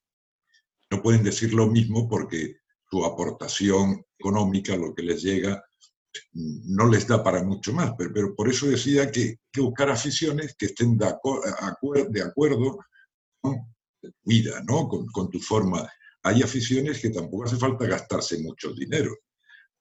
no 0.89 1.01
pueden 1.01 1.23
decir 1.23 1.53
lo 1.53 1.67
mismo 1.67 2.09
porque 2.09 2.57
su 2.89 3.05
aportación 3.05 4.03
económica, 4.17 4.75
lo 4.75 4.95
que 4.95 5.03
les 5.03 5.21
llega, 5.21 5.63
no 6.33 6.87
les 6.87 7.07
da 7.07 7.23
para 7.23 7.43
mucho 7.43 7.73
más, 7.73 7.93
pero, 7.97 8.35
por 8.35 8.49
eso 8.49 8.67
decía 8.67 9.11
que, 9.11 9.39
que 9.51 9.61
buscar 9.61 9.89
aficiones 9.89 10.55
que 10.57 10.67
estén 10.67 10.97
de, 10.97 11.13
de 12.09 12.21
acuerdo 12.21 12.79
con 13.41 13.74
tu 14.11 14.29
vida, 14.29 14.61
¿no? 14.67 14.87
Con, 14.87 15.29
tu 15.29 15.39
forma. 15.39 15.87
Hay 16.23 16.41
aficiones 16.41 16.99
que 16.99 17.09
tampoco 17.09 17.45
hace 17.45 17.57
falta 17.57 17.85
gastarse 17.85 18.39
mucho 18.39 18.73
dinero. 18.73 19.15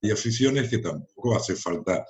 Hay 0.02 0.10
aficiones 0.10 0.68
que 0.68 0.78
tampoco 0.78 1.36
hace 1.36 1.56
falta 1.56 2.04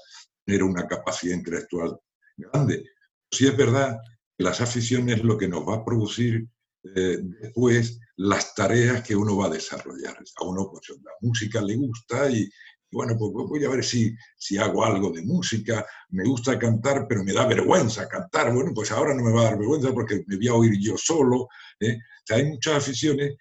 tener 0.45 0.63
una 0.63 0.87
capacidad 0.87 1.35
intelectual 1.35 1.99
grande. 2.37 2.85
Si 3.31 3.47
es 3.47 3.57
verdad 3.57 3.99
las 4.39 4.61
aficiones 4.61 5.23
lo 5.23 5.39
que 5.39 5.49
nos 5.49 5.67
va 5.67 5.77
a 5.77 5.85
producir 5.85 6.49
eh, 6.95 7.19
después 7.23 8.01
las 8.17 8.55
tareas 8.55 9.03
que 9.03 9.17
uno 9.17 9.37
va 9.37 9.47
a 9.47 9.51
desarrollar. 9.51 10.17
A 10.37 10.45
uno 10.45 10.71
pues, 10.71 10.89
la 11.03 11.13
música 11.21 11.61
le 11.63 11.77
gusta 11.77 12.31
y, 12.31 12.49
bueno, 12.95 13.17
pues, 13.19 13.31
pues 13.35 13.49
voy 13.49 13.65
a 13.65 13.69
ver 13.69 13.85
si, 13.85 14.15
si 14.37 14.57
hago 14.57 14.85
algo 14.85 15.11
de 15.11 15.23
música. 15.23 15.85
Me 16.11 16.25
gusta 16.25 16.59
cantar, 16.59 17.07
pero 17.09 17.23
me 17.23 17.33
da 17.33 17.47
vergüenza 17.47 18.09
cantar. 18.09 18.53
Bueno, 18.55 18.73
pues 18.75 18.91
ahora 18.91 19.15
no 19.15 19.23
me 19.23 19.33
va 19.33 19.43
a 19.43 19.45
dar 19.45 19.59
vergüenza 19.59 19.93
porque 19.93 20.25
me 20.27 20.37
voy 20.37 20.49
a 20.49 20.55
oír 20.55 20.79
yo 20.81 20.97
solo. 20.97 21.49
¿eh? 21.81 21.99
hay 22.31 22.45
muchas 22.47 22.77
aficiones 22.77 23.35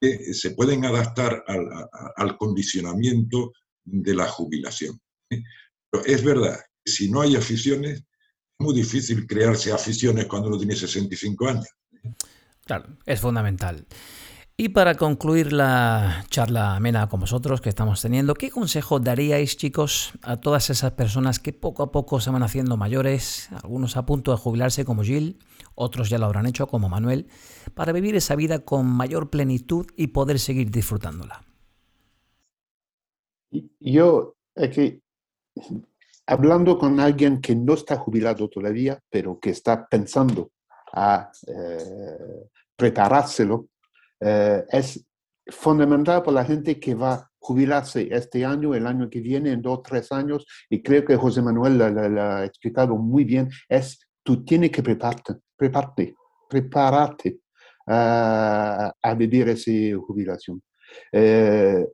que 0.00 0.32
se 0.32 0.52
pueden 0.52 0.84
adaptar 0.86 1.44
al, 1.46 1.68
al 2.16 2.38
condicionamiento 2.38 3.52
de 3.84 4.14
la 4.14 4.26
jubilación. 4.26 4.98
¿eh? 5.28 5.42
Es 6.06 6.24
verdad 6.24 6.58
si 6.84 7.10
no 7.10 7.20
hay 7.20 7.36
aficiones, 7.36 7.98
es 7.98 8.04
muy 8.58 8.74
difícil 8.74 9.26
crearse 9.26 9.72
aficiones 9.72 10.26
cuando 10.26 10.48
uno 10.48 10.58
tiene 10.58 10.76
65 10.76 11.48
años. 11.48 11.66
Claro, 12.64 12.96
es 13.06 13.20
fundamental. 13.20 13.86
Y 14.62 14.68
para 14.68 14.94
concluir 14.94 15.54
la 15.54 16.22
charla 16.28 16.76
amena 16.76 17.08
con 17.08 17.20
vosotros 17.20 17.62
que 17.62 17.70
estamos 17.70 18.02
teniendo, 18.02 18.34
¿qué 18.34 18.50
consejo 18.50 19.00
daríais, 19.00 19.56
chicos, 19.56 20.12
a 20.20 20.36
todas 20.36 20.68
esas 20.68 20.92
personas 20.92 21.38
que 21.38 21.54
poco 21.54 21.82
a 21.82 21.90
poco 21.90 22.20
se 22.20 22.28
van 22.28 22.42
haciendo 22.42 22.76
mayores, 22.76 23.48
algunos 23.62 23.96
a 23.96 24.04
punto 24.04 24.32
de 24.32 24.36
jubilarse 24.36 24.84
como 24.84 25.02
Gil, 25.02 25.38
otros 25.74 26.10
ya 26.10 26.18
lo 26.18 26.26
habrán 26.26 26.44
hecho 26.44 26.66
como 26.66 26.90
Manuel, 26.90 27.26
para 27.72 27.92
vivir 27.92 28.16
esa 28.16 28.36
vida 28.36 28.58
con 28.58 28.84
mayor 28.84 29.30
plenitud 29.30 29.86
y 29.96 30.08
poder 30.08 30.38
seguir 30.38 30.70
disfrutándola? 30.70 31.42
Yo, 33.80 34.34
aquí, 34.54 35.00
hablando 36.26 36.76
con 36.76 37.00
alguien 37.00 37.40
que 37.40 37.56
no 37.56 37.72
está 37.72 37.96
jubilado 37.96 38.50
todavía, 38.50 39.00
pero 39.08 39.40
que 39.40 39.48
está 39.48 39.86
pensando 39.86 40.50
a 40.92 41.32
eh, 41.46 42.50
preparárselo, 42.76 43.69
eh, 44.20 44.64
es 44.70 45.06
fundamental 45.48 46.22
para 46.22 46.36
la 46.36 46.44
gente 46.44 46.78
que 46.78 46.94
va 46.94 47.14
a 47.14 47.30
jubilarse 47.38 48.08
este 48.10 48.44
año, 48.44 48.74
el 48.74 48.86
año 48.86 49.08
que 49.08 49.20
viene, 49.20 49.52
en 49.52 49.62
dos, 49.62 49.82
tres 49.82 50.12
años, 50.12 50.46
y 50.68 50.82
creo 50.82 51.04
que 51.04 51.16
José 51.16 51.42
Manuel 51.42 51.78
lo 51.78 52.22
ha 52.22 52.44
explicado 52.44 52.96
muy 52.96 53.24
bien, 53.24 53.50
es 53.68 53.98
tú 54.22 54.44
tienes 54.44 54.70
que 54.70 54.82
prepararte, 54.82 55.36
prepararte, 55.56 56.14
prepararte 56.48 57.40
a 57.86 59.14
vivir 59.16 59.48
esa 59.48 59.72
jubilación. 60.06 60.62
Eh, 61.12 61.86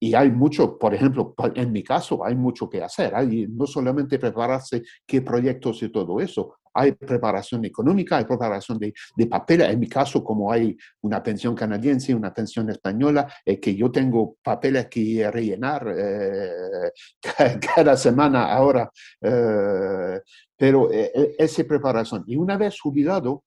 y 0.00 0.14
hay 0.14 0.30
mucho, 0.30 0.78
por 0.78 0.94
ejemplo, 0.94 1.34
en 1.54 1.70
mi 1.70 1.84
caso, 1.84 2.24
hay 2.24 2.34
mucho 2.34 2.68
que 2.68 2.82
hacer. 2.82 3.14
Hay 3.14 3.46
no 3.48 3.66
solamente 3.66 4.18
prepararse 4.18 4.82
qué 5.06 5.22
proyectos 5.22 5.80
y 5.82 5.90
todo 5.90 6.20
eso, 6.20 6.56
hay 6.74 6.92
preparación 6.92 7.64
económica, 7.64 8.18
hay 8.18 8.24
preparación 8.24 8.78
de, 8.78 8.92
de 9.16 9.26
papel. 9.26 9.62
En 9.62 9.78
mi 9.78 9.88
caso, 9.88 10.22
como 10.22 10.50
hay 10.50 10.76
una 11.02 11.22
pensión 11.22 11.54
canadiense, 11.54 12.14
una 12.14 12.32
pensión 12.32 12.70
española, 12.70 13.32
eh, 13.44 13.58
que 13.60 13.74
yo 13.74 13.90
tengo 13.90 14.36
papeles 14.42 14.86
que 14.88 15.30
rellenar 15.30 15.94
eh, 15.96 16.90
cada 17.74 17.96
semana 17.96 18.52
ahora. 18.52 18.90
Eh, 19.20 20.20
pero 20.56 20.88
esa 20.92 21.64
preparación. 21.64 22.22
Y 22.26 22.36
una 22.36 22.56
vez 22.56 22.80
jubilado, 22.80 23.42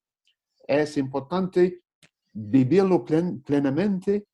es 0.68 0.98
importante 0.98 1.82
vivirlo 2.34 3.06
plenamente, 3.06 4.26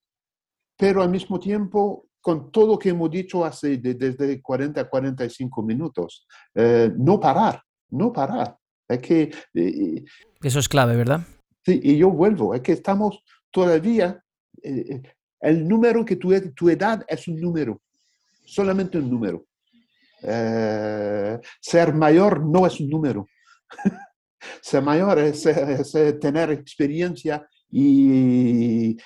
pero 0.76 1.04
al 1.04 1.10
mismo 1.10 1.40
tiempo 1.40 2.08
con 2.22 2.52
todo 2.52 2.68
lo 2.68 2.80
que 2.80 2.90
hemos 2.90 3.10
dicho 3.10 3.44
hace 3.44 3.78
desde 3.78 4.42
40 4.42 4.80
a 4.80 4.90
45 4.90 5.64
minutos. 5.64 6.28
Eh, 6.54 6.92
no 6.96 7.20
parar, 7.20 7.62
no 7.90 8.14
parar. 8.14 8.56
Es 8.92 9.00
que, 9.00 9.32
eh, 9.54 10.04
Eso 10.42 10.60
es 10.60 10.70
clave, 10.70 10.96
¿verdad? 10.96 11.22
Sí, 11.64 11.80
y 11.84 11.98
yo 11.98 12.10
vuelvo, 12.10 12.54
es 12.54 12.62
que 12.62 12.74
estamos 12.74 13.24
todavía, 13.52 14.24
eh, 14.64 15.02
el 15.40 15.68
número 15.68 16.04
que 16.06 16.16
tu, 16.16 16.34
tu 16.52 16.70
edad 16.70 17.04
es 17.08 17.28
un 17.28 17.40
número, 17.40 17.82
solamente 18.46 18.98
un 18.98 19.10
número. 19.10 19.46
ser 20.22 21.94
mayor 21.94 22.46
no 22.46 22.68
es 22.68 22.80
un 22.80 22.90
número. 22.90 23.28
ser 24.62 24.84
mayor 24.84 25.20
es, 25.20 25.44
tener 26.20 26.52
experiencia 26.52 27.48
y, 27.70 28.98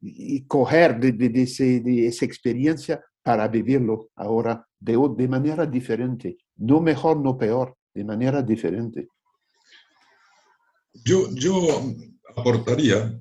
y 0.00 0.44
coger 0.46 0.98
de, 0.98 1.12
de, 1.12 1.28
de, 1.28 2.06
esa 2.06 2.24
experiencia 2.24 3.02
para 3.22 3.48
vivirlo 3.48 4.10
ahora 4.16 4.66
de 4.80 5.28
manera 5.28 5.66
diferente, 5.66 6.38
no 6.56 6.80
mejor, 6.80 7.20
no 7.20 7.36
peor, 7.36 7.76
de 7.92 8.04
manera 8.04 8.42
diferente. 8.42 9.08
Yo, 11.04 11.30
yo 11.34 11.94
aportaría 12.36 13.20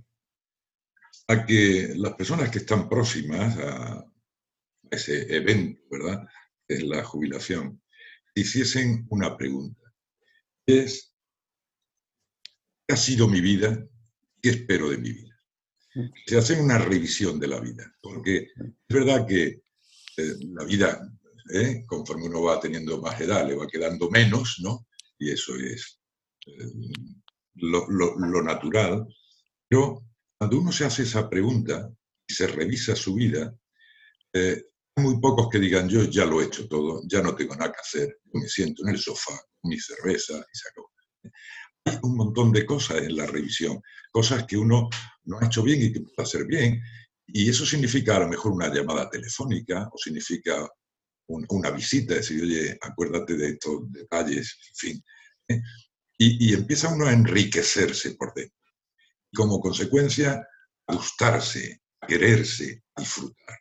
a 1.27 1.45
que 1.45 1.93
las 1.95 2.13
personas 2.13 2.49
que 2.49 2.59
están 2.59 2.87
próximas 2.87 3.57
a 3.57 4.05
ese 4.89 5.35
evento, 5.35 5.81
¿verdad?, 5.89 6.25
es 6.67 6.83
la 6.83 7.03
jubilación, 7.03 7.81
hiciesen 8.35 9.05
una 9.09 9.37
pregunta. 9.37 9.93
Es, 10.65 11.15
¿qué 12.85 12.93
ha 12.93 12.97
sido 12.97 13.27
mi 13.27 13.41
vida? 13.41 13.87
¿Qué 14.41 14.49
espero 14.49 14.89
de 14.89 14.97
mi 14.97 15.11
vida? 15.11 15.27
se 16.25 16.37
hace 16.37 16.61
una 16.61 16.77
revisión 16.77 17.39
de 17.39 17.47
la 17.47 17.59
vida, 17.59 17.91
porque 18.01 18.49
es 18.55 18.95
verdad 18.95 19.25
que 19.25 19.61
eh, 20.17 20.35
la 20.53 20.63
vida, 20.65 21.11
eh, 21.53 21.83
conforme 21.87 22.25
uno 22.25 22.43
va 22.43 22.59
teniendo 22.59 23.01
más 23.01 23.19
edad, 23.19 23.47
le 23.47 23.55
va 23.55 23.67
quedando 23.67 24.09
menos, 24.09 24.57
¿no? 24.61 24.87
Y 25.17 25.31
eso 25.31 25.55
es 25.55 25.99
eh, 26.45 26.71
lo, 27.57 28.41
natural. 28.41 29.05
Pero 29.67 30.03
cuando 30.37 30.59
uno 30.59 30.71
se 30.71 30.85
hace 30.85 31.03
esa 31.03 31.29
pregunta 31.29 31.89
y 32.27 32.33
se 32.33 32.47
revisa 32.47 32.95
su 32.95 33.15
vida, 33.15 33.53
hay 34.33 34.63
muy 34.97 35.19
pocos 35.19 35.49
que 35.49 35.59
digan, 35.59 35.89
yo 35.89 36.03
ya 36.03 36.25
lo 36.25 36.41
he 36.41 36.45
hecho 36.45 36.67
todo, 36.67 37.01
ya 37.07 37.21
no 37.21 37.35
tengo 37.35 37.55
nada 37.55 37.71
que 37.71 37.79
hacer, 37.79 38.19
me 38.33 38.47
siento 38.47 38.83
en 38.83 38.89
el 38.89 38.99
sofá, 38.99 39.39
mi 39.63 39.79
cerveza 39.79 40.33
y 40.33 40.57
se 40.57 40.69
acabó 40.69 40.89
un 42.03 42.15
montón 42.15 42.51
de 42.51 42.65
cosas 42.65 42.97
en 42.97 43.15
la 43.15 43.25
revisión, 43.25 43.81
cosas 44.11 44.45
que 44.45 44.57
uno 44.57 44.89
no 45.25 45.39
ha 45.39 45.45
hecho 45.45 45.63
bien 45.63 45.81
y 45.81 45.93
que 45.93 46.01
puede 46.01 46.15
hacer 46.17 46.45
bien. 46.45 46.81
Y 47.27 47.49
eso 47.49 47.65
significa 47.65 48.15
a 48.15 48.19
lo 48.19 48.27
mejor 48.27 48.53
una 48.53 48.73
llamada 48.73 49.09
telefónica 49.09 49.89
o 49.91 49.97
significa 49.97 50.67
una 51.27 51.71
visita, 51.71 52.15
decir, 52.15 52.41
oye, 52.41 52.77
acuérdate 52.81 53.35
de 53.35 53.49
estos 53.49 53.91
detalles, 53.91 54.57
en 54.69 54.75
fin. 54.75 55.03
¿eh? 55.49 55.61
Y, 56.17 56.53
empieza 56.53 56.93
uno 56.93 57.05
a 57.05 57.13
enriquecerse 57.13 58.15
por 58.15 58.33
dentro. 58.33 58.55
Y 59.31 59.35
como 59.35 59.59
consecuencia, 59.59 60.47
gustarse, 60.87 61.81
quererse, 62.07 62.83
disfrutar. 62.95 63.59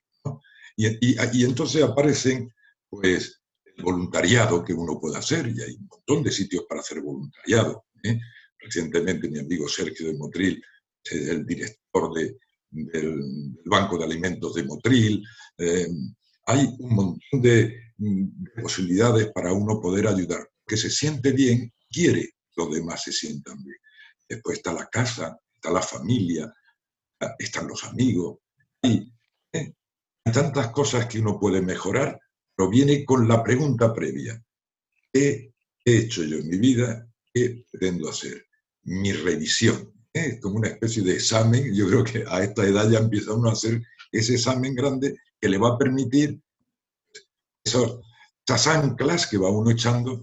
Y, 0.77 1.45
entonces 1.45 1.83
aparecen, 1.83 2.51
pues, 2.89 3.43
el 3.65 3.83
voluntariado 3.83 4.65
que 4.65 4.73
uno 4.73 4.99
puede 4.99 5.19
hacer, 5.19 5.49
y 5.49 5.61
hay 5.61 5.75
un 5.75 5.89
montón 5.91 6.23
de 6.23 6.31
sitios 6.31 6.65
para 6.69 6.81
hacer 6.81 7.01
voluntariado. 7.03 7.85
¿eh? 8.03 8.19
Recientemente 8.59 9.29
mi 9.29 9.39
amigo 9.39 9.69
Sergio 9.69 10.07
de 10.07 10.17
Motril 10.17 10.63
es 11.05 11.29
el 11.29 11.45
director 11.45 12.13
del, 12.15 12.39
Banco 13.65 13.97
de 13.97 14.05
Alimentos 14.05 14.55
de 14.55 14.65
Motril. 14.65 15.25
Eh, 15.57 15.89
hay 16.47 16.69
un 16.79 16.95
montón 16.95 17.43
de, 17.43 17.83
posibilidades 18.61 19.33
para 19.33 19.53
uno 19.53 19.81
poder 19.81 20.07
ayudar, 20.07 20.51
que 20.67 20.77
se 20.77 20.91
siente 20.91 21.33
bien, 21.33 21.73
quiere 21.91 22.36
los 22.57 22.71
demás 22.71 23.03
se 23.03 23.13
sientan 23.13 23.63
bien. 23.63 23.77
Después 24.29 24.59
está 24.59 24.73
la 24.73 24.87
casa, 24.87 25.39
está 25.55 25.71
la 25.71 25.83
familia, 25.83 26.53
están 27.39 27.69
los 27.69 27.85
amigos. 27.85 28.39
Y 28.83 29.13
¿eh? 29.53 29.75
hay 30.25 30.33
tantas 30.33 30.71
cosas 30.71 31.07
que 31.07 31.21
uno 31.21 31.39
puede 31.39 31.61
mejorar, 31.61 32.19
pero 32.55 32.69
viene 32.69 33.05
con 33.05 33.29
la 33.29 33.43
pregunta 33.43 33.93
previa. 33.93 34.43
¿Qué 35.13 35.53
he 35.85 35.97
hecho 35.99 36.25
yo 36.25 36.39
en 36.39 36.49
mi 36.49 36.59
vida? 36.59 37.09
¿Qué 37.33 37.65
pretendo 37.71 38.09
hacer? 38.09 38.47
Mi 38.85 39.13
revisión. 39.13 39.93
¿eh? 40.13 40.41
Como 40.41 40.57
una 40.57 40.69
especie 40.69 41.03
de 41.03 41.15
examen. 41.15 41.75
Yo 41.75 41.87
creo 41.89 42.05
que 42.05 42.25
a 42.27 42.43
esta 42.43 42.65
edad 42.65 42.91
ya 42.91 42.99
empieza 42.99 43.35
uno 43.35 43.51
a 43.51 43.53
hacer 43.53 43.83
ese 44.11 44.35
examen 44.35 44.75
grande 44.75 45.17
que 45.41 45.49
le 45.49 45.59
va 45.59 45.75
a 45.75 45.79
permitir 45.79 46.41
esas 47.65 48.67
anclas 48.67 49.27
que 49.27 49.39
va 49.39 49.51
uno 49.51 49.71
echando 49.71 50.23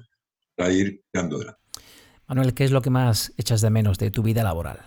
para 0.55 0.71
ir 0.71 1.03
dando 1.11 1.38
adelante. 1.38 1.62
Manuel, 2.34 2.55
¿qué 2.55 2.63
es 2.63 2.71
lo 2.71 2.81
que 2.81 2.89
más 2.89 3.31
echas 3.38 3.61
de 3.61 3.69
menos 3.69 3.99
de 3.99 4.09
tu 4.09 4.23
vida 4.23 4.41
laboral? 4.41 4.79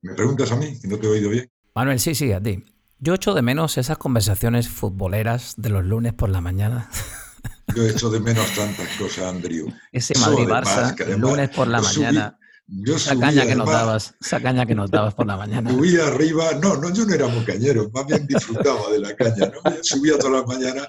¿Me 0.00 0.14
preguntas 0.14 0.50
a 0.50 0.56
mí? 0.56 0.80
Que 0.80 0.88
no 0.88 0.98
te 0.98 1.06
he 1.06 1.10
oído 1.10 1.28
bien. 1.28 1.46
Manuel, 1.74 2.00
sí, 2.00 2.14
sí, 2.14 2.32
a 2.32 2.40
ti. 2.42 2.64
Yo 3.00 3.12
echo 3.12 3.34
de 3.34 3.42
menos 3.42 3.76
esas 3.76 3.98
conversaciones 3.98 4.70
futboleras 4.70 5.56
de 5.58 5.68
los 5.68 5.84
lunes 5.84 6.14
por 6.14 6.30
la 6.30 6.40
mañana. 6.40 6.88
Yo 7.76 7.86
echo 7.86 8.08
de 8.08 8.18
menos 8.18 8.46
tantas 8.54 8.88
cosas, 8.96 9.26
Andrew. 9.26 9.70
Ese 9.92 10.18
Madrid-Barça, 10.18 11.18
lunes 11.18 11.50
por 11.50 11.68
la 11.68 11.82
mañana. 11.82 12.38
esa 12.86 13.20
caña 13.20 13.44
que 13.44 13.56
nos 13.56 13.70
dabas, 13.70 14.14
esa 14.18 14.40
caña 14.40 14.64
que 14.64 14.74
nos 14.74 14.90
dabas 14.90 15.12
por 15.12 15.26
la 15.26 15.36
mañana. 15.36 15.70
Subía 15.70 16.06
arriba, 16.06 16.52
no, 16.62 16.76
no, 16.76 16.90
yo 16.94 17.04
no 17.04 17.12
era 17.12 17.28
muy 17.28 17.44
cañero, 17.44 17.90
más 17.92 18.06
bien 18.06 18.26
disfrutaba 18.26 18.90
de 18.90 19.00
la 19.00 19.14
caña, 19.14 19.52
¿no? 19.52 19.70
Subía 19.82 20.16
toda 20.16 20.40
la 20.40 20.46
mañana 20.46 20.88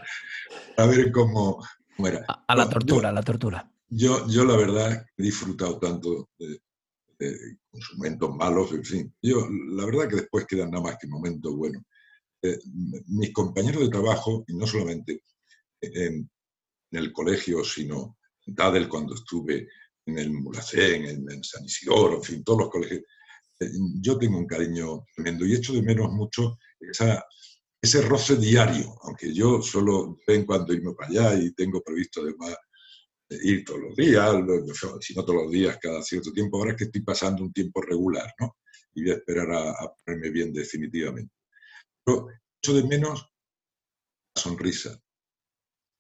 a 0.78 0.86
ver 0.86 1.12
cómo, 1.12 1.62
era. 1.98 2.24
A, 2.48 2.56
la 2.56 2.70
tortura, 2.70 3.10
a 3.10 3.12
la 3.12 3.24
tortura. 3.24 3.70
Yo, 3.90 4.28
yo 4.28 4.44
la 4.44 4.58
verdad 4.58 5.06
he 5.16 5.24
disfrutado 5.24 5.80
tanto 5.80 6.30
de, 6.38 6.60
con 7.70 7.82
sus 7.82 7.98
momentos 7.98 8.36
malos, 8.36 8.72
en 8.74 8.84
fin. 8.84 9.16
Yo, 9.22 9.48
la 9.50 9.86
verdad 9.86 10.10
que 10.10 10.18
después 10.18 10.46
quedan 10.46 10.72
nada 10.72 10.84
más 10.84 10.98
que 11.00 11.08
momentos 11.08 11.56
buenos. 11.56 11.84
Eh, 12.42 12.60
mis 13.08 13.34
compañeros 13.34 13.82
de 13.82 13.90
trabajo, 13.90 14.44
y 14.48 14.54
no 14.54 14.68
solamente 14.68 15.24
en, 15.82 16.30
el 16.92 17.12
colegio, 17.12 17.64
sino 17.64 18.18
en 18.46 18.56
Tadel 18.56 18.88
cuando 18.88 19.16
estuve 19.16 19.68
en 20.06 20.18
el 20.18 20.32
Mulacén, 20.32 21.06
en, 21.06 21.44
San 21.44 21.66
Isidoro, 21.66 22.18
en 22.18 22.24
fin, 22.24 22.44
todos 22.44 22.60
los 22.60 22.70
colegios, 22.70 23.02
eh, 23.60 23.72
yo 24.02 24.18
tengo 24.18 24.38
un 24.38 24.48
cariño 24.48 25.06
tremendo 25.16 25.46
y 25.46 25.56
echo 25.56 25.74
de 25.74 25.82
menos 25.82 26.12
mucho 26.12 26.58
esa, 26.80 27.26
ese 27.82 28.02
roce 28.02 28.36
diario, 28.38 28.96
aunque 29.04 29.34
yo 29.34 29.62
solo 29.62 30.18
ven 30.26 30.46
cuando 30.46 30.74
irme 30.74 30.94
para 30.94 31.10
allá 31.10 31.40
y 31.40 31.54
tengo 31.54 31.82
previsto 31.82 32.22
además 32.22 32.56
ir 33.30 33.66
todos 33.66 33.82
los 33.82 33.96
días, 33.96 34.32
si 35.02 35.14
no 35.14 35.26
todos 35.26 35.44
los 35.44 35.52
días, 35.52 35.78
cada 35.82 36.02
cierto 36.02 36.32
tiempo. 36.32 36.58
Ahora 36.58 36.72
es 36.72 36.78
que 36.78 36.84
estoy 36.86 37.02
pasando 37.02 37.44
un 37.44 37.52
tiempo 37.52 37.82
regular, 37.82 38.34
¿no? 38.40 38.58
Y 38.94 39.04
voy 39.04 39.12
a 39.12 39.16
esperar 39.16 39.52
a, 39.52 39.94
ponerme 40.06 40.30
bien 40.30 40.54
definitivamente. 40.54 41.34
Pero 42.04 42.28
echo 42.62 42.74
de 42.74 42.84
menos 42.84 43.22
la 44.36 44.42
sonrisa, 44.42 45.00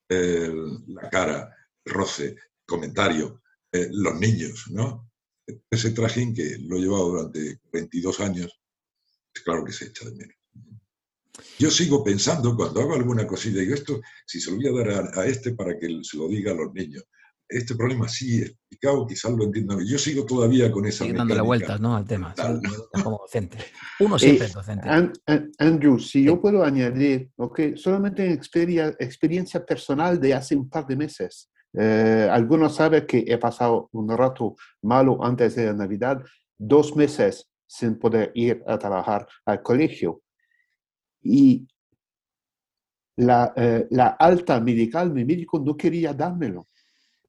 la 0.09 1.09
cara, 1.09 1.53
el 1.83 1.93
roce, 1.93 2.27
el 2.27 2.37
comentario, 2.65 3.41
eh, 3.71 3.89
los 3.91 4.19
niños, 4.19 4.65
¿no? 4.71 5.11
Ese 5.69 5.91
trajín 5.91 6.33
que 6.33 6.57
lo 6.59 6.77
he 6.77 6.81
llevado 6.81 7.09
durante 7.09 7.59
22 7.71 8.19
años, 8.21 8.59
es 9.33 9.41
claro 9.43 9.63
que 9.65 9.71
se 9.71 9.85
echa 9.85 10.05
de 10.05 10.15
menos. 10.15 10.35
Yo 11.59 11.69
sigo 11.69 12.03
pensando, 12.03 12.55
cuando 12.55 12.81
hago 12.81 12.95
alguna 12.95 13.27
cosilla, 13.27 13.59
digo, 13.61 13.75
esto, 13.75 14.01
si 14.25 14.39
se 14.39 14.49
lo 14.49 14.57
voy 14.57 14.67
a 14.67 14.71
dar 14.71 15.11
a, 15.17 15.21
a, 15.21 15.27
este 15.27 15.53
para 15.53 15.77
que 15.77 15.87
se 16.03 16.17
lo 16.17 16.27
diga 16.27 16.51
a 16.51 16.55
los 16.55 16.73
niños, 16.73 17.03
este 17.49 17.75
problema 17.75 18.05
así 18.05 18.41
explicado, 18.41 19.07
quizás 19.07 19.31
lo 19.31 19.45
entiendan. 19.45 19.79
Yo 19.85 19.97
sigo 19.97 20.25
todavía 20.25 20.71
con 20.71 20.85
esa. 20.85 21.05
Sigue 21.05 21.17
dándole 21.17 21.41
vueltas 21.41 21.79
¿no? 21.79 21.95
al 21.95 22.05
tema, 22.05 22.33
como 23.03 23.19
docente. 23.19 23.57
Uno 23.99 24.19
siempre 24.19 24.47
es 24.47 24.53
docente. 24.53 24.89
Andrew, 25.59 25.99
si 25.99 26.23
yo 26.23 26.41
puedo 26.41 26.63
añadir, 26.63 27.29
okay, 27.37 27.77
solamente 27.77 28.25
en 28.25 28.33
experiencia 28.33 29.65
personal 29.65 30.19
de 30.19 30.33
hace 30.33 30.55
un 30.55 30.69
par 30.69 30.85
de 30.85 30.95
meses. 30.95 31.49
Eh, 31.73 32.27
algunos 32.31 32.75
saben 32.75 33.05
que 33.05 33.23
he 33.27 33.37
pasado 33.37 33.89
un 33.91 34.09
rato 34.09 34.55
malo 34.81 35.23
antes 35.23 35.55
de 35.55 35.67
la 35.67 35.73
Navidad, 35.73 36.23
dos 36.57 36.95
meses 36.95 37.49
sin 37.67 37.99
poder 37.99 38.31
ir 38.33 38.63
a 38.65 38.77
trabajar 38.77 39.27
al 39.45 39.61
colegio. 39.61 40.21
Y 41.21 41.67
la, 43.17 43.53
eh, 43.55 43.87
la 43.91 44.07
alta 44.07 44.59
medical, 44.59 45.11
mi 45.11 45.25
médico 45.25 45.59
no 45.59 45.75
quería 45.75 46.13
dármelo 46.13 46.67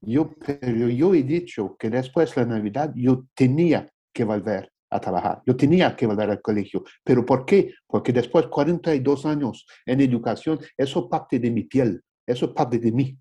yo, 0.01 0.31
yo 0.71 1.15
he 1.15 1.23
dicho 1.23 1.77
que 1.79 1.91
después 1.91 2.35
de 2.35 2.43
la 2.43 2.57
Navidad 2.57 2.93
yo 2.95 3.27
tenía 3.35 3.91
que 4.13 4.25
volver 4.25 4.73
a 4.91 5.01
trabajar, 5.01 5.43
yo 5.47 5.57
tenía 5.57 5.95
que 5.95 6.07
volver 6.07 6.31
al 6.31 6.41
colegio. 6.41 6.85
¿Pero 7.05 7.25
por 7.25 7.45
qué? 7.45 7.75
Porque 7.87 8.13
después 8.13 8.45
de 8.45 8.51
42 8.51 9.27
años 9.27 9.67
en 9.85 10.01
educación, 10.01 10.59
eso 10.77 11.09
parte 11.09 11.39
de 11.39 11.51
mi 11.51 11.65
piel, 11.65 12.03
eso 12.27 12.55
parte 12.55 12.79
de 12.79 12.93
mí. 12.93 13.19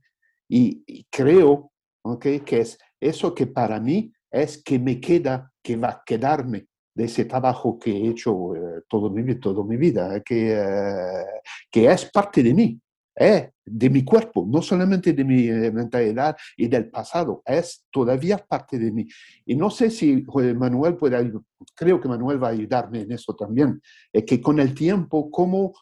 Y, 0.49 1.05
creo 1.09 1.71
okay, 2.03 2.39
que 2.39 2.61
es 2.61 2.78
eso 3.01 3.36
que 3.36 3.47
para 3.47 3.80
mí 3.80 4.13
es 4.32 4.63
que 4.63 4.80
me 4.80 4.99
queda, 4.99 5.51
que 5.61 5.75
va 5.75 5.89
a 5.89 6.03
quedarme 6.05 6.67
de 6.95 7.03
ese 7.03 7.25
trabajo 7.25 7.78
que 7.78 7.91
he 7.91 8.09
hecho 8.09 8.55
eh, 8.55 8.82
todo 8.88 9.09
mi, 9.09 9.36
toda 9.36 9.63
mi 9.63 9.78
vida, 9.78 10.21
que, 10.21 10.53
eh, 10.53 11.25
que 11.69 11.91
es 11.91 12.09
parte 12.11 12.41
de 12.41 12.53
mí 12.53 12.80
es 13.18 13.49
de 13.65 13.89
mi 13.89 14.03
cuerpo, 14.03 14.45
no 14.47 14.61
solamente 14.61 15.11
de 15.11 15.24
mi 15.24 15.47
eh, 15.47 15.72
mentalidad 15.72 16.38
y 16.55 16.68
del 16.68 16.89
pasado, 16.89 17.41
es 17.43 17.86
todavía 17.91 18.38
parte 18.38 18.78
de 18.78 18.91
mí. 18.91 19.07
Y 19.45 19.55
no 19.55 19.72
sé 19.72 19.89
si 19.89 20.24
Manuel 20.55 20.95
puede 20.95 21.32
creo 21.74 21.99
que 21.99 22.07
Manuel 22.07 22.41
va 22.41 22.49
a 22.49 22.51
ayudarme 22.51 23.01
en 23.01 23.11
eso 23.11 23.36
también, 23.36 23.82
es 24.13 24.24
que 24.24 24.39
con 24.39 24.59
el 24.59 24.76
tiempo, 24.76 25.32
como 25.32 25.74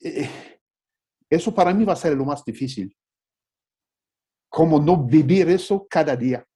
eh, 0.00 0.28
eso 1.28 1.54
para 1.54 1.74
mí 1.74 1.84
va 1.84 1.92
a 1.92 1.96
ser 1.96 2.16
lo 2.16 2.24
más 2.24 2.44
difícil. 2.44 2.96
Cómo 4.48 4.80
no 4.80 5.04
vivir 5.04 5.48
eso 5.48 5.86
cada 5.88 6.16
día. 6.16 6.46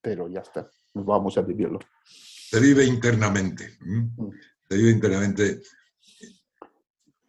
Pero 0.00 0.28
ya 0.28 0.40
está, 0.40 0.70
vamos 0.92 1.36
a 1.38 1.42
vivirlo. 1.42 1.78
Se 2.04 2.60
vive 2.60 2.84
internamente. 2.84 3.76
Mm. 3.80 4.30
Se 4.68 4.76
vive 4.76 4.90
internamente. 4.90 5.60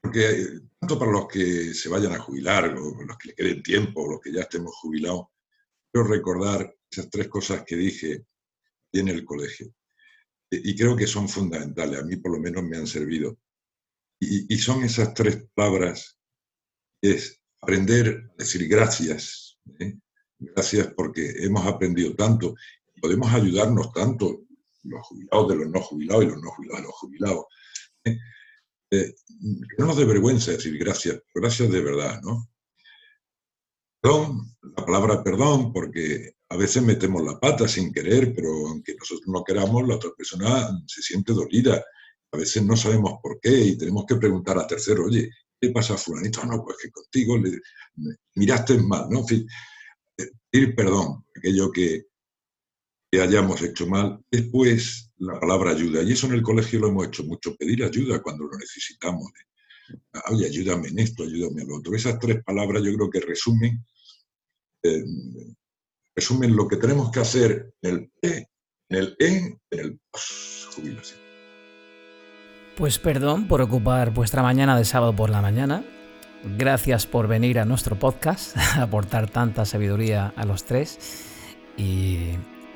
Porque 0.02 0.62
tanto 0.86 1.00
para 1.00 1.14
los 1.14 1.28
que 1.28 1.74
se 1.74 1.90
vayan 1.90 2.14
a 2.14 2.20
jubilar, 2.20 2.66
o 2.78 3.04
los 3.04 3.18
que 3.18 3.30
le 3.30 3.34
queden 3.34 3.64
tiempo, 3.64 4.02
o 4.04 4.12
los 4.12 4.22
que 4.22 4.32
ya 4.32 4.42
estemos 4.42 4.76
jubilados, 4.76 5.30
quiero 5.92 6.08
recordar 6.08 6.78
esas 6.88 7.10
tres 7.10 7.28
cosas 7.28 7.64
que 7.66 7.76
dije 7.76 8.28
en 8.92 9.08
el 9.08 9.26
colegio. 9.26 9.74
Y 10.52 10.76
creo 10.76 10.96
que 10.96 11.08
son 11.08 11.28
fundamentales, 11.28 12.00
a 12.00 12.04
mí 12.04 12.18
por 12.18 12.34
lo 12.34 12.40
menos 12.40 12.64
me 12.64 12.78
han 12.78 12.86
servido. 12.86 13.40
Y, 14.20 14.56
son 14.60 14.84
esas 14.84 15.16
tres 15.16 15.48
palabras, 15.56 16.20
es 17.02 17.42
aprender 17.62 18.30
a 18.30 18.36
decir 18.38 18.68
gracias. 18.68 19.60
¿eh? 19.80 19.98
Gracias 20.38 20.94
porque 20.96 21.34
hemos 21.40 21.66
aprendido 21.66 22.16
tanto, 22.16 22.54
podemos 23.02 23.34
ayudarnos 23.34 23.92
tanto, 23.92 24.44
los 24.84 25.02
jubilados 25.02 25.50
de 25.50 25.56
los 25.56 25.68
no 25.68 25.82
jubilados 25.82 26.26
y 26.26 26.28
los 26.28 26.42
no 26.44 26.52
jubilados 26.52 26.82
de 26.82 26.88
los 26.88 26.96
jubilados. 26.96 27.46
¿eh? 28.04 28.18
Eh, 28.96 29.16
no 29.78 29.86
nos 29.86 29.98
dé 29.98 30.06
vergüenza 30.06 30.52
decir 30.52 30.78
gracias, 30.78 31.22
gracias 31.34 31.72
de 31.72 31.82
verdad, 31.82 32.22
¿no? 32.22 32.50
Perdón, 34.02 34.56
la 34.62 34.86
palabra 34.86 35.24
perdón, 35.24 35.74
porque 35.74 36.36
a 36.50 36.58
veces 36.58 36.84
metemos 36.84 37.24
la 37.24 37.40
pata 37.40 37.68
sin 37.68 37.92
querer, 37.92 38.34
pero 38.36 38.68
aunque 38.68 38.96
nosotros 38.96 39.28
no 39.28 39.44
queramos, 39.44 39.88
la 39.88 39.96
otra 39.96 40.12
persona 40.16 40.70
se 40.86 41.02
siente 41.02 41.34
dolida. 41.34 41.84
A 42.32 42.38
veces 42.38 42.64
no 42.64 42.76
sabemos 42.76 43.20
por 43.22 43.40
qué 43.40 43.50
y 43.52 43.78
tenemos 43.78 44.06
que 44.06 44.16
preguntar 44.16 44.58
a 44.60 44.68
tercero, 44.68 45.06
oye, 45.06 45.30
¿qué 45.60 45.70
pasa, 45.70 45.98
fulanito? 45.98 46.46
No, 46.46 46.64
pues 46.64 46.78
que 46.82 46.92
contigo 46.92 47.38
le, 47.38 47.60
miraste 48.36 48.78
mal, 48.78 49.10
¿no? 49.10 49.20
En 49.20 49.28
fin, 49.28 49.48
eh, 50.18 50.30
pedir 50.50 50.76
perdón, 50.76 51.26
aquello 51.36 51.72
que, 51.72 52.06
hayamos 53.22 53.62
hecho 53.62 53.88
mal. 53.88 54.20
Después, 54.32 55.12
la 55.18 55.40
palabra 55.40 55.72
ayuda. 55.72 56.04
Y 56.04 56.14
eso 56.14 56.28
en 56.28 56.34
el 56.34 56.42
colegio 56.42 56.80
lo 56.80 56.90
hemos 56.90 57.08
hecho 57.08 57.24
mucho, 57.24 57.56
pedir 57.56 57.84
ayuda 57.84 58.22
cuando 58.22 58.46
lo 58.46 58.58
necesitamos. 58.58 59.32
Oye, 60.32 60.48
ayúdame 60.48 60.90
en 60.90 61.00
esto, 61.00 61.24
ayúdame 61.24 61.62
en 61.62 61.68
lo 61.68 61.78
otro. 61.78 61.94
Esas 61.96 62.20
tres 62.20 62.44
palabras 62.44 62.84
yo 62.84 62.94
creo 62.96 63.10
que 63.10 63.20
resumen 63.20 63.86
eh, 64.86 65.04
resumen 66.16 66.56
lo 66.56 66.68
que 66.68 66.78
tenemos 66.78 67.12
que 67.12 67.20
hacer 67.20 67.74
en 67.82 68.12
el 68.22 68.46
en 68.90 68.98
el 68.98 69.16
en, 69.20 69.60
en 69.72 69.80
el 69.80 70.00
post-jubilación. 70.12 71.20
Pues 72.78 73.00
perdón 73.00 73.48
por 73.48 73.62
ocupar 73.62 74.14
vuestra 74.14 74.44
mañana 74.44 74.78
de 74.78 74.86
sábado 74.86 75.16
por 75.16 75.30
la 75.30 75.42
mañana. 75.42 75.84
Gracias 76.58 77.08
por 77.08 77.28
venir 77.28 77.58
a 77.58 77.66
nuestro 77.66 77.98
podcast, 77.98 78.56
aportar 78.78 79.30
tanta 79.30 79.66
sabiduría 79.66 80.34
a 80.36 80.46
los 80.46 80.66
tres 80.66 81.00
y 81.78 82.34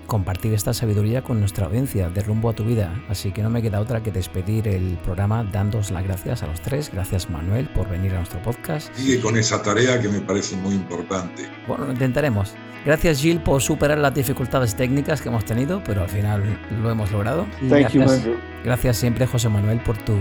compartir 0.10 0.54
esta 0.54 0.74
sabiduría 0.74 1.22
con 1.22 1.40
nuestra 1.40 1.68
audiencia 1.68 2.10
de 2.10 2.22
rumbo 2.22 2.50
a 2.50 2.54
tu 2.54 2.66
vida. 2.66 3.02
Así 3.08 3.32
que 3.32 3.42
no 3.42 3.50
me 3.50 3.62
queda 3.62 3.80
otra 3.80 4.04
que 4.04 4.12
despedir 4.12 4.68
el 4.68 4.98
programa 5.06 5.46
dándos 5.46 5.92
las 5.92 6.04
gracias 6.04 6.44
a 6.44 6.48
los 6.48 6.60
tres. 6.60 6.92
Gracias 6.92 7.30
Manuel 7.30 7.70
por 7.70 7.88
venir 7.88 8.14
a 8.14 8.18
nuestro 8.18 8.42
podcast. 8.42 8.94
Sigue 8.96 9.22
con 9.22 9.38
esa 9.38 9.62
tarea 9.62 10.02
que 10.02 10.10
me 10.10 10.20
parece 10.20 10.58
muy 10.58 10.74
importante. 10.74 11.48
Bueno, 11.68 11.86
lo 11.86 11.94
intentaremos. 11.94 12.54
Gracias 12.86 13.22
Gil 13.22 13.40
por 13.42 13.62
superar 13.62 13.98
las 13.98 14.14
dificultades 14.14 14.76
técnicas 14.76 15.22
que 15.22 15.30
hemos 15.30 15.46
tenido, 15.46 15.82
pero 15.86 16.02
al 16.02 16.10
final 16.10 16.44
lo 16.82 16.90
hemos 16.90 17.12
logrado. 17.12 17.46
gracias, 17.62 18.24
gracias 18.64 18.98
siempre 18.98 19.28
José 19.28 19.48
Manuel 19.48 19.80
por 19.80 19.98
tu 19.98 20.18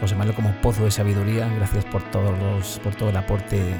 José 0.00 0.16
Manuel 0.16 0.36
como 0.36 0.52
pozo 0.60 0.84
de 0.84 0.90
sabiduría. 0.90 1.48
Gracias 1.56 1.84
por 1.86 2.02
todos 2.10 2.38
los 2.38 2.78
por 2.80 2.94
todo 2.94 3.10
el 3.10 3.16
aporte 3.16 3.74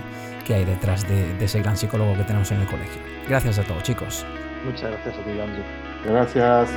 que 0.46 0.54
hay 0.54 0.64
detrás 0.64 1.06
de, 1.06 1.34
de 1.34 1.44
ese 1.44 1.60
gran 1.60 1.76
psicólogo 1.76 2.16
que 2.16 2.24
tenemos 2.24 2.50
en 2.50 2.60
el 2.60 2.66
colegio. 2.66 3.00
Gracias 3.28 3.58
a 3.58 3.62
todos 3.62 3.82
chicos. 3.82 4.24
Muchas 4.64 4.90
gracias 4.90 5.16
a 5.16 5.22
ti, 5.22 5.40
Andrew. 5.40 5.64
Gracias. 6.04 6.70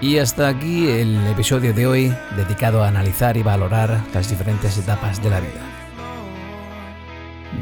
Y 0.00 0.18
hasta 0.18 0.48
aquí 0.48 0.88
el 0.88 1.26
episodio 1.26 1.72
de 1.72 1.86
hoy 1.86 2.14
dedicado 2.36 2.84
a 2.84 2.88
analizar 2.88 3.36
y 3.38 3.42
valorar 3.42 4.02
las 4.12 4.28
diferentes 4.28 4.76
etapas 4.76 5.22
de 5.22 5.30
la 5.30 5.40
vida. 5.40 5.62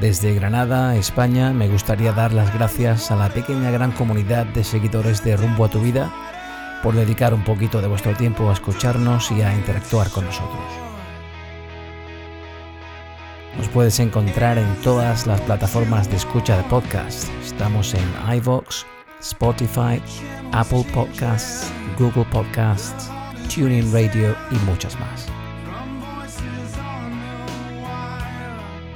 Desde 0.00 0.34
Granada, 0.34 0.96
España, 0.96 1.52
me 1.52 1.68
gustaría 1.68 2.12
dar 2.12 2.32
las 2.32 2.52
gracias 2.52 3.12
a 3.12 3.16
la 3.16 3.28
pequeña 3.28 3.70
gran 3.70 3.92
comunidad 3.92 4.46
de 4.46 4.64
seguidores 4.64 5.22
de 5.22 5.36
Rumbo 5.36 5.66
a 5.66 5.70
tu 5.70 5.80
Vida 5.80 6.12
por 6.82 6.94
dedicar 6.94 7.32
un 7.32 7.44
poquito 7.44 7.80
de 7.80 7.86
vuestro 7.86 8.14
tiempo 8.16 8.50
a 8.50 8.54
escucharnos 8.54 9.30
y 9.30 9.40
a 9.42 9.54
interactuar 9.54 10.10
con 10.10 10.24
nosotros. 10.24 10.60
Nos 13.56 13.68
puedes 13.68 14.00
encontrar 14.00 14.58
en 14.58 14.74
todas 14.82 15.28
las 15.28 15.40
plataformas 15.42 16.10
de 16.10 16.16
escucha 16.16 16.56
de 16.56 16.64
podcast. 16.64 17.28
Estamos 17.44 17.94
en 17.94 18.36
iVoox, 18.36 18.84
Spotify, 19.24 20.02
Apple 20.52 20.84
Podcasts, 20.92 21.72
Google 21.98 22.26
Podcasts, 22.30 23.08
TuneIn 23.52 23.90
Radio 23.90 24.36
y 24.50 24.56
muchas 24.66 24.98
más. 25.00 25.26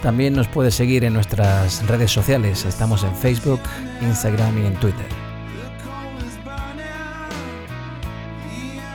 También 0.02 0.34
nos 0.34 0.46
puedes 0.46 0.74
seguir 0.74 1.04
en 1.04 1.14
nuestras 1.14 1.84
redes 1.86 2.12
sociales. 2.12 2.66
Estamos 2.66 3.04
en 3.04 3.14
Facebook, 3.16 3.60
Instagram 4.02 4.58
y 4.58 4.66
en 4.66 4.74
Twitter. 4.74 5.06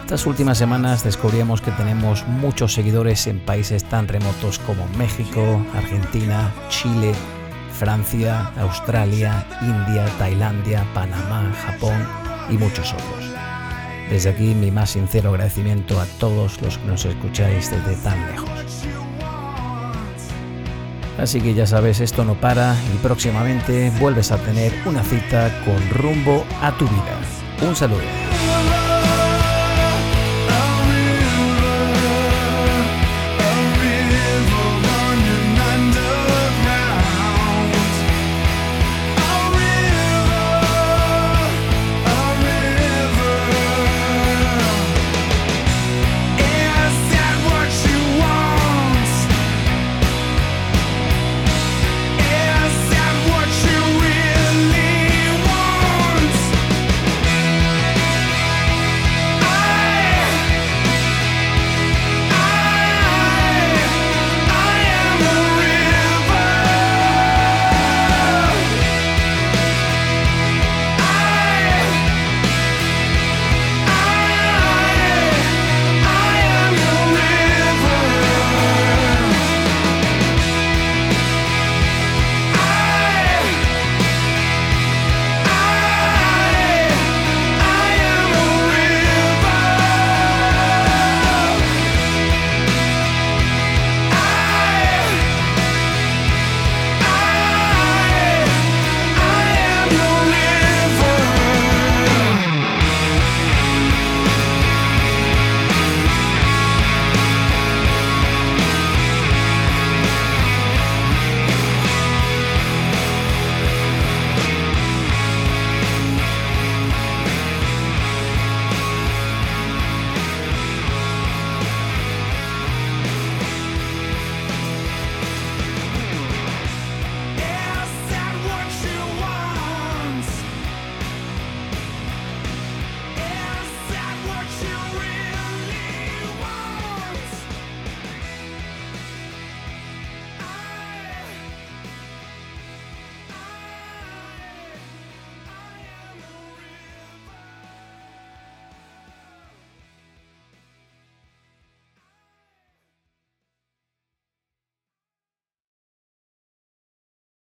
Estas 0.04 0.28
últimas 0.28 0.60
semanas 0.60 1.04
descubrimos 1.04 1.62
que 1.62 1.72
tenemos 1.72 2.28
muchos 2.28 2.74
seguidores 2.74 3.26
en 3.26 3.40
países 3.40 3.84
tan 3.84 4.08
remotos 4.08 4.60
como 4.60 4.88
México, 4.98 5.66
Argentina, 5.74 6.54
Chile, 6.70 7.14
Francia, 7.84 8.50
Australia, 8.62 9.46
India, 9.62 10.06
Tailandia, 10.18 10.86
Panamá, 10.94 11.52
Japón 11.66 12.08
y 12.50 12.54
muchos 12.54 12.94
otros. 12.94 13.26
Desde 14.10 14.30
aquí 14.30 14.56
mi 14.56 14.72
más 14.72 14.92
sincero 14.92 15.32
agradecimiento 15.32 16.00
a 16.00 16.06
todos 16.18 16.62
los 16.62 16.78
que 16.78 16.88
nos 16.88 17.04
escucháis 17.04 17.70
desde 17.70 17.96
tan 18.02 18.26
lejos. 18.32 18.50
Así 21.20 21.42
que 21.42 21.54
ya 21.54 21.68
sabes, 21.68 22.00
esto 22.00 22.24
no 22.24 22.36
para 22.36 22.74
y 22.94 22.98
próximamente 23.00 23.92
vuelves 24.00 24.32
a 24.32 24.38
tener 24.38 24.72
una 24.86 25.04
cita 25.04 25.52
con 25.66 25.90
rumbo 25.90 26.46
a 26.62 26.72
tu 26.78 26.86
vida. 26.86 27.20
Un 27.68 27.76
saludo. 27.76 28.43